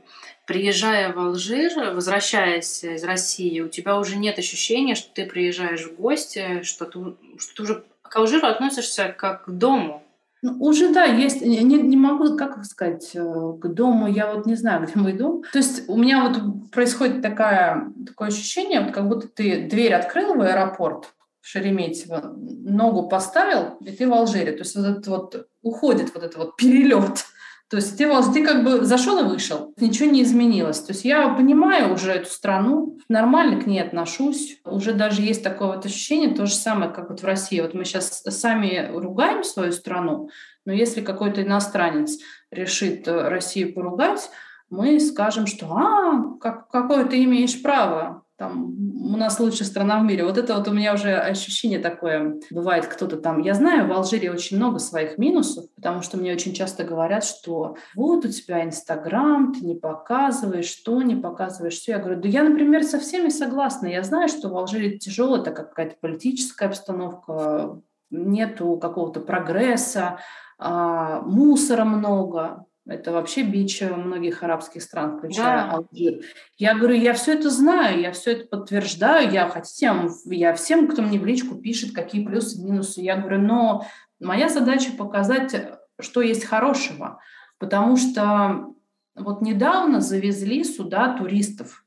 приезжая 0.46 1.12
в 1.12 1.18
Алжир, 1.18 1.92
возвращаясь 1.92 2.84
из 2.84 3.04
России, 3.04 3.60
у 3.60 3.68
тебя 3.68 3.98
уже 3.98 4.16
нет 4.16 4.38
ощущения, 4.38 4.94
что 4.94 5.12
ты 5.12 5.26
приезжаешь 5.26 5.84
в 5.84 5.96
гости, 5.96 6.62
что 6.62 6.84
ты, 6.84 7.00
что 7.38 7.54
ты 7.56 7.62
уже 7.62 7.84
к 8.02 8.16
Алжиру 8.16 8.46
относишься 8.46 9.14
как 9.16 9.46
к 9.46 9.50
дому. 9.50 10.02
Ну, 10.42 10.58
уже 10.60 10.92
да, 10.92 11.04
есть. 11.04 11.40
Не, 11.40 11.62
не 11.62 11.96
могу, 11.96 12.36
как 12.36 12.62
сказать, 12.66 13.12
э, 13.14 13.52
к 13.58 13.66
дому, 13.68 14.06
я 14.06 14.30
вот 14.30 14.44
не 14.44 14.56
знаю, 14.56 14.82
где 14.86 15.00
мой 15.00 15.14
дом. 15.14 15.42
То 15.52 15.58
есть 15.58 15.88
у 15.88 15.96
меня 15.96 16.28
вот 16.28 16.70
происходит 16.70 17.22
такая, 17.22 17.90
такое 18.06 18.28
ощущение, 18.28 18.80
вот 18.80 18.92
как 18.92 19.08
будто 19.08 19.26
ты 19.26 19.66
дверь 19.66 19.94
открыл 19.94 20.34
в 20.34 20.42
аэропорт, 20.42 21.14
Шереметьево, 21.44 22.34
ногу 22.36 23.08
поставил, 23.08 23.76
и 23.80 23.92
ты 23.92 24.08
в 24.08 24.14
Алжире. 24.14 24.52
То 24.52 24.60
есть 24.60 24.74
вот 24.76 24.86
этот 24.86 25.06
вот 25.06 25.46
уходит 25.62 26.14
вот 26.14 26.24
этот 26.24 26.36
вот 26.36 26.56
перелет 26.56 27.24
то 27.70 27.78
есть 27.78 27.96
ты, 27.96 28.08
ты 28.32 28.44
как 28.44 28.62
бы 28.62 28.84
зашел 28.84 29.18
и 29.18 29.28
вышел, 29.28 29.74
ничего 29.78 30.08
не 30.08 30.22
изменилось. 30.22 30.80
То 30.80 30.92
есть 30.92 31.04
я 31.04 31.28
понимаю 31.30 31.94
уже 31.94 32.12
эту 32.12 32.30
страну, 32.30 32.98
нормально 33.08 33.60
к 33.60 33.66
ней 33.66 33.80
отношусь. 33.80 34.60
Уже 34.64 34.92
даже 34.92 35.22
есть 35.22 35.42
такое 35.42 35.68
вот 35.68 35.86
ощущение, 35.86 36.34
то 36.34 36.46
же 36.46 36.54
самое, 36.54 36.92
как 36.92 37.10
вот 37.10 37.22
в 37.22 37.24
России. 37.24 37.60
Вот 37.60 37.74
мы 37.74 37.84
сейчас 37.84 38.22
сами 38.22 38.90
ругаем 38.94 39.42
свою 39.42 39.72
страну, 39.72 40.28
но 40.64 40.72
если 40.72 41.00
какой-то 41.00 41.42
иностранец 41.42 42.18
решит 42.50 43.08
э, 43.08 43.28
Россию 43.28 43.74
поругать, 43.74 44.30
мы 44.70 45.00
скажем, 45.00 45.46
что 45.46 45.66
«А, 45.74 46.38
как, 46.40 46.68
какое 46.68 47.06
ты 47.06 47.24
имеешь 47.24 47.60
право, 47.60 48.23
там, 48.36 48.74
у 49.12 49.16
нас 49.16 49.38
лучшая 49.38 49.68
страна 49.68 50.00
в 50.00 50.04
мире. 50.04 50.24
Вот 50.24 50.38
это 50.38 50.56
вот 50.56 50.66
у 50.66 50.72
меня 50.72 50.94
уже 50.94 51.14
ощущение 51.14 51.78
такое. 51.78 52.40
Бывает 52.50 52.86
кто-то 52.86 53.16
там... 53.16 53.40
Я 53.40 53.54
знаю, 53.54 53.86
в 53.86 53.92
Алжире 53.92 54.32
очень 54.32 54.56
много 54.56 54.80
своих 54.80 55.18
минусов, 55.18 55.66
потому 55.76 56.02
что 56.02 56.16
мне 56.16 56.32
очень 56.32 56.52
часто 56.52 56.82
говорят, 56.82 57.24
что 57.24 57.76
вот 57.94 58.24
у 58.24 58.28
тебя 58.28 58.64
Инстаграм, 58.64 59.52
ты 59.52 59.64
не 59.64 59.76
показываешь, 59.76 60.66
что 60.66 61.00
не 61.02 61.14
показываешь, 61.14 61.74
все. 61.74 61.92
Я 61.92 61.98
говорю, 61.98 62.20
да 62.20 62.28
я, 62.28 62.42
например, 62.42 62.82
со 62.82 62.98
всеми 62.98 63.28
согласна. 63.28 63.86
Я 63.86 64.02
знаю, 64.02 64.28
что 64.28 64.48
в 64.48 64.56
Алжире 64.56 64.98
тяжело, 64.98 65.36
это 65.36 65.52
какая-то 65.52 65.94
политическая 66.00 66.66
обстановка, 66.66 67.80
нету 68.10 68.78
какого-то 68.78 69.20
прогресса, 69.20 70.18
а, 70.58 71.20
мусора 71.20 71.84
много. 71.84 72.66
Это 72.86 73.12
вообще 73.12 73.42
бич 73.42 73.80
многих 73.80 74.42
арабских 74.42 74.82
стран, 74.82 75.16
включая 75.16 75.66
да. 75.66 75.70
Алжир. 75.72 76.22
Я 76.58 76.74
говорю, 76.74 76.94
я 76.96 77.14
все 77.14 77.32
это 77.32 77.48
знаю, 77.48 78.00
я 78.00 78.12
все 78.12 78.32
это 78.32 78.46
подтверждаю, 78.46 79.32
я 79.32 79.48
хотим, 79.48 80.10
я 80.26 80.52
всем, 80.52 80.86
кто 80.88 81.00
мне 81.00 81.18
в 81.18 81.24
личку 81.24 81.54
пишет, 81.54 81.94
какие 81.94 82.24
плюсы, 82.24 82.62
минусы. 82.62 83.00
Я 83.00 83.16
говорю, 83.16 83.38
но 83.38 83.86
моя 84.20 84.50
задача 84.50 84.92
показать, 84.92 85.54
что 85.98 86.20
есть 86.20 86.44
хорошего, 86.44 87.20
потому 87.58 87.96
что 87.96 88.74
вот 89.14 89.40
недавно 89.40 90.00
завезли 90.00 90.62
сюда 90.62 91.16
туристов 91.16 91.83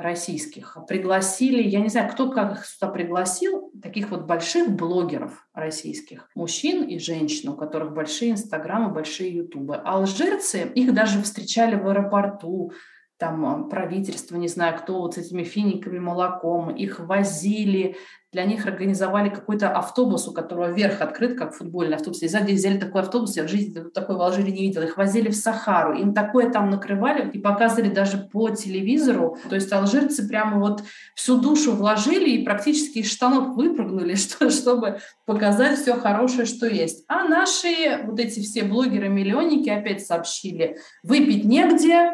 российских. 0.00 0.76
Пригласили, 0.88 1.62
я 1.62 1.80
не 1.80 1.88
знаю, 1.88 2.10
кто 2.10 2.30
как 2.30 2.52
их 2.52 2.66
сюда 2.66 2.90
пригласил, 2.92 3.72
таких 3.82 4.10
вот 4.10 4.26
больших 4.26 4.70
блогеров 4.70 5.46
российских, 5.54 6.28
мужчин 6.34 6.84
и 6.84 6.98
женщин, 6.98 7.50
у 7.50 7.54
которых 7.54 7.92
большие 7.92 8.32
инстаграмы, 8.32 8.92
большие 8.92 9.34
ютубы. 9.34 9.76
Алжирцы, 9.76 10.70
их 10.74 10.94
даже 10.94 11.22
встречали 11.22 11.76
в 11.76 11.86
аэропорту, 11.88 12.72
там 13.20 13.68
правительство, 13.68 14.36
не 14.36 14.48
знаю 14.48 14.78
кто, 14.78 15.00
вот 15.00 15.14
с 15.14 15.18
этими 15.18 15.44
финиками, 15.44 15.98
молоком, 15.98 16.70
их 16.70 16.98
возили, 17.00 17.96
для 18.32 18.44
них 18.44 18.66
организовали 18.66 19.28
какой-то 19.28 19.70
автобус, 19.70 20.28
у 20.28 20.32
которого 20.32 20.70
верх 20.70 21.00
открыт, 21.00 21.36
как 21.36 21.52
футбольный 21.52 21.96
автобус. 21.96 22.22
И 22.22 22.28
сзади 22.28 22.52
взяли 22.52 22.78
такой 22.78 23.02
автобус, 23.02 23.36
я 23.36 23.42
в 23.42 23.48
жизни 23.48 23.82
такой 23.92 24.16
в 24.16 24.22
Алжире 24.22 24.52
не 24.52 24.62
видела. 24.62 24.84
Их 24.84 24.96
возили 24.96 25.30
в 25.30 25.36
Сахару, 25.36 25.94
им 25.94 26.14
такое 26.14 26.48
там 26.48 26.70
накрывали 26.70 27.28
и 27.28 27.38
показывали 27.38 27.90
даже 27.90 28.18
по 28.18 28.48
телевизору. 28.50 29.36
То 29.48 29.56
есть 29.56 29.72
алжирцы 29.72 30.28
прямо 30.28 30.60
вот 30.60 30.84
всю 31.16 31.40
душу 31.40 31.72
вложили 31.72 32.30
и 32.30 32.44
практически 32.44 32.98
из 32.98 33.10
штанов 33.10 33.56
выпрыгнули, 33.56 34.14
что, 34.14 34.48
чтобы 34.50 35.00
показать 35.26 35.78
все 35.78 35.94
хорошее, 35.94 36.46
что 36.46 36.66
есть. 36.66 37.04
А 37.08 37.24
наши 37.24 38.00
вот 38.04 38.18
эти 38.20 38.40
все 38.40 38.62
блогеры-миллионники 38.62 39.68
опять 39.68 40.06
сообщили, 40.06 40.78
выпить 41.02 41.44
негде, 41.44 42.12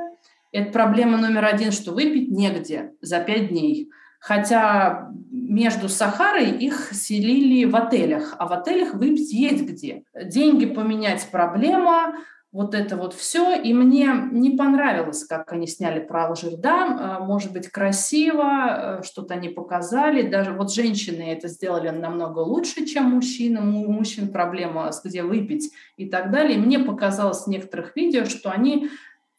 это 0.52 0.72
проблема 0.72 1.18
номер 1.18 1.44
один, 1.44 1.72
что 1.72 1.92
выпить 1.92 2.30
негде 2.30 2.92
за 3.00 3.20
пять 3.20 3.48
дней. 3.48 3.90
Хотя 4.18 5.10
между 5.30 5.88
Сахарой 5.88 6.50
их 6.50 6.90
селили 6.92 7.64
в 7.64 7.76
отелях, 7.76 8.34
а 8.38 8.46
в 8.46 8.52
отелях 8.52 8.94
выпить 8.94 9.32
есть 9.32 9.62
где. 9.62 10.02
Деньги 10.14 10.66
поменять 10.66 11.28
проблема, 11.30 12.14
вот 12.50 12.74
это 12.74 12.96
вот 12.96 13.12
все, 13.12 13.54
и 13.54 13.74
мне 13.74 14.08
не 14.32 14.56
понравилось, 14.56 15.24
как 15.26 15.52
они 15.52 15.66
сняли 15.66 16.00
про 16.00 16.28
Алжир. 16.28 16.56
Да, 16.56 17.18
может 17.20 17.52
быть, 17.52 17.68
красиво, 17.68 19.02
что-то 19.04 19.34
они 19.34 19.50
показали, 19.50 20.22
даже 20.22 20.52
вот 20.52 20.72
женщины 20.72 21.32
это 21.32 21.48
сделали 21.48 21.90
намного 21.90 22.38
лучше, 22.38 22.86
чем 22.86 23.10
мужчины, 23.10 23.60
у 23.60 23.92
мужчин 23.92 24.28
проблема, 24.32 24.90
где 25.04 25.22
выпить 25.22 25.70
и 25.98 26.08
так 26.08 26.30
далее. 26.30 26.56
И 26.56 26.60
мне 26.60 26.78
показалось 26.78 27.44
в 27.44 27.48
некоторых 27.48 27.94
видео, 27.94 28.24
что 28.24 28.50
они 28.50 28.88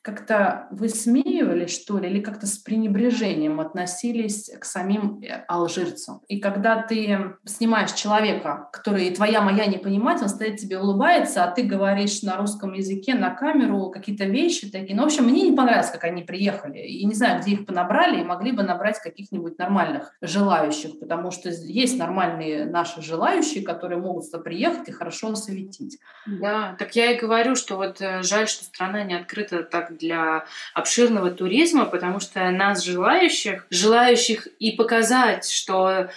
как-то 0.07 0.67
высмеивали, 0.71 1.65
что 1.65 1.99
ли, 1.99 2.09
или 2.09 2.21
как-то 2.21 2.47
с 2.47 2.57
пренебрежением 2.57 3.59
относились 3.59 4.49
к 4.57 4.63
самим 4.63 5.21
э, 5.21 5.43
алжирцам. 5.49 6.21
И 6.29 6.39
когда 6.39 6.81
ты 6.81 7.35
снимаешь 7.43 7.91
человека, 7.91 8.69
который 8.71 9.13
твоя 9.13 9.41
моя 9.41 9.65
не 9.65 9.77
понимает, 9.77 10.21
он 10.21 10.29
стоит 10.29 10.61
тебе 10.61 10.79
улыбается, 10.79 11.43
а 11.43 11.51
ты 11.51 11.63
говоришь 11.63 12.21
на 12.21 12.37
русском 12.37 12.71
языке 12.71 13.15
на 13.15 13.31
камеру 13.31 13.89
какие-то 13.89 14.23
вещи 14.23 14.71
такие. 14.71 14.95
Ну, 14.95 15.03
в 15.03 15.07
общем, 15.07 15.25
мне 15.25 15.41
не 15.41 15.55
понравилось, 15.57 15.89
как 15.89 16.05
они 16.05 16.23
приехали. 16.23 16.79
И 16.79 17.05
не 17.05 17.13
знаю, 17.13 17.41
где 17.41 17.51
их 17.51 17.65
понабрали, 17.65 18.21
и 18.21 18.23
могли 18.23 18.53
бы 18.53 18.63
набрать 18.63 18.99
каких-нибудь 18.99 19.57
нормальных 19.57 20.13
желающих, 20.21 20.99
потому 21.01 21.31
что 21.31 21.49
есть 21.49 21.99
нормальные 21.99 22.65
наши 22.65 23.01
желающие, 23.01 23.61
которые 23.61 23.99
могут 23.99 24.23
сюда 24.23 24.39
приехать 24.39 24.87
и 24.87 24.93
хорошо 24.93 25.31
осветить. 25.31 25.99
Да, 26.25 26.77
так 26.79 26.95
я 26.95 27.11
и 27.11 27.19
говорю, 27.19 27.55
что 27.55 27.75
вот 27.75 27.99
э, 27.99 28.23
жаль, 28.23 28.47
что 28.47 28.63
страна 28.63 29.03
не 29.03 29.15
открыта 29.15 29.63
так 29.63 29.96
для 29.97 30.45
обширного 30.73 31.31
туризма, 31.31 31.85
потому 31.85 32.19
что 32.19 32.49
нас, 32.51 32.83
желающих, 32.83 33.65
желающих 33.69 34.47
и 34.59 34.71
показать, 34.71 35.49
что 35.49 36.09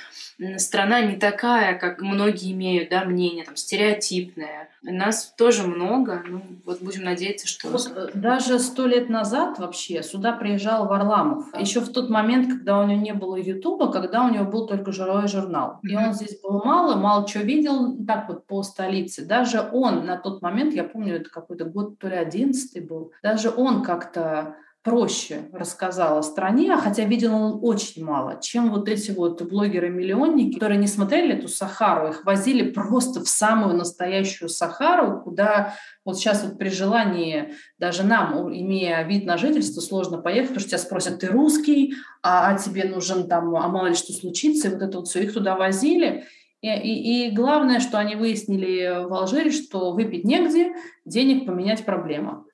страна 0.57 1.01
не 1.03 1.17
такая, 1.17 1.79
как 1.79 2.01
многие 2.01 2.53
имеют, 2.53 2.91
да, 2.91 3.05
мнение, 3.05 3.45
там, 3.45 3.57
стереотипное. 3.57 4.69
Нас 4.83 5.35
тоже 5.37 5.67
много, 5.67 6.23
ну, 6.27 6.43
вот 6.65 6.81
будем 6.81 7.05
надеяться, 7.05 7.47
что... 7.47 7.69
Вот 7.69 7.93
э, 7.95 8.09
даже 8.15 8.59
сто 8.59 8.87
лет 8.87 9.11
назад 9.11 9.59
вообще 9.59 10.03
сюда 10.03 10.33
приезжал 10.33 10.87
Варламов. 10.87 11.47
Еще 11.59 11.81
в 11.81 11.93
тот 11.93 12.09
момент, 12.09 12.49
когда 12.49 12.79
у 12.79 12.87
него 12.87 13.01
не 13.01 13.13
было 13.13 13.37
Ютуба, 13.37 13.93
когда 13.93 14.25
у 14.25 14.31
него 14.31 14.45
был 14.45 14.67
только 14.67 14.93
жировой 14.93 15.29
журнал. 15.29 15.81
И 15.83 15.95
он 15.95 16.15
здесь 16.15 16.41
был 16.41 16.63
мало, 16.65 16.97
мало 16.97 17.29
чего 17.29 17.45
видел, 17.45 17.97
так 18.07 18.29
вот 18.29 18.47
по 18.47 18.63
столице. 18.63 19.27
Даже 19.27 19.69
он 19.73 20.07
на 20.07 20.17
тот 20.17 20.41
момент, 20.41 20.75
я 20.75 20.85
помню, 20.85 21.17
это 21.17 21.29
какой-то 21.29 21.67
год, 21.67 21.99
то 21.99 22.09
ли 22.09 22.17
одиннадцатый 22.17 22.81
был, 22.81 23.13
даже 23.23 23.51
он 23.51 23.83
как-то 23.83 24.57
проще 24.83 25.51
рассказал 25.53 26.19
о 26.19 26.23
стране, 26.23 26.75
хотя 26.77 27.05
видел 27.05 27.35
он 27.35 27.59
очень 27.63 28.03
мало, 28.03 28.41
чем 28.41 28.71
вот 28.71 28.89
эти 28.89 29.11
вот 29.11 29.43
блогеры-миллионники, 29.43 30.55
которые 30.55 30.79
не 30.79 30.87
смотрели 30.87 31.35
эту 31.35 31.49
Сахару, 31.49 32.09
их 32.09 32.25
возили 32.25 32.71
просто 32.71 33.21
в 33.21 33.29
самую 33.29 33.77
настоящую 33.77 34.49
Сахару, 34.49 35.21
куда 35.21 35.75
вот 36.05 36.17
сейчас 36.17 36.43
вот 36.43 36.57
при 36.57 36.71
желании 36.71 37.55
даже 37.79 38.05
нам, 38.05 38.49
имея 38.49 39.03
вид 39.03 39.27
на 39.27 39.37
жительство, 39.37 39.83
сложно 39.83 40.17
поехать, 40.17 40.49
потому 40.49 40.61
что 40.61 40.71
тебя 40.71 40.79
спросят, 40.79 41.19
ты 41.21 41.27
русский, 41.27 41.95
а, 42.23 42.51
а 42.51 42.59
тебе 42.59 42.85
нужен 42.85 43.29
там, 43.29 43.55
а 43.57 43.69
мало 43.69 43.89
ли 43.89 43.95
что 43.95 44.15
случится, 44.15 44.69
и 44.69 44.73
вот 44.73 44.83
это 44.83 44.99
вот 44.99 45.09
все, 45.09 45.23
их 45.23 45.35
туда 45.35 45.57
возили, 45.57 46.25
и, 46.63 46.69
и, 46.69 47.29
и 47.29 47.31
главное, 47.31 47.81
что 47.81 47.99
они 47.99 48.17
выяснили 48.17 49.07
в 49.09 49.15
Алжире, 49.15 49.51
что 49.51 49.93
выпить 49.93 50.25
негде, 50.25 50.75
денег 51.07 51.47
поменять 51.47 51.87
проблема. 51.87 52.45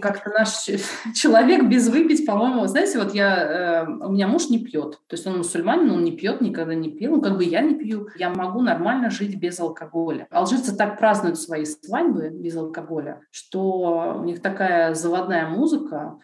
Как-то 0.00 0.30
наш 0.30 0.68
человек 1.14 1.64
без 1.66 1.88
выпить, 1.88 2.26
по-моему, 2.26 2.66
знаете, 2.66 2.98
вот 2.98 3.14
я, 3.14 3.84
э, 3.84 3.86
у 3.88 4.10
меня 4.10 4.26
муж 4.26 4.48
не 4.48 4.58
пьет, 4.58 4.98
то 5.06 5.14
есть 5.14 5.26
он 5.28 5.38
мусульманин, 5.38 5.90
он 5.92 6.02
не 6.02 6.10
пьет, 6.10 6.40
никогда 6.40 6.74
не 6.74 6.90
пил, 6.90 7.16
ну 7.16 7.22
как 7.22 7.36
бы 7.36 7.44
я 7.44 7.60
не 7.60 7.76
пью, 7.76 8.08
я 8.16 8.30
могу 8.30 8.62
нормально 8.62 9.10
жить 9.10 9.36
без 9.36 9.60
алкоголя. 9.60 10.26
Алжирцы 10.30 10.76
так 10.76 10.98
празднуют 10.98 11.38
свои 11.38 11.64
свадьбы 11.64 12.30
без 12.30 12.56
алкоголя, 12.56 13.20
что 13.30 14.18
у 14.18 14.24
них 14.24 14.42
такая 14.42 14.94
заводная 14.94 15.48
музыка, 15.48 16.18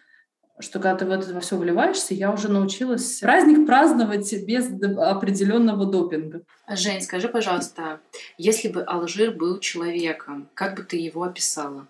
что 0.59 0.79
когда 0.79 0.97
ты 0.97 1.05
в 1.05 1.11
это 1.11 1.33
во 1.33 1.39
все 1.39 1.57
вливаешься, 1.57 2.13
я 2.13 2.31
уже 2.31 2.49
научилась 2.49 3.19
праздник 3.19 3.65
праздновать 3.65 4.31
без 4.45 4.67
определенного 4.97 5.85
допинга. 5.85 6.41
Жень, 6.67 7.01
скажи, 7.01 7.29
пожалуйста, 7.29 8.01
если 8.37 8.67
бы 8.67 8.83
Алжир 8.83 9.31
был 9.31 9.59
человеком, 9.59 10.49
как 10.53 10.75
бы 10.75 10.83
ты 10.83 10.97
его 10.97 11.23
описала? 11.23 11.87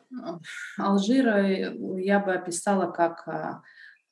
Алжира 0.77 1.47
я 1.47 2.19
бы 2.19 2.33
описала 2.33 2.91
как 2.91 3.27
а, 3.27 3.63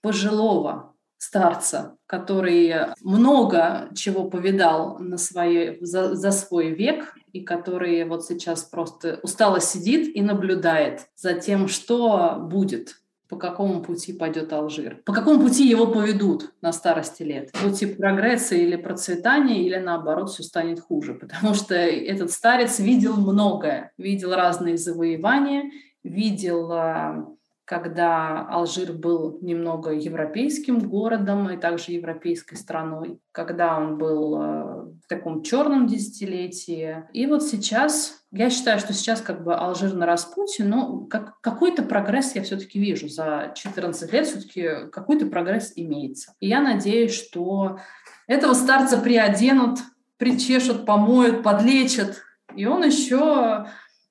пожилого 0.02 0.94
старца, 1.18 1.98
который 2.06 2.74
много 3.02 3.90
чего 3.96 4.30
повидал 4.30 5.00
на 5.00 5.18
своей, 5.18 5.78
за, 5.82 6.16
за 6.16 6.32
свой 6.32 6.70
век 6.70 7.16
и 7.32 7.42
который 7.42 8.04
вот 8.06 8.26
сейчас 8.26 8.64
просто 8.64 9.20
устало 9.24 9.60
сидит 9.60 10.16
и 10.16 10.22
наблюдает 10.22 11.08
за 11.16 11.34
тем, 11.34 11.68
что 11.68 12.38
будет 12.40 12.96
по 13.30 13.36
какому 13.36 13.82
пути 13.82 14.14
пойдет 14.14 14.54
Алжир, 14.54 15.02
по 15.06 15.14
какому 15.14 15.42
пути 15.42 15.68
его 15.68 15.88
поведут 15.88 16.54
на 16.62 16.72
старости 16.72 17.24
лет. 17.24 17.52
Пути 17.52 17.86
прогресса 17.86 18.56
или 18.56 18.76
процветания, 18.76 19.64
или 19.64 19.78
наоборот, 19.78 20.30
все 20.30 20.44
станет 20.44 20.80
хуже, 20.80 21.14
потому 21.14 21.54
что 21.54 21.76
этот 21.76 22.32
старец 22.32 22.80
видел 22.80 23.16
многое, 23.18 23.92
видел 23.98 24.34
разные 24.34 24.78
завоевания, 24.78 25.72
видел 26.04 26.72
а, 26.72 27.28
когда 27.68 28.48
Алжир 28.48 28.94
был 28.94 29.40
немного 29.42 29.92
европейским 29.92 30.80
городом 30.80 31.50
и 31.50 31.58
также 31.58 31.92
европейской 31.92 32.56
страной, 32.56 33.20
когда 33.34 33.78
он 33.78 33.98
был 33.98 34.42
э, 34.42 34.74
в 35.04 35.08
таком 35.10 35.44
черном 35.44 35.86
десятилетии. 35.86 37.04
И 37.12 37.28
вот 37.28 37.44
сейчас, 37.44 38.24
я 38.32 38.50
считаю, 38.50 38.80
что 38.80 38.94
сейчас 38.94 39.20
как 39.20 39.44
бы 39.44 39.54
Алжир 39.54 39.94
на 39.94 40.06
распутье, 40.06 40.64
но 40.64 41.02
как, 41.08 41.42
какой-то 41.42 41.84
прогресс 41.84 42.36
я 42.36 42.44
все-таки 42.44 42.80
вижу. 42.80 43.10
За 43.10 43.52
14 43.54 44.14
лет 44.14 44.28
все-таки 44.28 44.90
какой-то 44.90 45.26
прогресс 45.26 45.74
имеется. 45.76 46.36
И 46.40 46.48
я 46.48 46.62
надеюсь, 46.62 47.14
что 47.14 47.80
этого 48.28 48.54
старца 48.54 48.98
приоденут, 48.98 49.80
причешут, 50.16 50.86
помоют, 50.86 51.44
подлечат, 51.44 52.16
и 52.56 52.66
он 52.66 52.86
еще 52.86 53.68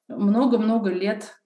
много-много 0.08 0.90
лет 0.90 1.40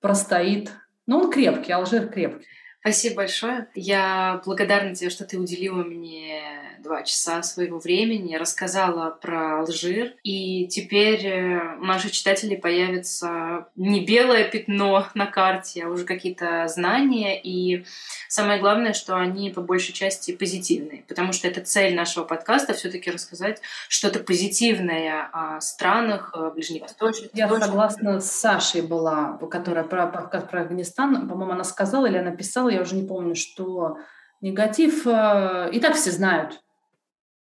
простоит 0.00 0.72
но 1.06 1.20
он 1.20 1.30
крепкий, 1.30 1.72
Алжир 1.72 2.08
крепкий. 2.08 2.46
Спасибо 2.80 3.16
большое. 3.16 3.68
Я 3.74 4.42
благодарна 4.44 4.94
тебе, 4.94 5.08
что 5.08 5.24
ты 5.24 5.38
уделила 5.38 5.82
мне 5.82 6.42
два 6.84 7.02
часа 7.02 7.42
своего 7.42 7.78
времени, 7.78 8.36
рассказала 8.36 9.10
про 9.10 9.60
Алжир. 9.60 10.14
И 10.22 10.68
теперь 10.68 11.26
э, 11.26 11.76
у 11.80 11.84
наших 11.84 12.12
читателей 12.12 12.56
появится 12.56 13.66
не 13.74 14.04
белое 14.04 14.48
пятно 14.48 15.08
на 15.14 15.26
карте, 15.26 15.84
а 15.84 15.88
уже 15.88 16.04
какие-то 16.04 16.68
знания. 16.68 17.40
И 17.40 17.84
самое 18.28 18.60
главное, 18.60 18.92
что 18.92 19.16
они 19.16 19.50
по 19.50 19.62
большей 19.62 19.92
части 19.92 20.36
позитивные. 20.36 21.02
Потому 21.08 21.32
что 21.32 21.48
это 21.48 21.60
цель 21.62 21.96
нашего 21.96 22.24
подкаста 22.24 22.74
все 22.74 22.90
таки 22.90 23.10
рассказать 23.10 23.60
что-то 23.88 24.20
позитивное 24.20 25.28
о 25.32 25.60
странах 25.60 26.32
э, 26.36 26.50
Ближневосточных. 26.54 27.30
Я 27.34 27.48
согласна 27.48 28.20
с 28.20 28.30
Сашей 28.30 28.82
была, 28.82 29.38
которая 29.50 29.84
про, 29.84 30.06
про, 30.06 30.40
про 30.40 30.60
Афганистан, 30.60 31.28
по-моему, 31.28 31.52
она 31.52 31.64
сказала 31.64 32.06
или 32.06 32.18
она 32.18 32.30
писала, 32.30 32.68
я 32.68 32.82
уже 32.82 32.94
не 32.94 33.06
помню, 33.06 33.34
что 33.34 33.96
негатив 34.44 35.06
э, 35.06 35.70
и 35.72 35.80
так 35.80 35.96
все 35.96 36.10
знают. 36.10 36.60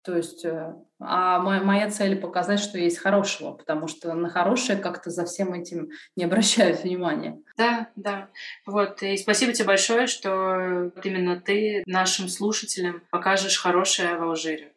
То 0.04 0.16
есть, 0.16 0.46
э, 0.46 0.74
а 1.00 1.40
моя, 1.40 1.62
моя 1.62 1.90
цель 1.90 2.16
показать, 2.16 2.60
что 2.60 2.78
есть 2.78 2.98
хорошего, 2.98 3.52
потому 3.52 3.88
что 3.88 4.14
на 4.14 4.30
хорошее 4.30 4.80
как-то 4.80 5.10
за 5.10 5.26
всем 5.26 5.54
этим 5.54 5.90
не 6.16 6.24
обращают 6.24 6.82
внимания. 6.84 7.40
Да, 7.58 7.90
да. 7.96 8.30
Вот. 8.66 9.04
И 9.04 9.18
спасибо 9.18 9.54
тебе 9.54 9.66
большое, 9.66 10.08
что 10.08 10.92
именно 11.04 11.40
ты 11.40 11.84
нашим 11.86 12.30
слушателям 12.30 13.04
покажешь 13.12 13.60
хорошее 13.60 14.18
в 14.18 14.24
Алжире. 14.24 14.74